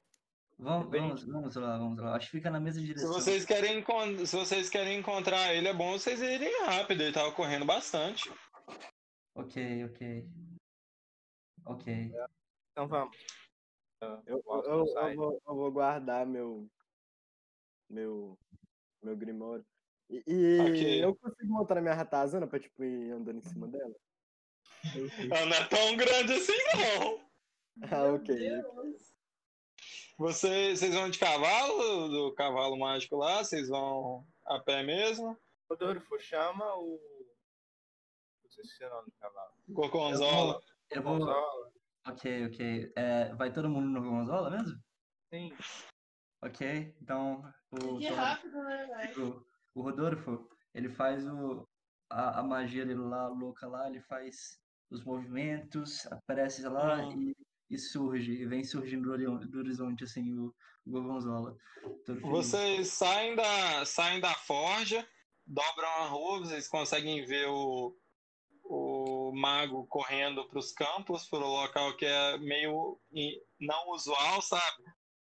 Vamos, 0.57 0.89
vamos, 0.89 1.23
vamos 1.25 1.55
lá, 1.57 1.77
vamos 1.77 1.99
lá. 2.01 2.15
Acho 2.15 2.27
que 2.27 2.37
fica 2.37 2.49
na 2.49 2.59
mesma 2.59 2.79
Se 2.79 2.85
direção. 2.87 3.11
vocês, 3.13 3.45
querem, 3.45 3.79
encon- 3.79 4.25
se 4.25 4.35
vocês 4.35 4.69
querem 4.69 4.97
encontrar 4.99 5.53
ele, 5.53 5.67
é 5.67 5.73
bom 5.73 5.91
vocês 5.91 6.21
irem 6.21 6.65
rápido, 6.65 7.01
ele 7.01 7.11
tava 7.13 7.31
correndo 7.33 7.65
bastante. 7.65 8.31
Ok, 9.35 9.85
ok. 9.85 10.25
Ok. 11.65 12.11
Então 12.71 12.87
vamos. 12.87 13.17
Eu, 14.01 14.23
Eu, 14.25 14.41
volto 14.43 14.65
eu, 14.67 14.79
eu 14.79 14.87
site. 14.87 15.15
vou, 15.17 15.33
eu 15.45 15.55
vou 15.55 15.71
guardar 15.71 16.25
meu. 16.25 16.67
Meu. 17.89 18.37
Meu 19.03 19.15
Grimório. 19.15 19.65
E, 20.09 20.23
e 20.27 20.59
Ok. 20.61 21.03
eu 21.03 21.15
consigo 21.15 21.51
montar 21.51 21.75
na 21.75 21.81
minha 21.81 21.93
ratazana 21.93 22.47
pra, 22.47 22.59
tipo, 22.59 22.83
ir 22.83 23.11
andando 23.11 23.39
em 23.39 23.41
cima 23.41 23.67
dela? 23.67 23.95
Ela 25.31 25.45
não 25.45 25.55
é 25.55 25.67
tão 25.67 25.97
grande 25.97 26.33
assim, 26.33 26.57
não. 26.75 27.25
Ah, 27.83 28.03
Meu 28.03 28.15
ok. 28.15 28.35
Deus. 28.35 29.15
Vocês, 30.17 30.81
vão 30.93 31.09
de 31.09 31.19
cavalo, 31.19 32.07
do 32.07 32.33
cavalo 32.35 32.77
mágico 32.77 33.17
lá? 33.17 33.43
Vocês 33.43 33.67
vão 33.67 34.25
a 34.45 34.59
pé 34.59 34.83
mesmo? 34.83 35.37
Rodolfo, 35.69 36.19
chama 36.19 36.65
o. 36.77 36.99
Não 38.43 38.49
sei 38.49 38.63
se 38.63 38.83
é 38.83 38.87
o 38.87 38.91
nome 38.91 39.07
do 39.07 39.17
cavalo. 39.19 39.53
Gorgonzola. 39.67 40.61
Eu 40.89 41.01
vou. 41.01 41.17
Gonzola. 41.17 41.71
Ok, 42.07 42.45
ok. 42.45 42.93
É, 42.95 43.33
vai 43.33 43.51
todo 43.51 43.69
mundo 43.69 43.87
no 43.89 44.09
Gonzola 44.09 44.51
mesmo? 44.51 44.79
Sim. 45.33 45.57
Ok, 46.41 46.95
então. 47.01 47.43
O, 47.71 47.97
Que 47.97 48.07
rápido, 48.07 48.63
né, 48.63 48.85
velho? 48.85 49.45
O, 49.75 49.81
Rodolfo, 49.83 50.49
ele 50.73 50.89
faz 50.89 51.27
o, 51.27 51.67
a, 52.09 52.39
a 52.39 52.43
magia 52.43 52.85
dele 52.85 52.99
lá, 52.99 53.27
louca 53.27 53.67
lá, 53.67 53.87
ele 53.87 54.01
faz 54.01 54.59
os 54.89 55.03
movimentos, 55.03 56.05
aparece 56.07 56.61
lá 56.63 57.03
Hum. 57.03 57.19
e, 57.19 57.37
e 57.69 57.77
surge, 57.77 58.31
e 58.31 58.45
vem 58.45 58.63
surgindo 58.63 59.03
do, 59.03 59.11
ori- 59.11 59.47
do 59.47 59.59
horizonte, 59.59 60.03
assim, 60.03 60.33
o, 60.33 60.53
o 60.85 60.91
Gorgonzola. 60.91 61.55
Vocês 62.21 62.87
saem 62.87 63.35
da, 63.35 63.85
saem 63.85 64.19
da 64.19 64.33
forja 64.33 65.07
dobram 65.45 65.87
a 65.87 66.07
rua, 66.07 66.39
vocês 66.39 66.67
conseguem 66.67 67.23
ver 67.25 67.47
o, 67.47 67.95
o 68.63 69.31
mago 69.35 69.85
correndo 69.87 70.47
para 70.47 70.59
os 70.59 70.71
campos, 70.71 71.27
para 71.27 71.39
o 71.39 71.61
local 71.61 71.95
que 71.95 72.05
é 72.05 72.37
meio 72.39 72.99
não 73.59 73.89
usual, 73.91 74.41
sabe? 74.41 74.83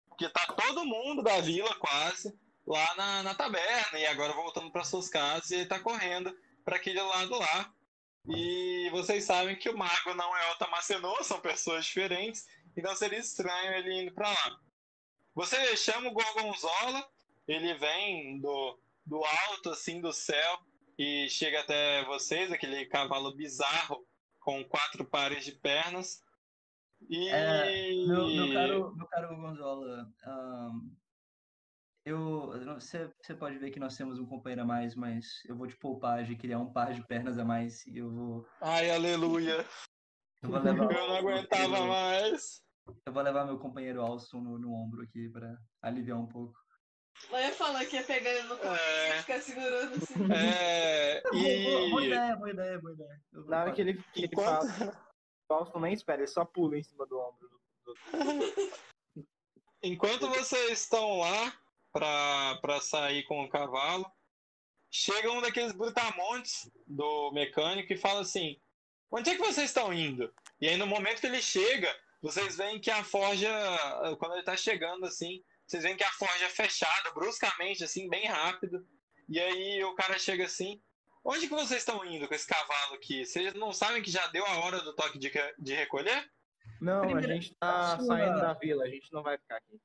Porque 0.08 0.28
tá 0.28 0.46
todo 0.46 0.84
mundo 0.84 1.22
da 1.22 1.40
vila 1.40 1.74
quase 1.76 2.38
lá 2.70 2.94
na, 2.96 3.22
na 3.24 3.34
taberna 3.34 3.98
e 3.98 4.06
agora 4.06 4.32
voltando 4.32 4.70
para 4.70 4.84
suas 4.84 5.08
casas 5.08 5.50
e 5.50 5.56
ele 5.56 5.66
tá 5.66 5.80
correndo 5.80 6.32
para 6.64 6.76
aquele 6.76 7.02
lado 7.02 7.36
lá. 7.36 7.74
E 8.28 8.88
vocês 8.90 9.24
sabem 9.24 9.56
que 9.56 9.68
o 9.68 9.76
mago 9.76 10.14
não 10.14 10.36
é 10.36 10.52
Otamacenô, 10.52 11.22
são 11.24 11.40
pessoas 11.40 11.84
diferentes, 11.84 12.46
então 12.76 12.94
seria 12.94 13.18
estranho 13.18 13.74
ele 13.74 14.02
indo 14.02 14.14
para 14.14 14.28
lá. 14.28 14.60
Você 15.34 15.76
chama 15.76 16.10
o 16.10 16.12
Gorgonzola, 16.12 17.08
ele 17.48 17.74
vem 17.74 18.40
do, 18.40 18.78
do 19.04 19.24
alto, 19.24 19.70
assim, 19.70 20.00
do 20.00 20.12
céu, 20.12 20.58
e 20.96 21.28
chega 21.28 21.60
até 21.60 22.04
vocês, 22.04 22.52
aquele 22.52 22.86
cavalo 22.86 23.34
bizarro 23.34 24.06
com 24.38 24.62
quatro 24.64 25.04
pares 25.04 25.44
de 25.44 25.52
pernas. 25.52 26.22
E. 27.08 27.28
É, 27.30 28.06
Meu, 28.06 28.28
meu 28.28 28.52
caro, 28.52 28.94
meu 28.94 29.06
caro 29.06 29.36
Gonzola, 29.36 30.12
ahn, 30.24 30.90
eu, 32.04 32.52
você, 32.74 33.10
pode 33.38 33.58
ver 33.58 33.70
que 33.70 33.78
nós 33.80 33.96
temos 33.96 34.18
um 34.18 34.26
companheiro 34.26 34.62
a 34.62 34.64
mais, 34.64 34.94
mas 34.94 35.26
eu 35.46 35.56
vou 35.56 35.66
te 35.66 35.76
poupar 35.76 36.24
de 36.24 36.34
criar 36.36 36.58
um 36.58 36.72
par 36.72 36.92
de 36.94 37.06
pernas 37.06 37.38
a 37.38 37.44
mais 37.44 37.86
e 37.86 37.98
eu 37.98 38.10
vou, 38.10 38.46
Ai, 38.60 38.90
aleluia! 38.90 39.64
eu 40.42 40.50
vou 40.50 40.58
levar, 40.60 40.90
Eu 40.92 41.08
não 41.08 41.16
aguentava 41.16 41.86
mais. 41.86 42.62
eu 43.06 43.12
vou 43.12 43.22
levar 43.22 43.44
meu 43.44 43.58
companheiro 43.58 44.00
Alston 44.00 44.40
no, 44.40 44.58
no 44.58 44.72
ombro 44.72 45.02
aqui 45.02 45.28
pra 45.28 45.56
aliviar 45.82 46.18
um 46.18 46.26
pouco. 46.26 46.58
Eu 47.30 47.38
ia 47.38 47.52
falar 47.52 47.84
que 47.84 47.96
ia 47.96 48.02
pegar 48.04 48.30
ele 48.30 48.48
no 48.48 48.56
colo 48.56 48.74
É. 48.74 49.10
e 49.18 49.20
ficar 49.20 49.40
segurando 49.42 49.94
assim. 49.94 50.14
É. 50.32 51.20
Boa, 51.30 51.90
boa 51.90 52.02
E. 52.02 52.06
ideia, 52.06 52.36
boa 52.36 52.50
ideia, 52.50 52.78
boa 52.80 52.92
ideia. 52.94 53.20
Eu 53.32 53.44
Na 53.44 53.60
hora 53.60 53.72
que 53.72 53.80
ele, 53.82 53.94
que 54.14 54.20
ele 54.20 54.26
Enquanto- 54.32 54.68
fala, 54.72 55.06
o 55.50 55.54
Austin 55.54 55.78
nem 55.80 55.92
espera, 55.92 56.20
ele 56.22 56.26
só 56.28 56.44
pula 56.46 56.78
em 56.78 56.82
cima 56.82 57.06
do 57.06 57.18
ombro. 57.18 57.50
do- 57.84 57.94
Enquanto 59.82 60.28
vocês 60.28 60.70
estão 60.80 61.18
lá 61.18 61.52
pra, 61.92 62.58
pra 62.60 62.80
sair 62.80 63.22
com 63.24 63.42
o 63.44 63.48
cavalo, 63.48 64.10
chega 64.90 65.30
um 65.30 65.40
daqueles 65.40 65.72
brutamontes 65.72 66.70
do 66.86 67.30
mecânico 67.32 67.92
e 67.92 67.98
fala 67.98 68.20
assim: 68.20 68.60
Onde 69.10 69.30
é 69.30 69.36
que 69.36 69.42
vocês 69.42 69.70
estão 69.70 69.92
indo? 69.92 70.32
E 70.60 70.68
aí, 70.68 70.76
no 70.76 70.86
momento 70.86 71.20
que 71.20 71.26
ele 71.26 71.40
chega, 71.40 71.94
vocês 72.22 72.56
veem 72.56 72.80
que 72.80 72.90
a 72.90 73.04
forja, 73.04 73.50
quando 74.18 74.34
ele 74.34 74.42
tá 74.42 74.56
chegando 74.56 75.06
assim, 75.06 75.42
vocês 75.66 75.82
veem 75.82 75.96
que 75.96 76.04
a 76.04 76.12
forja 76.12 76.44
é 76.44 76.50
fechada 76.50 77.10
bruscamente, 77.12 77.84
assim, 77.84 78.08
bem 78.08 78.26
rápido. 78.26 78.86
E 79.28 79.38
aí 79.38 79.84
o 79.84 79.94
cara 79.94 80.18
chega 80.18 80.44
assim: 80.44 80.82
Onde 81.24 81.48
que 81.48 81.54
vocês 81.54 81.80
estão 81.80 82.04
indo 82.04 82.26
com 82.26 82.34
esse 82.34 82.46
cavalo 82.46 82.94
aqui? 82.94 83.24
Vocês 83.24 83.54
não 83.54 83.72
sabem 83.72 84.02
que 84.02 84.10
já 84.10 84.26
deu 84.28 84.44
a 84.46 84.58
hora 84.58 84.80
do 84.80 84.94
toque 84.94 85.18
de, 85.18 85.30
de 85.58 85.74
recolher? 85.74 86.30
Não, 86.80 87.14
a 87.14 87.20
gente 87.20 87.54
tá 87.56 87.98
saindo 88.00 88.40
da 88.40 88.54
vila, 88.54 88.84
a 88.84 88.88
gente 88.88 89.12
não 89.12 89.22
vai 89.22 89.36
ficar 89.36 89.56
aqui. 89.56 89.80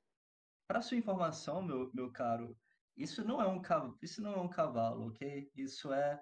Para 0.67 0.81
sua 0.81 0.97
informação, 0.97 1.61
meu, 1.61 1.91
meu 1.93 2.11
caro, 2.11 2.57
isso 2.97 3.23
não 3.23 3.41
é 3.41 3.47
um 3.47 3.61
cavalo, 3.61 3.97
isso 4.01 4.21
não 4.21 4.33
é 4.33 4.37
um 4.37 4.47
cavalo, 4.49 5.07
ok? 5.09 5.51
Isso 5.55 5.93
é 5.93 6.19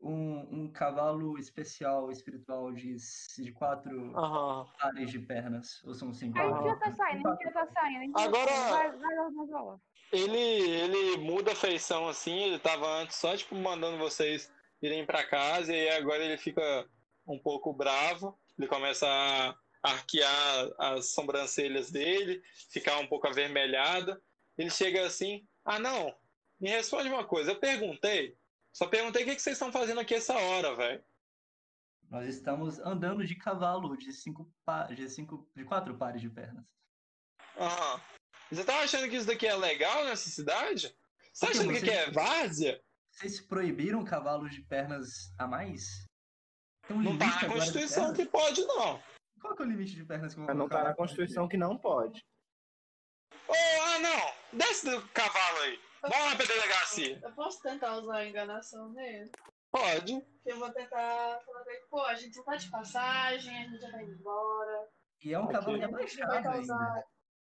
um, 0.00 0.64
um 0.64 0.70
cavalo 0.72 1.38
especial, 1.38 2.10
espiritual 2.10 2.70
de, 2.72 2.96
de 3.38 3.52
quatro 3.52 4.14
Aham. 4.18 4.66
pares 4.78 5.10
de 5.10 5.18
pernas, 5.20 5.82
ou 5.84 5.94
são 5.94 6.12
cinco? 6.12 6.38
A 6.38 6.48
gente 6.48 6.64
já 6.64 6.76
tá 6.76 6.92
saindo, 6.92 7.28
a 7.28 7.32
gente 7.32 7.44
já 7.44 7.52
tá 7.52 7.66
saindo. 7.72 7.98
a 7.98 8.02
gente 8.02 8.18
já 8.18 8.24
Agora- 8.26 8.46
tá 8.46 8.68
saindo. 8.68 8.98
Vai, 8.98 9.16
Gorgonzola. 9.16 9.80
Ele, 10.12 10.38
ele 10.38 11.16
muda 11.18 11.52
a 11.52 11.56
feição 11.56 12.06
assim, 12.08 12.36
ele 12.40 12.58
tava 12.58 12.86
antes 13.00 13.16
só 13.16 13.34
tipo 13.34 13.54
mandando 13.54 13.96
vocês 13.96 14.52
irem 14.82 15.06
pra 15.06 15.26
casa 15.26 15.74
e 15.74 15.88
agora 15.88 16.22
ele 16.22 16.36
fica 16.36 16.86
um 17.26 17.38
pouco 17.38 17.72
bravo, 17.72 18.38
ele 18.58 18.68
começa 18.68 19.06
a 19.08 19.56
arquear 19.82 20.70
as 20.78 21.10
sobrancelhas 21.12 21.90
dele, 21.90 22.42
ficar 22.70 22.98
um 22.98 23.06
pouco 23.06 23.26
avermelhado. 23.26 24.20
Ele 24.56 24.70
chega 24.70 25.06
assim: 25.06 25.46
"Ah, 25.64 25.78
não. 25.78 26.14
Me 26.60 26.70
responde 26.70 27.08
uma 27.08 27.24
coisa, 27.24 27.50
eu 27.50 27.58
perguntei. 27.58 28.38
Só 28.72 28.86
perguntei 28.86 29.22
o 29.22 29.26
que, 29.26 29.34
que 29.34 29.42
vocês 29.42 29.56
estão 29.56 29.72
fazendo 29.72 30.00
aqui 30.00 30.14
essa 30.14 30.34
hora, 30.34 30.74
velho. 30.76 31.04
Nós 32.08 32.26
estamos 32.28 32.78
andando 32.78 33.26
de 33.26 33.34
cavalo 33.34 33.96
de 33.96 34.12
cinco, 34.12 34.50
pa, 34.64 34.84
de 34.84 35.08
cinco, 35.08 35.50
de 35.56 35.64
quatro 35.64 35.96
pares 35.96 36.20
de 36.20 36.30
pernas. 36.30 36.64
Aham. 37.58 38.00
Você 38.50 38.64
tá 38.64 38.80
achando 38.80 39.08
que 39.08 39.16
isso 39.16 39.26
daqui 39.26 39.46
é 39.46 39.54
legal 39.56 40.04
nessa 40.04 40.28
cidade? 40.28 40.94
Você 41.32 41.46
tá 41.46 41.52
que 41.52 41.58
achando 41.58 41.72
que 41.72 41.80
você- 41.80 41.90
aqui 41.90 41.98
é 41.98 42.10
várzea? 42.10 42.84
Vocês 43.10 43.40
proibiram 43.40 44.04
cavalos 44.04 44.54
de 44.54 44.62
pernas 44.62 45.32
a 45.38 45.46
mais? 45.46 46.06
Um 46.90 47.02
Não 47.02 47.18
tá 47.18 47.26
na 47.26 47.48
Constituição 47.48 48.12
que 48.12 48.24
pode, 48.26 48.62
não. 48.64 49.02
Qual 49.42 49.56
que 49.56 49.62
é 49.62 49.66
o 49.66 49.68
limite 49.68 49.96
de 49.96 50.04
pernas 50.04 50.32
que 50.32 50.40
eu 50.40 50.46
vou 50.46 50.54
não 50.54 50.68
tá 50.68 50.84
na? 50.84 50.94
Constituição 50.94 51.48
que 51.48 51.56
não 51.56 51.76
pode. 51.76 52.24
Ô, 53.48 53.52
ah, 53.52 53.98
não! 53.98 54.58
Desce 54.58 54.88
do 54.88 55.02
cavalo 55.08 55.58
aí. 55.62 55.78
Vamos 56.00 56.18
lá 56.18 56.36
pra 56.36 56.46
delegacia. 56.46 57.20
Eu 57.22 57.32
posso 57.32 57.60
tentar 57.60 57.96
usar 57.98 58.18
a 58.18 58.28
enganação 58.28 58.88
nele? 58.92 59.30
Pode. 59.72 60.24
Eu 60.46 60.58
vou 60.58 60.70
tentar 60.70 61.40
falar 61.44 61.60
pra 61.64 61.72
ele, 61.72 61.86
pô, 61.90 62.00
a 62.02 62.14
gente 62.14 62.34
só 62.34 62.42
tá 62.44 62.56
de 62.56 62.70
passagem, 62.70 63.56
a 63.56 63.68
gente 63.68 63.80
já 63.80 63.90
tá 63.90 64.02
indo 64.02 64.12
embora. 64.12 64.88
E 65.24 65.32
é 65.32 65.38
um 65.38 65.48
cavalo 65.48 65.78
rebaixado 65.78 66.32
ainda. 66.32 66.50
causar. 66.50 67.04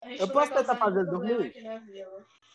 A 0.03 0.09
gente 0.09 0.21
Eu 0.21 0.29
posso 0.29 0.53
tentar 0.53 0.75
fazer 0.75 1.05
dormir? 1.05 1.63
na. 1.63 1.81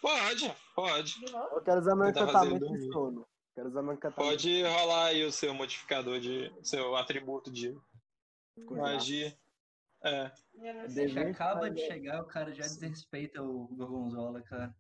Pode, 0.01 0.57
pode. 0.75 1.15
Eu 1.53 1.63
quero 1.63 1.81
usar 1.81 1.95
meu 1.95 2.09
encantamento 2.09 2.69
de 2.73 2.93
sono. 2.93 3.27
Quero 3.55 3.69
usar 3.69 3.83
meu 3.83 3.95
encantamento. 3.95 4.31
Pode 4.33 4.63
rolar 4.63 5.07
aí 5.07 5.25
o 5.25 5.33
seu 5.33 5.53
modificador 5.53 6.19
de. 6.21 6.53
seu 6.63 6.97
atributo 6.97 7.51
de. 7.51 7.77
Magia. 8.69 9.37
É. 10.03 10.31
Você 10.89 11.19
acaba 11.19 11.71
de 11.71 11.81
Mas 11.83 11.91
é- 11.91 11.93
chegar, 11.93 12.23
o 12.23 12.27
cara 12.27 12.53
já 12.55 12.63
desrespeita 12.63 13.43
o 13.43 13.67
Gorgonzola, 13.69 14.41
cara. 14.43 14.75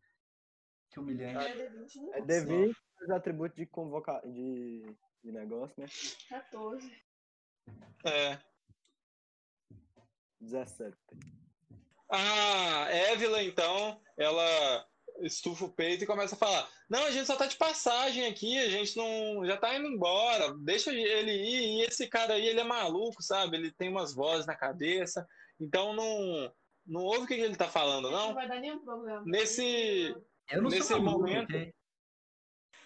Que 0.90 0.98
humilhante. 0.98 1.46
é 1.46 1.68
D20, 1.68 2.02
né? 2.02 2.10
É 2.14 2.20
D20 2.22 2.76
os 3.02 3.10
atributos 3.10 3.56
de 3.56 3.66
convocar 3.66 4.20
de, 4.26 4.82
de 5.22 5.32
negócio, 5.32 5.74
né? 5.78 5.86
14. 6.28 6.90
É. 8.04 8.38
17. 10.40 10.96
A 12.08 12.88
Évila, 12.90 13.42
então, 13.42 14.02
ela 14.16 14.89
estufa 15.22 15.64
o 15.64 15.72
peito 15.72 16.04
e 16.04 16.06
começa 16.06 16.34
a 16.34 16.38
falar: 16.38 16.68
Não, 16.88 17.04
a 17.04 17.10
gente 17.10 17.26
só 17.26 17.36
tá 17.36 17.46
de 17.46 17.56
passagem 17.56 18.26
aqui, 18.26 18.58
a 18.58 18.68
gente 18.68 18.96
não. 18.96 19.44
já 19.44 19.56
tá 19.56 19.74
indo 19.76 19.86
embora, 19.88 20.52
deixa 20.58 20.92
ele 20.92 21.32
ir. 21.32 21.78
E 21.78 21.82
esse 21.82 22.06
cara 22.08 22.34
aí, 22.34 22.46
ele 22.46 22.60
é 22.60 22.64
maluco, 22.64 23.22
sabe? 23.22 23.56
Ele 23.56 23.70
tem 23.72 23.88
umas 23.88 24.14
vozes 24.14 24.46
na 24.46 24.54
cabeça, 24.56 25.26
então 25.60 25.92
não. 25.92 26.52
Não 26.86 27.02
ouve 27.04 27.20
o 27.24 27.26
que 27.26 27.34
ele 27.34 27.54
tá 27.54 27.68
falando, 27.68 28.10
Não 28.10 28.28
não. 28.28 28.34
vai 28.34 28.48
dar 28.48 28.58
nenhum 28.58 28.82
problema. 28.82 29.22
Nesse- 29.24 30.14
Eu 30.50 30.62
não 30.62 30.70
Nesse 30.70 30.88
sou 30.88 31.00
maluco, 31.00 31.20
momento- 31.20 31.50
ok? 31.54 31.72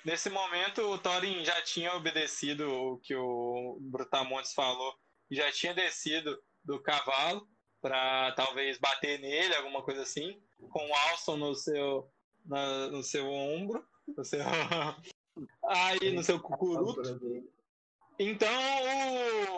Nesse 0.05 0.29
momento, 0.29 0.83
o 0.83 0.99
Thorin 0.99 1.43
já 1.45 1.63
tinha 1.63 1.95
obedecido 1.95 2.71
o 2.71 2.99
que 2.99 3.15
o 3.15 3.79
Brutamontes 3.81 4.53
falou 4.53 4.95
e 5.31 5.37
já 5.37 5.51
tinha 5.51 5.73
descido 5.73 6.39
do 6.63 6.83
cavalo 6.83 7.49
para 7.81 8.33
talvez 8.33 8.77
bater 8.79 9.19
nele, 9.21 9.55
alguma 9.55 9.83
coisa 9.83 10.03
assim, 10.03 10.39
com 10.71 10.87
o 10.91 10.95
Alston 10.95 11.37
no 11.39 11.55
seu, 11.55 12.13
na- 12.45 12.89
no 12.89 13.03
seu 13.03 13.27
ombro, 13.31 13.85
no 14.17 14.25
seu, 14.25 14.41
aí 15.69 16.13
no 16.13 16.23
seu 16.23 16.39
cucuruto. 16.41 17.03
Então 18.19 18.49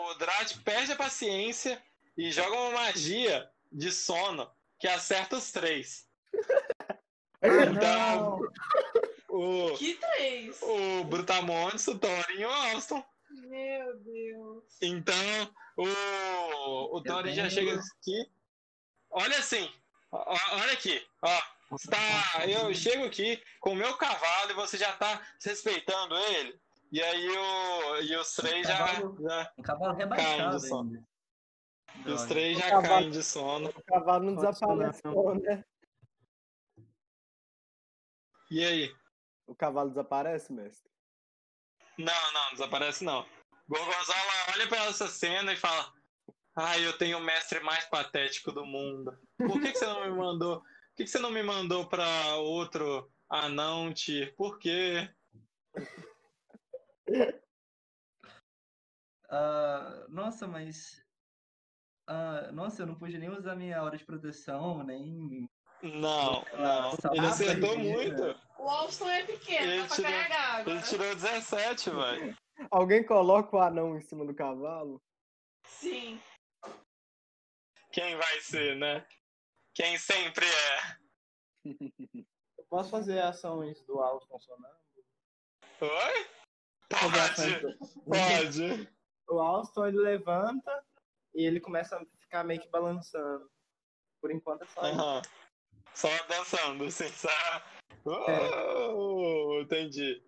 o 0.09 0.13
Drat 0.15 0.57
perde 0.63 0.91
a 0.93 0.95
paciência 0.95 1.81
e 2.17 2.31
joga 2.31 2.55
uma 2.55 2.71
magia 2.71 3.49
de 3.71 3.91
sono 3.91 4.49
que 4.79 4.87
acerta 4.87 5.35
os 5.37 5.51
três. 5.51 6.07
Então, 7.39 8.39
o, 9.29 9.73
Que 9.77 9.93
três? 9.93 10.59
o 10.63 11.03
Brutamontes, 11.03 11.87
o 11.87 11.97
Thorin 11.97 12.39
e 12.39 12.45
o 12.45 12.49
Alston. 12.49 13.05
Meu 13.29 13.95
Deus. 13.99 14.63
Então, 14.81 15.53
o, 15.77 16.97
o 16.97 17.03
Thorin 17.03 17.35
já 17.35 17.47
chega 17.47 17.73
aqui. 17.79 18.27
Olha 19.11 19.37
assim, 19.37 19.71
ó, 20.11 20.35
olha 20.53 20.73
aqui, 20.73 21.05
ó. 21.21 21.41
Tá, 21.89 22.47
eu 22.47 22.73
chego 22.73 23.05
aqui 23.05 23.43
com 23.59 23.71
o 23.71 23.75
meu 23.75 23.95
cavalo 23.97 24.51
e 24.51 24.53
você 24.53 24.77
já 24.77 24.93
tá 24.93 25.21
respeitando 25.43 26.15
ele. 26.17 26.59
E 26.91 27.01
aí 27.03 27.27
o, 27.29 27.95
e 28.01 28.15
os 28.15 28.33
três 28.33 28.65
já, 28.65 28.77
Cavalo- 28.77 29.17
já 29.21 29.53
Um 29.57 29.61
cavalo 29.63 29.93
rebaixado 29.93 30.59
só. 30.61 30.79
ainda. 30.81 31.03
e 32.05 32.11
os 32.11 32.23
três 32.23 32.57
já 32.57 32.69
cavalo- 32.69 32.87
caem 32.87 33.11
de 33.11 33.21
sono. 33.21 33.69
O 33.69 33.83
cavalo 33.83 34.23
não 34.23 34.35
desaparece, 34.35 35.01
né? 35.05 35.65
E 38.49 38.63
aí? 38.65 38.95
O 39.45 39.53
cavalo 39.55 39.89
desaparece, 39.89 40.53
mestre? 40.53 40.89
Não, 41.97 42.31
não, 42.33 42.51
desaparece 42.51 43.03
não. 43.03 43.25
Gorgonzola 43.67 44.31
olha 44.53 44.67
pra 44.67 44.85
essa 44.85 45.07
cena 45.09 45.51
e 45.51 45.57
fala: 45.57 45.91
Ai, 46.55 46.85
eu 46.85 46.97
tenho 46.97 47.17
o 47.17 47.21
mestre 47.21 47.59
mais 47.59 47.85
patético 47.85 48.51
do 48.51 48.65
mundo. 48.65 49.17
Por 49.37 49.59
que, 49.61 49.71
que 49.73 49.77
você 49.77 49.85
não 49.85 50.01
me 50.09 50.15
mandou? 50.15 50.63
Por 50.97 51.03
que, 51.03 51.11
que 51.11 51.11
você 51.11 51.19
não 51.19 51.29
me 51.29 51.43
mandou 51.43 51.87
pra 51.87 52.37
outro 52.37 53.07
anão, 53.29 53.93
Tyr? 53.93 54.35
Por 54.35 54.57
quê? 54.57 55.07
Ah, 59.29 60.05
nossa, 60.07 60.47
mas. 60.47 61.03
ah, 62.07 62.49
nossa, 62.53 62.81
eu 62.81 62.87
não 62.87 62.95
pude 62.95 63.17
nem 63.17 63.29
usar 63.29 63.55
minha 63.57 63.83
hora 63.83 63.97
de 63.97 64.05
proteção, 64.05 64.81
nem. 64.83 65.49
Não, 65.83 66.45
não. 66.53 66.91
Nossa, 66.91 67.09
Ele 67.13 67.25
acertou 67.25 67.77
muito. 67.77 68.23
O 68.57 68.69
Alston 68.69 69.09
é 69.09 69.25
pequeno, 69.25 69.69
Ele 69.69 69.85
pra 69.85 69.95
tirou- 69.97 70.11
carregar 70.11 70.55
água. 70.59 70.73
Ele 70.73 70.81
tirou 70.81 71.13
17, 71.15 71.89
velho. 71.89 72.37
Alguém 72.71 73.05
coloca 73.05 73.55
o 73.57 73.59
anão 73.61 73.97
em 73.97 74.01
cima 74.01 74.25
do 74.25 74.33
cavalo? 74.33 75.03
Sim. 75.65 76.21
Quem 77.91 78.15
vai 78.15 78.39
ser, 78.39 78.77
né? 78.77 79.05
Quem 79.77 79.95
sempre 79.99 80.43
é. 80.43 80.97
Eu 82.57 82.65
posso 82.67 82.89
fazer 82.89 83.19
ações 83.19 83.79
do 83.83 83.99
Alston 83.99 84.39
sonando? 84.39 84.75
Oi? 85.81 86.27
Pode, 86.89 87.77
pode. 88.03 88.89
O 89.29 89.39
Alston 89.39 89.85
ele 89.85 89.99
levanta 89.99 90.83
e 91.35 91.45
ele 91.45 91.59
começa 91.59 91.95
a 91.95 92.05
ficar 92.19 92.43
meio 92.43 92.59
que 92.59 92.67
balançando. 92.69 93.47
Por 94.19 94.31
enquanto 94.31 94.63
é 94.63 94.65
só 94.65 94.81
isso. 94.81 94.99
Aham. 94.99 95.21
Só 95.93 96.07
dançando, 96.27 96.85
assim, 96.85 97.09
só. 97.09 97.29
É. 97.29 98.89
Oh, 98.95 99.59
entendi. 99.61 100.23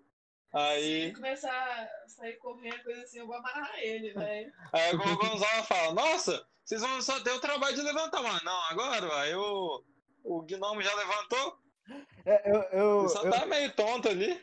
Se 0.52 0.58
Aí, 0.58 0.91
ele 0.91 1.16
começar 1.16 1.52
a 1.52 2.08
sair 2.08 2.38
correndo, 2.38 2.84
coisa 2.84 3.02
assim, 3.02 3.18
eu 3.18 3.26
vou 3.26 3.36
amarrar 3.36 3.80
ele, 3.80 4.14
velho. 4.14 4.54
aí 4.74 4.93
o 4.93 4.97
Gonzalo 5.18 5.64
fala, 5.64 5.93
nossa, 5.93 6.47
vocês 6.70 6.82
vão 6.82 7.01
só 7.01 7.20
ter 7.22 7.32
o 7.32 7.39
trabalho 7.41 7.76
de 7.76 7.82
levantar, 7.82 8.22
mas 8.22 8.43
não, 8.43 8.61
agora, 8.70 9.11
aí 9.22 9.34
o, 9.34 9.84
o 10.24 10.41
gnomo 10.43 10.82
já 10.84 10.93
levantou, 10.93 11.57
É, 12.26 12.51
eu, 12.51 12.61
eu, 12.80 12.99
ele 13.01 13.09
só 13.09 13.24
eu- 13.24 13.32
tá 13.32 13.45
meio 13.47 13.74
tonto 13.76 14.07
ali. 14.07 14.39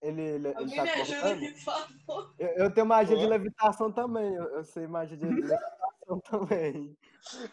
ele, 0.00 0.22
ele, 0.22 0.48
ele 0.48 0.56
Alguém 0.56 0.76
tá 0.76 0.82
me 0.82 0.90
ajuda 0.92 1.20
cortando? 1.20 1.36
aqui, 1.44 1.52
por 1.52 1.60
favor. 1.60 2.34
Eu, 2.38 2.48
eu 2.48 2.72
tenho 2.74 2.86
magia 2.86 3.16
de 3.16 3.22
Oi? 3.24 3.28
levitação 3.28 3.92
também. 3.92 4.34
Eu, 4.34 4.44
eu 4.44 4.64
sei 4.64 4.86
magia 4.86 5.14
de 5.16 5.26
levitação 5.26 6.20
também. 6.24 6.96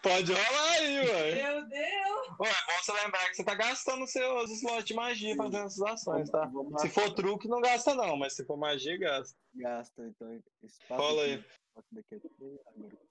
Pode 0.02 0.32
rolar 0.34 0.72
aí, 0.72 0.98
ué. 1.00 1.36
Meu 1.36 1.68
Deus! 1.68 2.40
Ué, 2.40 2.50
é 2.50 2.66
bom 2.66 2.82
você 2.82 2.94
lembrar 2.94 3.28
que 3.30 3.36
você 3.36 3.44
tá 3.44 3.54
gastando 3.54 4.08
seus 4.08 4.50
slots 4.50 4.86
de 4.86 4.94
magia 4.94 5.36
fazendo 5.36 5.66
essas 5.66 5.82
ações, 5.82 6.30
tá? 6.30 6.50
Se 6.78 6.88
for 6.90 7.14
truque, 7.14 7.50
não 7.50 7.60
gasta 7.60 7.94
não, 7.94 8.16
mas 8.18 8.34
se 8.34 8.46
for 8.46 8.56
magia, 8.58 8.98
gasta. 8.98 9.38
gasta, 9.54 10.04
então. 10.08 10.42
Espaço 10.64 11.02
Rola 11.02 11.24
aí. 11.24 11.44
daqui 11.92 12.16
agora- 12.16 13.09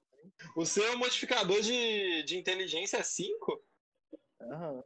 O 0.57 0.65
seu 0.65 0.97
modificador 0.99 1.61
de, 1.61 2.23
de 2.25 2.39
inteligência 2.39 2.99
é 2.99 3.03
5? 3.03 3.63
Aham. 4.41 4.85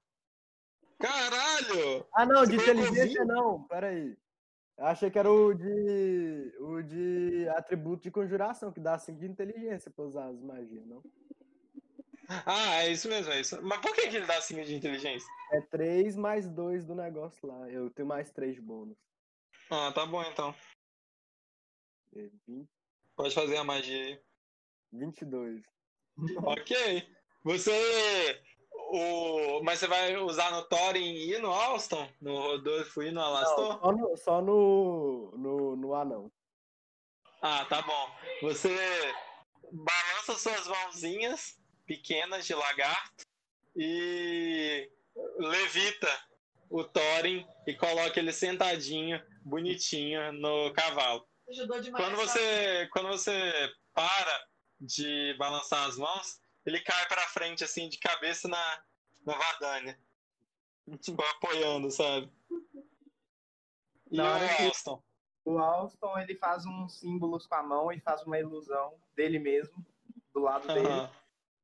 Caralho! 0.98 2.07
Ah, 2.14 2.24
não, 2.24 2.44
Você 2.44 2.57
de 2.57 2.57
inteligência 2.57 3.24
não. 3.24 3.64
Pera 3.64 3.88
aí. 3.88 4.16
Eu 4.78 4.86
achei 4.86 5.11
que 5.11 5.18
era 5.18 5.30
o 5.30 5.53
de. 5.53 6.55
o 6.61 6.82
de 6.82 7.48
atributo 7.50 8.03
de 8.03 8.11
conjuração, 8.11 8.72
que 8.72 8.80
dá 8.80 8.98
5 8.98 9.18
de 9.18 9.26
inteligência 9.26 9.90
pra 9.90 10.05
usar 10.05 10.26
as 10.26 10.40
magias, 10.40 10.86
não? 10.86 11.03
Ah, 12.46 12.82
é 12.82 12.90
isso 12.90 13.09
mesmo, 13.09 13.32
é 13.32 13.40
isso. 13.40 13.61
Mas 13.62 13.80
por 13.80 13.94
que, 13.94 14.09
que 14.09 14.16
ele 14.16 14.26
dá 14.26 14.40
5 14.40 14.64
de 14.64 14.74
inteligência? 14.74 15.28
É 15.53 15.61
3 15.61 16.16
mais 16.16 16.48
2 16.48 16.86
do 16.86 16.94
negócio 16.94 17.46
lá. 17.46 17.68
Eu 17.68 17.90
tenho 17.90 18.09
mais 18.09 18.30
3 18.30 18.55
de 18.55 18.61
bônus. 18.61 18.96
Ah, 19.70 19.92
tá 19.92 20.07
bom 20.07 20.22
então. 20.22 20.55
É 22.14 22.28
20, 22.46 22.68
Pode 23.16 23.34
fazer 23.34 23.57
a 23.57 23.64
magia 23.64 24.05
aí. 24.05 24.20
22. 24.93 25.62
ok. 26.45 27.09
Você. 27.45 28.43
O... 28.90 29.62
Mas 29.62 29.78
você 29.78 29.86
vai 29.86 30.16
usar 30.18 30.51
no 30.51 30.62
Thorin 30.64 31.14
e 31.14 31.38
no 31.38 31.51
Alston? 31.51 32.09
No 32.20 32.38
Rodolfo 32.38 33.03
e 33.03 33.11
no 33.11 33.20
Alastor? 33.20 33.68
Não, 33.68 33.80
só 33.80 33.93
no, 33.93 34.16
só 34.16 34.43
no, 34.43 35.34
no, 35.36 35.76
no 35.76 35.95
anão. 35.95 36.30
Ah, 37.40 37.64
tá 37.64 37.82
bom. 37.82 38.11
Você 38.43 38.76
balança 39.72 40.36
suas 40.36 40.66
mãozinhas 40.66 41.59
pequenas 41.86 42.47
de 42.47 42.55
lagarto 42.55 43.24
e 43.74 44.90
levita 45.38 46.09
o 46.70 46.84
Thorin 46.84 47.47
e 47.66 47.74
coloca 47.74 48.20
ele 48.20 48.32
sentadinho, 48.32 49.20
bonitinho, 49.45 50.32
no 50.32 50.72
cavalo. 50.72 51.26
Ajudou 51.49 51.80
demais. 51.80 52.05
Quando 52.05 52.16
você, 52.16 52.88
quando 52.93 53.09
você 53.09 53.72
para 53.95 54.51
de 54.83 55.35
balançar 55.39 55.87
as 55.87 55.97
mãos, 55.97 56.41
ele 56.66 56.80
cai 56.80 57.07
pra 57.07 57.22
frente, 57.28 57.62
assim, 57.62 57.89
de 57.89 57.99
cabeça 57.99 58.49
na, 58.49 58.83
na 59.24 59.35
Vadania. 59.37 59.99
Tipo, 61.01 61.22
apoiando, 61.22 61.91
sabe? 61.93 62.28
E 64.11 64.16
Na 64.16 64.35
hora 64.35 64.45
o 64.45 64.66
Alston? 64.66 65.03
O 65.45 65.59
Alston 65.59 66.18
ele 66.18 66.35
faz 66.35 66.66
uns 66.66 66.99
símbolos 66.99 67.47
com 67.47 67.55
a 67.55 67.62
mão 67.62 67.93
e 67.93 68.01
faz 68.01 68.22
uma 68.24 68.39
ilusão 68.39 68.95
dele 69.14 69.39
mesmo, 69.39 69.87
do 70.35 70.41
lado 70.41 70.66
dele. 70.66 71.09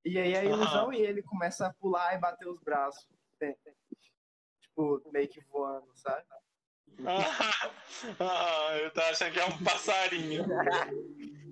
E 0.05 0.19
aí 0.19 0.37
a 0.37 0.45
ilusão 0.45 0.93
e 0.93 1.01
ele 1.01 1.21
começa 1.23 1.67
a 1.67 1.75
pular 1.75 2.15
e 2.15 2.19
bater 2.19 2.47
os 2.47 2.61
braços. 2.61 3.09
Tipo, 4.61 5.03
meio 5.13 5.29
que 5.29 5.41
voando, 5.47 5.91
sabe? 5.97 6.25
Ah, 7.05 7.71
ah, 8.21 8.77
eu 8.79 8.91
tô 8.93 9.01
achando 9.01 9.33
que 9.33 9.41
é 9.41 9.45
um 9.45 9.65
passarinho. 9.65 10.45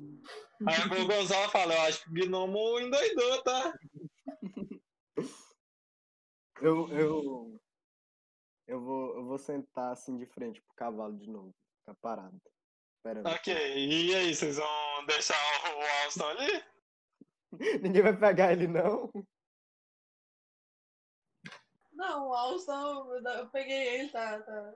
Aí 0.64 1.02
o 1.02 1.06
Gonzalo 1.06 1.50
fala, 1.50 1.74
eu 1.74 1.80
acho 1.82 2.02
que 2.04 2.10
o 2.10 2.12
gnomo 2.14 2.80
endoidou, 2.80 3.42
tá? 3.42 3.78
Eu, 6.62 6.88
eu, 6.90 7.60
eu, 8.66 8.80
vou, 8.80 9.16
eu 9.16 9.24
vou 9.26 9.38
sentar 9.38 9.92
assim 9.92 10.16
de 10.16 10.24
frente 10.26 10.62
pro 10.62 10.74
cavalo 10.74 11.16
de 11.18 11.28
novo. 11.28 11.54
Ficar 11.80 11.94
parado. 12.00 12.40
Esperando. 12.96 13.28
Ok, 13.28 13.52
e 13.54 14.14
aí, 14.14 14.34
vocês 14.34 14.56
vão 14.56 15.06
deixar 15.06 15.36
o 15.76 16.04
Alston 16.04 16.28
ali? 16.28 16.64
Ninguém 17.82 18.02
vai 18.02 18.16
pegar 18.18 18.52
ele, 18.52 18.66
não? 18.66 19.12
Não, 21.92 22.28
o 22.28 22.34
Alston, 22.34 23.14
eu- 23.14 23.22
eu 23.22 23.50
peguei 23.50 23.88
ele, 23.88 24.08
tá, 24.10 24.40
tá, 24.42 24.74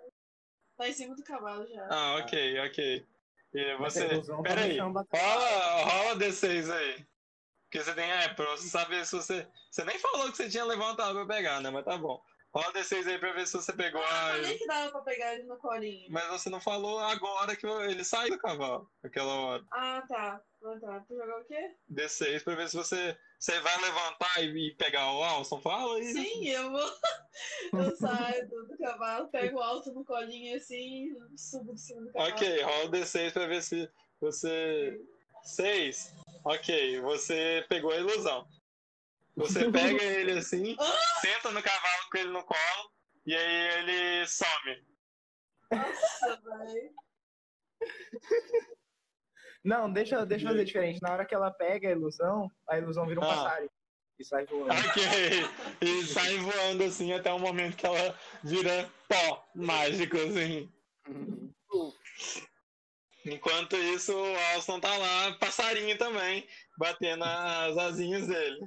tá 0.76 0.88
em 0.88 0.92
cima 0.92 1.14
do 1.14 1.24
cavalo 1.24 1.66
já. 1.66 1.88
Ah, 1.90 2.16
ok, 2.16 2.60
ok. 2.66 3.06
E 3.52 3.76
você. 3.76 4.08
Tá 4.08 4.42
Peraí, 4.42 4.78
batendo. 4.78 5.08
rola, 5.12 5.84
rola 5.84 6.16
D6 6.16 6.70
aí. 6.72 7.06
Porque 7.64 7.84
você 7.84 7.94
tem. 7.94 8.10
É, 8.10 8.28
pra 8.28 8.46
você 8.50 8.68
saber 8.68 9.04
se 9.04 9.16
você. 9.16 9.46
Você 9.70 9.84
nem 9.84 9.98
falou 9.98 10.30
que 10.30 10.36
você 10.36 10.48
tinha 10.48 10.64
levantado 10.64 11.14
pra 11.14 11.36
pegar, 11.36 11.60
né? 11.60 11.70
Mas 11.70 11.84
tá 11.84 11.96
bom. 11.96 12.20
Rola 12.52 12.72
D6 12.72 13.06
aí 13.06 13.18
pra 13.18 13.32
ver 13.32 13.46
se 13.46 13.52
você 13.52 13.72
pegou 13.72 14.02
Ah, 14.02 14.32
a. 14.32 14.38
nem 14.38 14.58
que 14.58 14.66
dava 14.66 14.90
pra 14.90 15.00
pegar 15.02 15.34
ele 15.34 15.44
no 15.44 15.56
colinho. 15.58 16.10
Mas 16.10 16.26
você 16.26 16.50
não 16.50 16.60
falou 16.60 16.98
agora 16.98 17.54
que 17.54 17.64
ele 17.64 18.02
saiu 18.02 18.32
do 18.32 18.38
cavalo, 18.38 18.90
aquela 19.04 19.32
hora. 19.32 19.64
Ah, 19.72 20.02
tá. 20.08 20.40
Ah, 20.64 20.78
tá. 20.80 21.04
Tu 21.06 21.16
jogou 21.16 21.40
o 21.40 21.44
quê? 21.44 21.76
D6 21.90 22.42
pra 22.42 22.56
ver 22.56 22.68
se 22.68 22.76
você. 22.76 23.16
Você 23.38 23.58
vai 23.60 23.80
levantar 23.80 24.42
e, 24.44 24.74
pegar 24.74 25.12
o 25.12 25.22
Alson? 25.22 25.60
Fala 25.60 25.96
aí. 25.96 26.12
Sim, 26.12 26.48
eu 26.48 26.70
vou. 26.70 26.90
Eu 27.72 27.96
saio 27.96 28.50
do, 28.50 28.66
do 28.66 28.76
cavalo, 28.76 29.28
pego 29.28 29.58
o 29.58 29.62
alto 29.62 29.92
no 29.92 30.04
colinho 30.04 30.56
assim 30.56 31.06
e 31.06 31.38
subo 31.38 31.72
de 31.72 31.80
cima 31.80 32.02
do 32.02 32.12
cavalo. 32.12 32.32
Ok, 32.32 32.62
rola 32.62 32.84
o 32.84 32.90
D6 32.90 33.32
pra 33.32 33.46
ver 33.46 33.62
se 33.62 33.88
você. 34.20 35.00
6. 35.42 36.14
Ok, 36.44 37.00
você 37.00 37.64
pegou 37.68 37.92
a 37.92 37.96
ilusão. 37.96 38.46
Você 39.36 39.70
pega 39.70 40.02
ele 40.02 40.32
assim, 40.32 40.76
senta 41.20 41.50
no 41.50 41.62
cavalo 41.62 42.10
com 42.10 42.18
ele 42.18 42.30
no 42.30 42.44
colo, 42.44 42.90
e 43.26 43.34
aí 43.34 43.78
ele 43.78 44.26
some. 44.26 44.84
Nossa, 45.72 46.40
velho. 46.42 46.94
Não, 49.64 49.92
deixa, 49.92 50.24
deixa 50.26 50.46
eu 50.46 50.50
fazer 50.50 50.64
diferente. 50.64 51.00
Na 51.02 51.12
hora 51.12 51.24
que 51.26 51.34
ela 51.34 51.50
pega 51.50 51.88
a 51.88 51.92
ilusão, 51.92 52.50
a 52.68 52.78
ilusão 52.78 53.06
vira 53.06 53.20
um 53.20 53.24
Ah. 53.24 53.26
passarinho. 53.44 53.70
E 54.18 54.24
sai 54.24 54.44
voando. 54.46 54.72
Ok, 54.74 55.02
e 55.80 56.04
sai 56.04 56.36
voando 56.38 56.84
assim 56.84 57.12
até 57.12 57.32
o 57.32 57.38
momento 57.38 57.76
que 57.76 57.86
ela 57.86 58.18
vira 58.44 58.90
pó 59.08 59.48
mágico, 59.54 60.16
assim. 60.18 60.70
Enquanto 63.24 63.76
isso, 63.76 64.14
o 64.14 64.38
Alston 64.54 64.80
tá 64.80 64.94
lá, 64.96 65.32
passarinho 65.38 65.96
também, 65.96 66.46
batendo 66.78 67.24
as 67.24 67.78
asinhas 67.78 68.26
dele. 68.26 68.58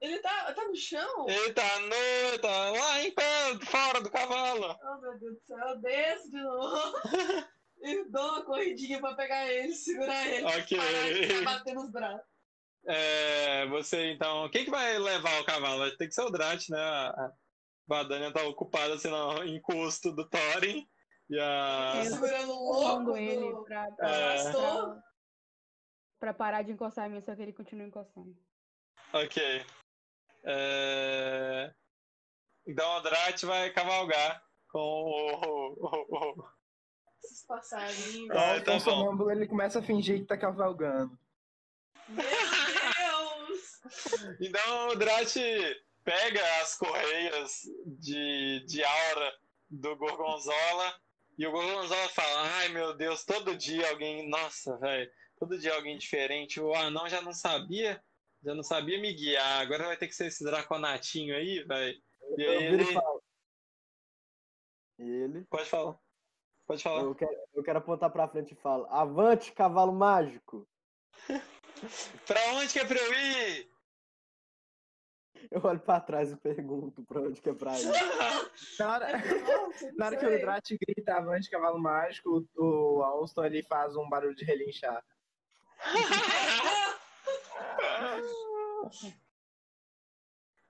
Ele 0.00 0.18
tá, 0.18 0.52
tá 0.52 0.64
no 0.64 0.76
chão? 0.76 1.26
Ele 1.28 1.52
tá 1.52 1.80
no. 1.80 2.38
tá 2.38 2.70
lá 2.70 3.02
em 3.02 3.10
pé, 3.12 3.58
fora 3.64 4.00
do 4.00 4.10
cavalo. 4.10 4.78
Oh, 4.82 5.00
meu 5.00 5.18
Deus 5.18 5.34
do 5.34 5.40
céu. 5.46 5.58
Eu 5.58 5.80
desço 5.80 6.30
de 6.30 6.42
novo. 6.42 6.92
E 7.78 8.04
dou 8.08 8.22
uma 8.22 8.42
corridinha 8.42 8.98
pra 8.98 9.14
pegar 9.14 9.46
ele, 9.52 9.72
segurar 9.74 10.26
ele. 10.26 10.46
Ok. 10.46 10.78
Parar 10.78 11.12
de 11.12 11.26
ficar 11.26 11.44
batendo 11.44 11.80
os 11.82 11.90
braços. 11.90 12.26
É, 12.86 13.66
você 13.66 14.12
então. 14.12 14.48
Quem 14.48 14.64
que 14.64 14.70
vai 14.70 14.98
levar 14.98 15.40
o 15.40 15.44
cavalo? 15.44 15.80
Vai 15.80 15.90
ter 15.90 16.08
que 16.08 16.14
ser 16.14 16.22
o 16.22 16.30
Drat, 16.30 16.68
né? 16.70 16.80
A 16.80 17.10
a 17.10 17.32
Vadania 17.86 18.32
tá 18.32 18.42
ocupada 18.44 18.94
assim 18.94 19.08
no 19.08 19.44
encosto 19.44 20.10
do 20.12 20.28
Thorin. 20.28 20.88
E 21.28 21.38
a. 21.38 22.02
Segurando 22.04 22.52
o 22.52 22.72
louco 22.72 23.16
ele 23.16 23.52
do... 23.52 23.64
pra, 23.64 23.90
pra, 23.92 24.10
É. 24.10 24.52
Pra 26.18 26.34
parar 26.34 26.62
de 26.62 26.72
encostar 26.72 27.08
em 27.08 27.12
mim, 27.12 27.20
só 27.20 27.34
que 27.34 27.42
ele 27.42 27.52
continua 27.52 27.86
encostando. 27.86 28.36
Ok. 29.12 29.64
É... 30.46 31.72
Então 32.66 32.96
o 32.96 33.00
Drat 33.00 33.42
vai 33.44 33.70
cavalgar 33.70 34.42
com 34.68 34.78
o, 34.78 35.74
o- 35.74 36.16
o- 36.40 36.48
Esses 37.24 37.44
passarinhos. 37.46 38.30
Ah, 38.36 38.54
Ó, 38.54 38.56
o 38.58 38.62
tá 38.64 38.72
bom. 38.72 38.80
sonâmbulo 38.80 39.30
ele 39.30 39.46
começa 39.46 39.78
a 39.80 39.82
fingir 39.82 40.20
que 40.20 40.26
tá 40.26 40.36
cavalgando. 40.36 41.18
Meu 42.08 42.24
Deus! 42.24 43.80
Então 44.40 44.88
o 44.88 44.96
Drat 44.96 45.34
pega 46.04 46.40
as 46.62 46.76
correias 46.76 47.62
de, 47.98 48.64
de 48.66 48.84
aura 48.84 49.32
do 49.68 49.96
Gorgonzola 49.96 50.94
e 51.38 51.46
o 51.46 51.50
Gorgonzola 51.52 52.08
fala: 52.10 52.42
Ai 52.58 52.68
meu 52.68 52.94
Deus, 52.96 53.24
todo 53.24 53.56
dia 53.56 53.90
alguém. 53.90 54.28
Nossa, 54.28 54.76
velho, 54.78 55.10
todo 55.38 55.58
dia 55.58 55.74
alguém 55.74 55.98
diferente. 55.98 56.60
O 56.60 56.74
anão 56.74 57.08
já 57.08 57.20
não 57.22 57.32
sabia, 57.32 58.02
já 58.46 58.54
não 58.54 58.62
sabia 58.62 59.00
me 59.00 59.12
guiar. 59.12 59.60
Agora 59.60 59.86
vai 59.86 59.96
ter 59.96 60.06
que 60.06 60.14
ser 60.14 60.26
esse 60.26 60.44
draconatinho 60.44 61.34
aí, 61.34 61.64
velho. 61.64 62.00
E 62.38 62.42
Eu 62.42 62.50
aí 62.52 62.58
viro 62.70 62.82
e 62.82 62.86
ele. 62.86 62.92
falo. 62.94 63.22
Ele. 64.98 65.44
Pode 65.46 65.68
falar. 65.68 65.98
Pode 66.64 66.82
falar. 66.82 67.02
Eu 67.02 67.14
quero, 67.14 67.36
eu 67.54 67.62
quero 67.64 67.78
apontar 67.78 68.10
pra 68.10 68.28
frente 68.28 68.52
e 68.52 68.56
falo: 68.56 68.86
Avante, 68.86 69.52
cavalo 69.52 69.92
mágico! 69.92 70.66
Pra 72.26 72.40
onde 72.54 72.72
que 72.72 72.78
é 72.78 72.86
pra 72.86 72.98
eu 72.98 73.12
ir? 73.12 73.70
Eu 75.50 75.60
olho 75.62 75.78
pra 75.78 76.00
trás 76.00 76.32
e 76.32 76.36
pergunto 76.36 77.04
pra 77.04 77.20
onde 77.20 77.38
que 77.42 77.50
é 77.50 77.52
pra 77.54 77.78
ir. 77.78 77.84
Na 78.80 78.92
hora, 78.94 79.18
Nossa, 79.18 79.92
na 79.94 80.06
hora 80.06 80.16
que 80.16 80.24
o. 80.24 80.40
Drat 80.40 80.70
grita 80.70 81.16
avante 81.16 81.50
cavalo 81.50 81.78
mágico, 81.78 82.48
o 82.56 83.02
Alston 83.02 83.44
ele 83.44 83.62
faz 83.64 83.94
um 83.94 84.08
barulho 84.08 84.34
de 84.34 84.44
relinchar. 84.46 85.04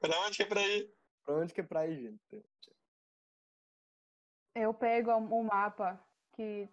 Pra 0.01 0.21
onde 0.21 0.37
que 0.37 0.43
é 0.43 0.47
pra 0.47 0.63
ir? 0.63 0.95
Pra 1.25 1.35
onde 1.37 1.55
que 1.55 1.61
é 1.61 1.65
pra 1.65 1.87
ir, 1.87 2.01
gente? 2.03 2.47
Eu 4.55 4.73
pego 4.73 5.11
o 5.13 5.43
mapa 5.45 6.01
que 6.35 6.69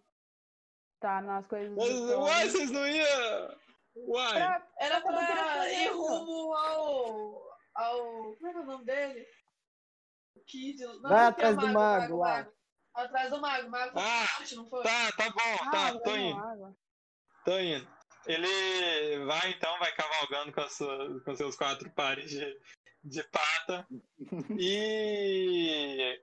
tá 1.00 1.22
nas 1.22 1.46
coisas. 1.48 1.76
Mas, 1.76 1.90
do 1.90 2.20
uai, 2.22 2.50
vocês 2.50 2.72
não 2.72 2.88
iam. 2.88 3.58
Uai. 3.96 4.34
Pra- 4.34 4.68
Era 4.80 5.02
Pra 5.02 5.12
pra 5.12 5.70
ir 5.72 5.90
rumo 5.90 6.54
ao. 6.56 7.58
ao. 7.76 8.36
Como 8.36 8.48
é 8.48 8.52
que 8.52 8.58
é 8.58 8.62
o 8.62 8.66
nome 8.66 8.86
dele? 8.86 9.28
O 10.36 10.40
Kid. 10.46 10.80
Não, 10.84 11.02
Vai 11.02 11.26
é 11.26 11.28
atrás 11.28 11.58
o 11.58 11.60
do 11.60 11.68
mago 11.68 12.18
lá. 12.18 12.28
mago. 12.38 12.54
Atrás 12.94 13.30
do 13.30 13.42
mago. 13.42 13.68
O 13.68 13.72
mago 13.72 13.92
foi 13.94 14.02
Ah, 14.02 14.28
forte, 14.38 14.56
não 14.56 14.70
foi? 14.70 14.84
Tá, 14.84 15.12
tá 15.12 15.30
bom, 15.30 15.64
Ah, 15.68 15.72
tá, 15.72 16.00
tô 16.00 16.16
indo. 16.16 16.40
água. 16.40 16.76
Tô 17.46 17.60
indo. 17.60 17.88
Ele 18.26 19.26
vai 19.26 19.52
então, 19.52 19.78
vai 19.80 19.92
cavalgando 19.94 20.52
com, 20.52 20.70
sua- 20.70 21.22
com 21.22 21.36
seus 21.36 21.56
quatro 21.56 21.90
pares 21.92 22.30
de, 22.30 22.60
de 23.04 23.24
pata. 23.26 23.88
E 24.58 26.22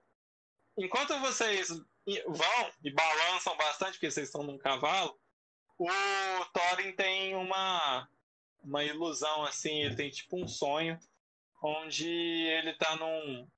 enquanto 0.78 1.18
vocês 1.20 1.68
vão 1.68 2.72
e 2.82 2.90
balançam 2.90 3.56
bastante, 3.56 3.92
porque 3.92 4.10
vocês 4.10 4.28
estão 4.28 4.42
num 4.42 4.58
cavalo, 4.58 5.18
o 5.78 5.88
Thorin 6.52 6.92
tem 6.92 7.34
uma, 7.36 8.08
uma 8.62 8.84
ilusão 8.84 9.44
assim, 9.44 9.82
ele 9.82 9.96
tem 9.96 10.10
tipo 10.10 10.42
um 10.42 10.48
sonho, 10.48 10.98
onde 11.62 12.08
ele 12.08 12.74
tá 12.74 12.96
num, 12.96 13.48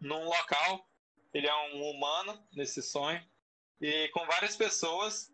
num 0.00 0.24
local, 0.24 0.88
ele 1.32 1.46
é 1.46 1.54
um 1.74 1.90
humano 1.90 2.44
nesse 2.52 2.82
sonho, 2.82 3.24
e 3.80 4.08
com 4.08 4.26
várias 4.26 4.56
pessoas 4.56 5.32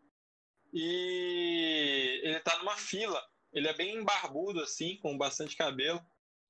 e 0.74 2.20
ele 2.24 2.40
tá 2.40 2.58
numa 2.58 2.76
fila. 2.76 3.22
Ele 3.52 3.68
é 3.68 3.72
bem 3.72 4.02
barbudo, 4.04 4.60
assim, 4.60 4.96
com 4.96 5.16
bastante 5.16 5.56
cabelo. 5.56 6.04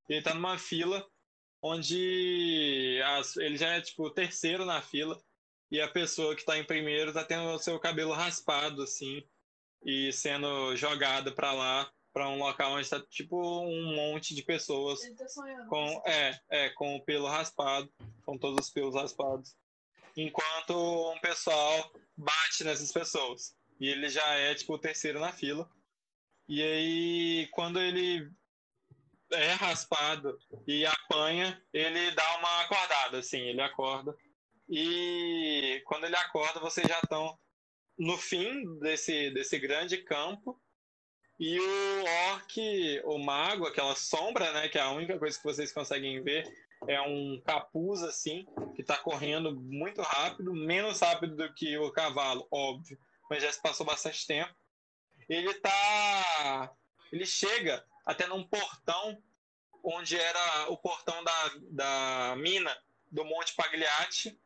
Ele 0.09 0.22
tá 0.22 0.33
numa 0.35 0.59
fila 0.59 1.07
onde 1.62 3.01
as- 3.05 3.37
ele 3.37 3.57
já 3.57 3.75
é, 3.75 3.81
tipo, 3.81 4.05
o 4.05 4.11
terceiro 4.11 4.64
na 4.64 4.81
fila. 4.83 5.20
E 5.70 5.81
a 5.81 5.89
pessoa 5.89 6.35
que 6.37 6.45
tá 6.45 6.57
em 6.59 6.64
primeiro 6.64 7.12
tá 7.12 7.25
tendo 7.25 7.45
o 7.51 7.59
seu 7.59 7.79
cabelo 7.79 8.12
raspado, 8.12 8.83
assim. 8.83 9.22
E 9.85 10.12
sendo 10.12 10.75
jogada 10.77 11.31
pra 11.33 11.53
lá, 11.53 11.91
pra 12.12 12.29
um 12.29 12.39
local 12.39 12.72
onde 12.72 12.89
tá, 12.89 13.01
tipo, 13.11 13.37
um 13.61 13.95
monte 13.97 14.35
de 14.35 14.43
pessoas 14.43 15.03
Ele 15.05 15.14
tá 15.14 15.27
sonhando. 15.29 15.68
com 15.68 16.03
é, 16.07 16.41
é 16.49 16.68
com 16.70 16.97
o 16.97 17.05
pelo 17.05 17.27
raspado, 17.27 17.93
com 18.25 18.39
todos 18.39 18.66
os 18.66 18.72
pelos 18.72 18.95
raspados. 18.95 19.55
Enquanto 20.16 20.72
um 21.12 21.18
pessoal 21.20 21.93
bate 22.16 22.62
nessas 22.62 22.93
pessoas. 22.93 23.55
E 23.81 23.89
ele 23.89 24.09
já 24.09 24.27
é 24.35 24.55
tipo 24.55 24.75
o 24.75 24.79
terceiro 24.79 25.20
na 25.20 25.33
fila. 25.33 25.68
E 26.49 26.62
aí 26.62 27.49
quando 27.53 27.81
ele 27.81 28.31
é 29.33 29.53
raspado 29.53 30.39
e 30.66 30.85
apanha, 30.87 31.61
ele 31.72 32.11
dá 32.12 32.39
uma 32.39 32.61
acordada 32.62 33.18
assim, 33.18 33.41
ele 33.41 33.61
acorda. 33.61 34.16
E 34.68 35.83
quando 35.87 36.05
ele 36.05 36.16
acorda, 36.16 36.61
vocês 36.61 36.87
já 36.87 36.99
estão 36.99 37.39
no 37.99 38.16
fim 38.16 38.79
desse 38.79 39.31
desse 39.31 39.59
grande 39.59 39.99
campo. 39.99 40.61
E 41.39 41.59
o 41.59 42.05
orc, 42.33 43.03
o 43.05 43.18
mago, 43.18 43.66
aquela 43.66 43.97
sombra, 43.97 44.53
né, 44.53 44.68
que 44.68 44.79
é 44.79 44.81
a 44.81 44.93
única 44.93 45.18
coisa 45.18 45.37
que 45.37 45.43
vocês 45.43 45.72
conseguem 45.72 46.22
ver, 46.22 46.45
é 46.87 47.01
um 47.01 47.41
capuz 47.45 48.03
assim, 48.03 48.47
que 48.77 48.83
tá 48.83 48.97
correndo 48.97 49.55
muito 49.55 50.01
rápido, 50.01 50.55
menos 50.55 51.01
rápido 51.01 51.37
do 51.37 51.53
que 51.53 51.77
o 51.77 51.91
cavalo, 51.91 52.47
óbvio, 52.51 52.99
mas 53.29 53.43
já 53.43 53.53
se 53.53 53.61
passou 53.61 53.85
bastante 53.87 54.27
tempo. 54.27 54.55
Ele 55.29 55.55
tá. 55.55 56.75
Ele 57.12 57.27
chega 57.27 57.85
até 58.05 58.27
num 58.27 58.47
portão 58.47 59.22
onde 59.83 60.16
era 60.16 60.70
o 60.70 60.77
portão 60.77 61.22
da, 61.22 61.51
da 61.70 62.37
mina 62.37 62.77
do 63.11 63.25
Monte 63.25 63.55
Pagliatti 63.55 64.39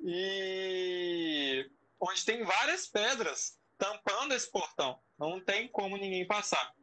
e 0.00 1.70
onde 2.00 2.24
tem 2.24 2.42
várias 2.42 2.86
pedras 2.86 3.58
tampando 3.78 4.34
esse 4.34 4.50
portão. 4.50 5.00
Não 5.18 5.40
tem 5.40 5.68
como 5.68 5.96
ninguém 5.96 6.26
passar. 6.26 6.74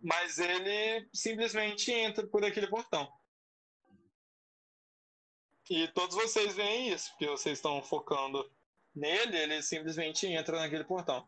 Mas 0.00 0.38
ele 0.38 1.08
simplesmente 1.12 1.92
entra 1.92 2.26
por 2.26 2.44
aquele 2.44 2.66
portão. 2.66 3.10
E 5.68 5.86
todos 5.88 6.16
vocês 6.16 6.54
veem 6.56 6.92
isso, 6.92 7.10
porque 7.10 7.28
vocês 7.28 7.58
estão 7.58 7.80
focando 7.82 8.50
nele, 8.94 9.36
ele 9.36 9.62
simplesmente 9.62 10.26
entra 10.26 10.58
naquele 10.58 10.84
portão. 10.84 11.26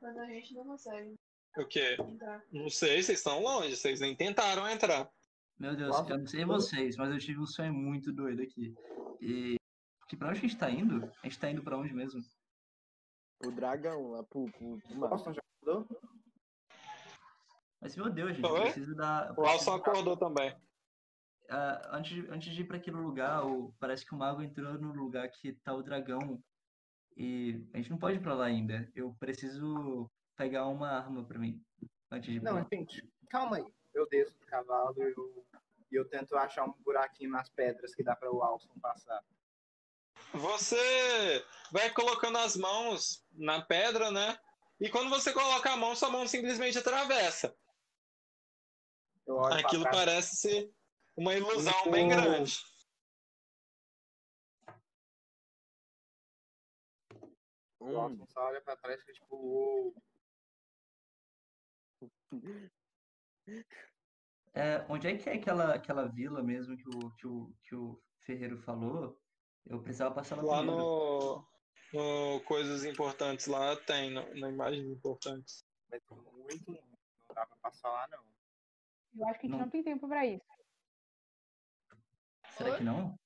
Mas 0.00 0.16
a 0.16 0.26
gente 0.26 0.54
não 0.54 0.64
consegue 0.64 1.14
O 1.58 1.66
quê? 1.66 1.96
entrar. 2.00 2.42
Não 2.52 2.70
sei, 2.70 3.02
vocês 3.02 3.18
estão 3.18 3.42
longe, 3.42 3.76
vocês 3.76 4.00
nem 4.00 4.16
tentaram 4.16 4.68
entrar. 4.68 5.10
Meu 5.58 5.76
Deus, 5.76 5.90
Nossa, 5.90 6.12
eu 6.12 6.18
não 6.18 6.26
sei 6.26 6.44
vocês, 6.44 6.96
mas 6.96 7.10
eu 7.10 7.18
tive 7.18 7.38
um 7.40 7.46
sonho 7.46 7.72
muito 7.74 8.12
doido 8.12 8.40
aqui. 8.42 8.74
E. 9.20 9.56
Que 10.08 10.16
pra 10.16 10.30
onde 10.30 10.38
a 10.38 10.42
gente 10.42 10.56
tá 10.56 10.70
indo? 10.70 11.04
A 11.22 11.26
gente 11.26 11.38
tá 11.38 11.50
indo 11.50 11.62
pra 11.62 11.76
onde 11.76 11.92
mesmo? 11.92 12.20
O 13.44 13.50
dragão 13.52 14.08
lá 14.10 14.22
pro, 14.24 14.50
pro, 14.52 14.78
pro. 14.80 15.04
Alston 15.06 15.34
já 15.34 15.40
mudou? 15.62 15.86
Mas 17.80 17.94
meu 17.96 18.10
Deus, 18.10 18.34
gente, 18.34 18.44
eu 18.44 18.52
Oi? 18.54 18.60
preciso 18.62 18.94
dar. 18.94 19.28
eu 19.28 19.42
O 19.42 19.46
Alson 19.46 19.74
acordou 19.74 20.16
também. 20.16 20.54
Ah, 21.50 21.96
antes, 21.96 22.12
de- 22.12 22.30
antes 22.30 22.54
de 22.54 22.60
ir 22.62 22.64
pra 22.64 22.76
aquele 22.76 22.96
lugar, 22.96 23.44
o- 23.44 23.74
parece 23.80 24.06
que 24.06 24.14
o 24.14 24.18
mago 24.18 24.40
entrou 24.42 24.74
no 24.74 24.92
lugar 24.92 25.28
que 25.30 25.52
tá 25.52 25.74
o 25.74 25.82
dragão. 25.82 26.40
E 27.16 27.66
a 27.74 27.76
gente 27.78 27.90
não 27.90 27.98
pode 27.98 28.16
ir 28.18 28.22
pra 28.22 28.34
lá 28.34 28.46
ainda. 28.46 28.90
Eu 28.94 29.14
preciso 29.18 30.08
pegar 30.36 30.66
uma 30.68 30.88
arma 30.88 31.24
pra 31.24 31.38
mim. 31.38 31.60
Antes 32.10 32.32
de 32.32 32.40
Não, 32.40 32.64
gente, 32.72 33.06
calma 33.28 33.56
aí. 33.56 33.66
Eu 33.92 34.08
desço 34.08 34.38
do 34.38 34.46
cavalo 34.46 34.94
e 34.96 35.02
eu, 35.02 35.46
e 35.90 35.96
eu 35.96 36.08
tento 36.08 36.36
achar 36.36 36.64
um 36.64 36.72
buraquinho 36.84 37.30
nas 37.30 37.48
pedras 37.50 37.94
que 37.94 38.02
dá 38.04 38.14
para 38.14 38.32
o 38.32 38.42
Alston 38.42 38.78
passar. 38.80 39.22
Você 40.32 41.44
vai 41.72 41.90
colocando 41.90 42.38
as 42.38 42.56
mãos 42.56 43.24
na 43.32 43.60
pedra, 43.62 44.10
né? 44.12 44.38
E 44.80 44.88
quando 44.88 45.10
você 45.10 45.32
coloca 45.32 45.72
a 45.72 45.76
mão, 45.76 45.94
sua 45.96 46.08
mão 46.10 46.26
simplesmente 46.26 46.78
atravessa. 46.78 47.54
Aquilo 49.64 49.84
parece 49.90 50.36
ser 50.36 50.72
uma 51.16 51.34
ilusão 51.34 51.90
bem 51.90 52.08
grande. 52.08 52.58
Hum, 57.80 58.26
só 58.28 58.40
olha 58.46 58.60
pra 58.60 58.76
trás 58.76 58.98
e 58.98 59.00
fica 59.00 59.12
tipo, 59.14 59.36
"Uou". 59.36 59.94
É, 64.52 64.84
onde 64.88 65.08
é 65.08 65.16
que 65.16 65.28
é 65.30 65.34
aquela, 65.34 65.74
aquela 65.74 66.06
vila 66.08 66.42
mesmo 66.42 66.76
que 66.76 66.88
o, 66.88 67.10
que 67.12 67.26
o, 67.26 67.52
que 67.62 67.74
o 67.74 68.02
Ferreiro 68.20 68.58
falou? 68.62 69.18
Eu 69.66 69.80
precisava 69.82 70.14
passar 70.14 70.36
lá 70.36 70.42
Lá 70.42 70.58
primeiro. 70.58 70.82
no, 70.82 71.46
no 71.92 72.40
Coisas 72.44 72.84
Importantes, 72.84 73.46
lá 73.46 73.76
tem, 73.76 74.10
no, 74.10 74.22
na 74.34 74.48
Imagens 74.50 74.86
Importantes. 74.86 75.64
mas 75.90 76.02
muito 76.10 76.70
longe. 76.70 76.82
Não 77.28 77.34
dá 77.34 77.46
pra 77.46 77.56
passar 77.56 77.90
lá, 77.90 78.08
não. 78.08 78.24
Eu 79.16 79.28
acho 79.28 79.40
que 79.40 79.46
a 79.46 79.50
gente 79.50 79.58
Não. 79.58 79.64
não 79.64 79.70
tem 79.70 79.82
tempo 79.82 80.08
pra 80.08 80.26
isso. 80.26 80.44
Será 82.62 82.76
que 82.76 82.84
não? 82.84 83.18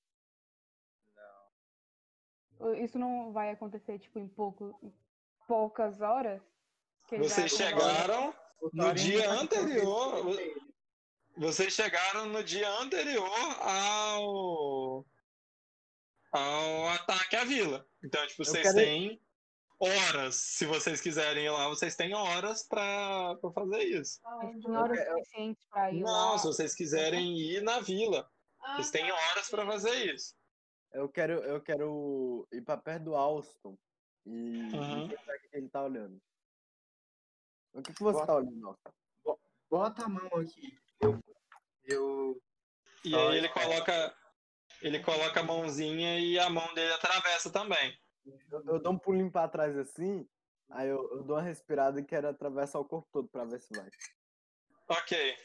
Isso 2.82 2.98
não 2.98 3.32
vai 3.32 3.50
acontecer, 3.50 3.98
tipo, 3.98 4.18
em 4.18 4.28
pouco, 4.28 4.78
em 4.82 4.92
poucas 5.46 6.00
horas? 6.00 6.40
Vocês 7.08 7.36
vai- 7.36 7.48
chegaram 7.48 8.34
no 8.72 8.94
dia 8.94 9.30
anterior. 9.30 10.24
Vocês 11.36 11.72
chegaram 11.74 12.26
no 12.26 12.42
dia 12.44 12.70
anterior 12.80 13.28
ao. 13.60 15.04
ao 16.32 16.88
ataque 16.90 17.36
à 17.36 17.44
vila. 17.44 17.86
Então, 18.02 18.26
tipo, 18.26 18.44
vocês 18.44 18.62
quero- 18.62 18.76
têm 18.76 19.20
horas. 19.78 20.34
Se 20.36 20.64
vocês 20.64 21.00
quiserem 21.00 21.44
ir 21.44 21.50
lá, 21.50 21.68
vocês 21.68 21.94
têm 21.96 22.14
horas 22.14 22.62
pra, 22.62 23.36
pra 23.36 23.50
fazer 23.52 23.82
isso. 23.84 24.20
Mas 24.22 24.62
tem 24.62 24.76
horas 24.76 24.98
suficientes 25.06 25.64
pra 25.68 25.92
ir 25.92 26.00
Não, 26.00 26.32
lá. 26.32 26.38
se 26.38 26.46
vocês 26.46 26.74
quiserem 26.74 27.36
ir 27.38 27.62
na 27.62 27.80
vila, 27.80 28.28
Ah, 28.64 28.76
vocês 28.76 28.90
têm 28.90 29.06
tá. 29.08 29.14
horas 29.14 29.48
pra 29.50 29.66
fazer 29.66 30.14
isso. 30.14 30.34
Eu 30.92 31.08
quero, 31.08 31.32
eu 31.44 31.60
quero 31.60 32.46
ir 32.52 32.62
pra 32.62 32.76
perto 32.76 33.04
do 33.04 33.16
Alston 33.16 33.76
e, 34.26 34.30
Uhum. 34.74 35.04
o 35.06 35.08
que 35.08 35.16
ele 35.52 35.68
tá 35.68 35.82
olhando. 35.82 36.20
O 37.72 37.82
que, 37.82 37.92
que 37.92 38.02
você 38.02 38.12
Boa- 38.14 38.26
tá 38.26 38.34
olhando, 38.36 38.66
Alston? 38.68 39.38
Bota 39.68 40.04
a 40.04 40.08
mão 40.08 40.26
aqui. 40.36 40.78
Eu. 41.00 41.20
Eu. 41.84 42.42
E 43.04 43.14
aí 43.14 43.38
ele 43.38 43.48
coloca. 43.48 44.16
Ele 44.80 45.00
coloca 45.00 45.40
a 45.40 45.42
mãozinha 45.42 46.18
e 46.20 46.38
a 46.38 46.48
mão 46.50 46.72
dele 46.74 46.92
atravessa 46.94 47.50
também. 47.50 47.98
Eu, 48.50 48.64
eu 48.66 48.78
dou 48.80 48.92
um 48.92 48.98
pulinho 48.98 49.30
pra 49.30 49.48
trás 49.48 49.76
assim, 49.76 50.28
aí 50.70 50.88
eu, 50.88 51.10
eu 51.12 51.22
dou 51.22 51.36
uma 51.36 51.42
respirada 51.42 52.00
e 52.00 52.04
quero 52.04 52.28
atravessar 52.28 52.78
o 52.78 52.84
corpo 52.84 53.08
todo 53.12 53.28
pra 53.28 53.44
ver 53.44 53.60
se 53.60 53.74
vai. 53.76 53.88
Ok. 54.88 55.36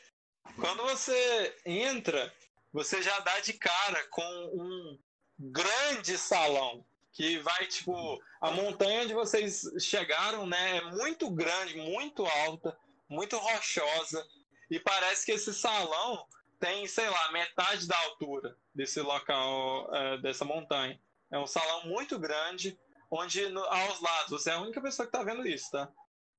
Quando 0.56 0.84
você 0.84 1.56
entra, 1.66 2.34
você 2.72 3.02
já 3.02 3.20
dá 3.20 3.40
de 3.40 3.54
cara 3.54 4.08
com 4.10 4.24
um 4.54 5.00
grande 5.38 6.18
salão. 6.18 6.86
Que 7.12 7.40
vai, 7.40 7.66
tipo, 7.66 8.22
a 8.40 8.52
montanha 8.52 9.02
onde 9.02 9.14
vocês 9.14 9.64
chegaram, 9.80 10.46
né? 10.46 10.78
É 10.78 10.82
muito 10.92 11.30
grande, 11.30 11.76
muito 11.76 12.26
alta, 12.26 12.78
muito 13.10 13.36
rochosa. 13.38 14.26
E 14.70 14.80
parece 14.80 15.26
que 15.26 15.32
esse 15.34 15.54
salão 15.54 16.26
tem, 16.60 16.88
sei 16.88 17.10
lá, 17.10 17.32
metade 17.32 17.88
da 17.88 17.98
altura 18.04 18.56
desse 18.74 19.02
local, 19.02 19.90
eh, 19.94 20.18
dessa 20.20 20.46
montanha. 20.46 21.02
É 21.32 21.38
um 21.38 21.48
salão 21.48 21.88
muito 21.88 22.18
grande, 22.20 22.80
onde 23.10 23.50
no- 23.50 23.66
aos 23.66 24.00
lados, 24.00 24.30
você 24.30 24.52
é 24.52 24.54
a 24.54 24.62
única 24.62 24.80
pessoa 24.80 25.06
que 25.06 25.12
tá 25.12 25.24
vendo 25.24 25.46
isso, 25.48 25.72
tá? 25.72 25.92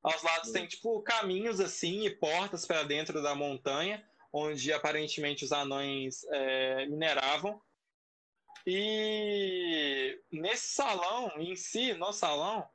Aos 0.02 0.22
lados 0.22 0.50
tem, 0.52 0.66
tipo, 0.66 1.02
caminhos 1.02 1.60
assim 1.60 2.06
e 2.06 2.10
portas 2.10 2.64
para 2.64 2.84
dentro 2.84 3.20
da 3.22 3.34
montanha, 3.34 4.08
onde 4.32 4.72
aparentemente 4.72 5.44
os 5.44 5.52
anões 5.52 6.24
eh, 6.30 6.86
mineravam. 6.86 7.60
E 8.66 10.20
nesse 10.30 10.74
salão 10.74 11.32
em 11.38 11.56
si, 11.56 11.94
no 11.94 12.12
salão, 12.12 12.68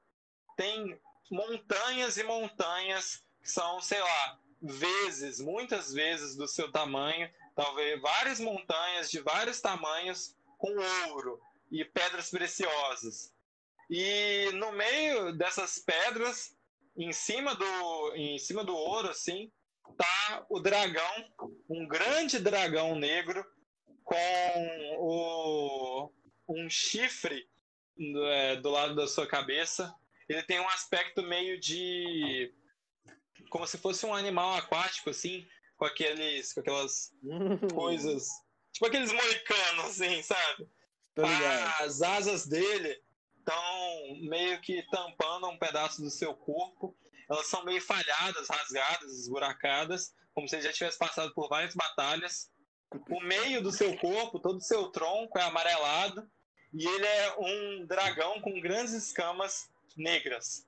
tem 0.58 1.00
montanhas 1.30 2.18
e 2.18 2.24
montanhas 2.24 3.24
que 3.42 3.50
são, 3.50 3.80
sei 3.82 4.00
lá, 4.00 4.40
vezes, 4.62 5.40
muitas 5.40 5.94
vezes 5.94 6.36
do 6.36 6.48
seu 6.48 6.72
tamanho, 6.72 7.32
talvez 7.56 8.02
várias 8.02 8.40
montanhas 8.40 9.10
de 9.12 9.20
vários 9.22 9.62
tamanhos 9.62 10.36
com 10.58 10.74
ouro 11.10 11.40
e 11.72 11.86
pedras 11.86 12.30
preciosas. 12.30 13.34
E 13.90 14.50
no 14.54 14.72
meio 14.72 15.32
dessas 15.34 15.78
pedras, 15.78 16.58
em 16.98 17.12
cima 17.12 17.54
do, 17.54 18.16
em 18.16 18.40
cima 18.40 18.64
do 18.64 18.76
ouro, 18.76 19.10
assim, 19.10 19.52
tá 19.98 20.46
o 20.50 20.60
dragão, 20.60 21.32
um 21.70 21.88
grande 21.88 22.40
dragão 22.40 22.96
negro 22.96 23.46
com 24.04 24.98
o, 24.98 26.12
um 26.48 26.70
chifre 26.70 27.48
é, 28.00 28.56
do 28.58 28.70
lado 28.70 28.96
da 28.96 29.08
sua 29.08 29.28
cabeça. 29.28 29.94
Ele 30.28 30.44
tem 30.44 30.60
um 30.60 30.70
aspecto 30.70 31.22
meio 31.22 31.60
de 31.60 32.54
como 33.50 33.68
se 33.68 33.78
fosse 33.78 34.06
um 34.06 34.14
animal 34.14 34.56
aquático, 34.56 35.10
assim, 35.10 35.48
com 35.78 35.86
aqueles, 35.86 36.54
com 36.54 36.60
aquelas 36.60 37.12
coisas, 37.74 38.28
tipo 38.72 38.86
aqueles 38.86 39.12
moicanos, 39.12 39.86
assim, 40.02 40.22
sabe? 40.22 40.68
As 41.80 42.02
asas 42.02 42.46
dele 42.46 43.02
estão 43.40 44.18
meio 44.22 44.60
que 44.62 44.84
tampando 44.90 45.48
um 45.48 45.58
pedaço 45.58 46.02
do 46.02 46.10
seu 46.10 46.36
corpo. 46.36 46.98
Elas 47.30 47.48
são 47.48 47.64
meio 47.64 47.82
falhadas, 47.82 48.48
rasgadas, 48.48 49.12
esburacadas, 49.20 50.14
como 50.34 50.48
se 50.48 50.56
ele 50.56 50.64
já 50.64 50.74
tivesse 50.74 50.98
passado 50.98 51.34
por 51.34 51.50
várias 51.50 51.74
batalhas. 51.74 52.52
O 53.10 53.22
meio 53.22 53.62
do 53.62 53.72
seu 53.72 53.98
corpo, 53.98 54.40
todo 54.40 54.58
o 54.58 54.62
seu 54.62 54.90
tronco 54.90 55.38
é 55.40 55.44
amarelado. 55.44 56.30
E 56.74 56.86
ele 56.86 57.06
é 57.06 57.36
um 57.40 57.86
dragão 57.86 58.42
com 58.42 58.60
grandes 58.60 58.94
escamas 58.94 59.70
negras. 59.96 60.68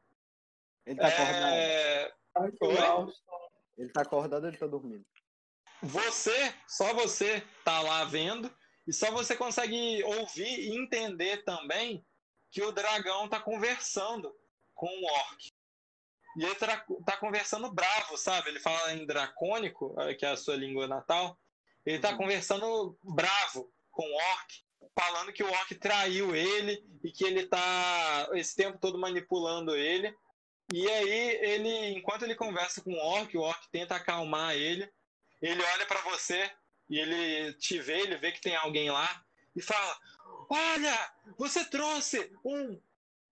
Ele 0.85 0.97
tá 0.97 1.07
acordado. 1.07 1.53
É? 1.53 2.13
Alston. 2.35 3.49
Ele 3.77 3.89
tá 3.89 4.01
acordado 4.01 4.47
ele 4.47 4.57
tá 4.57 4.67
dormindo? 4.67 5.05
Você, 5.81 6.53
só 6.67 6.93
você 6.93 7.43
tá 7.63 7.81
lá 7.81 8.05
vendo, 8.05 8.51
e 8.87 8.93
só 8.93 9.11
você 9.11 9.35
consegue 9.35 10.03
ouvir 10.03 10.47
e 10.47 10.75
entender 10.75 11.43
também 11.43 12.03
que 12.49 12.63
o 12.63 12.71
dragão 12.71 13.27
tá 13.27 13.39
conversando 13.39 14.33
com 14.73 14.87
o 14.87 15.05
orc. 15.05 15.51
E 16.37 16.45
ele 16.45 16.53
tá, 16.53 16.85
tá 17.03 17.17
conversando 17.17 17.71
bravo, 17.71 18.15
sabe? 18.15 18.49
Ele 18.49 18.59
fala 18.59 18.93
em 18.93 19.07
dracônico, 19.07 19.95
eh, 20.01 20.13
que 20.13 20.23
é 20.23 20.29
a 20.29 20.37
sua 20.37 20.55
língua 20.55 20.87
natal. 20.87 21.35
Ele 21.83 21.97
tá 21.97 22.15
conversando 22.15 22.95
bravo 23.03 23.73
com 23.89 24.03
o 24.03 24.15
orc, 24.15 24.63
falando 24.93 25.33
que 25.33 25.43
o 25.43 25.49
orc 25.49 25.73
traiu 25.73 26.35
ele 26.35 26.85
e 27.03 27.11
que 27.11 27.23
ele 27.23 27.47
tá 27.47 28.29
esse 28.33 28.55
tempo 28.55 28.77
todo 28.77 28.99
manipulando 28.99 29.75
ele. 29.75 30.15
E 30.71 30.87
aí, 30.87 31.39
ele, 31.41 31.97
enquanto 31.97 32.21
ele 32.21 32.35
conversa 32.35 32.81
com 32.81 32.93
o 32.93 32.99
orc, 32.99 33.35
o 33.35 33.41
orc 33.41 33.67
tenta 33.71 33.95
acalmar 33.95 34.55
ele. 34.55 34.87
Ele 35.41 35.63
olha 35.63 35.87
pra 35.87 36.01
você 36.01 36.51
e 36.87 36.99
ele 36.99 37.53
te 37.53 37.79
vê, 37.79 38.01
ele 38.01 38.17
vê 38.17 38.31
que 38.31 38.41
tem 38.41 38.55
alguém 38.55 38.91
lá 38.91 39.23
e 39.55 39.61
fala: 39.61 39.97
Olha, 40.49 41.13
você 41.35 41.65
trouxe 41.65 42.31
um 42.45 42.79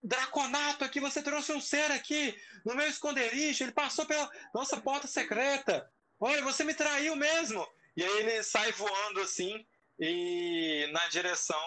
draconato 0.06 0.84
aqui, 0.84 1.00
você 1.00 1.20
trouxe 1.20 1.52
um 1.52 1.60
ser 1.60 1.90
aqui 1.90 2.34
no 2.64 2.74
meu 2.74 2.86
esconderijo, 2.86 3.64
ele 3.64 3.72
passou 3.72 4.06
pela 4.06 4.30
nossa 4.54 4.80
porta 4.80 5.06
secreta. 5.06 5.90
Olha, 6.20 6.42
você 6.42 6.64
me 6.64 6.74
traiu 6.74 7.16
mesmo. 7.16 7.66
E 7.96 8.04
aí 8.04 8.18
ele 8.20 8.42
sai 8.42 8.70
voando 8.72 9.20
assim 9.20 9.66
e 9.98 10.88
na 10.92 11.08
direção 11.08 11.60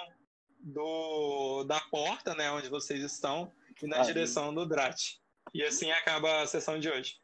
do 0.59 1.63
da 1.65 1.79
porta, 1.79 2.33
né, 2.35 2.51
onde 2.51 2.69
vocês 2.69 3.01
estão, 3.03 3.51
e 3.81 3.87
na 3.87 4.01
Ah, 4.01 4.03
direção 4.03 4.53
do 4.53 4.65
Drat. 4.65 5.19
E 5.53 5.63
assim 5.63 5.91
acaba 5.91 6.41
a 6.41 6.47
sessão 6.47 6.79
de 6.79 6.89
hoje. 6.89 7.15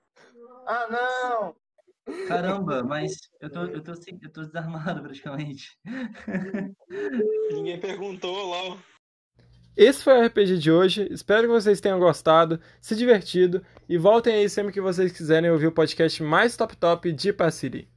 Ah, 0.67 0.87
não! 0.89 1.55
Caramba, 2.27 2.83
mas 2.83 3.29
eu 3.39 3.51
tô, 3.51 3.65
eu 3.65 3.83
tô, 3.83 3.93
eu 3.93 4.31
tô 4.31 4.41
desarmado 4.43 5.01
praticamente. 5.01 5.77
Ninguém 7.51 7.79
perguntou, 7.79 8.35
LOL. 8.45 8.79
Esse 9.77 10.03
foi 10.03 10.17
o 10.17 10.25
RPG 10.25 10.57
de 10.57 10.71
hoje. 10.71 11.07
Espero 11.11 11.43
que 11.43 11.53
vocês 11.53 11.81
tenham 11.81 11.99
gostado, 11.99 12.59
se 12.79 12.95
divertido 12.95 13.61
e 13.89 13.97
voltem 13.97 14.33
aí 14.33 14.49
sempre 14.49 14.71
que 14.71 14.79
vocês 14.79 15.11
quiserem 15.11 15.51
ouvir 15.51 15.67
o 15.67 15.71
podcast 15.71 16.23
mais 16.23 16.55
top 16.55 16.77
top 16.77 17.11
de 17.11 17.33
Passiri. 17.33 17.87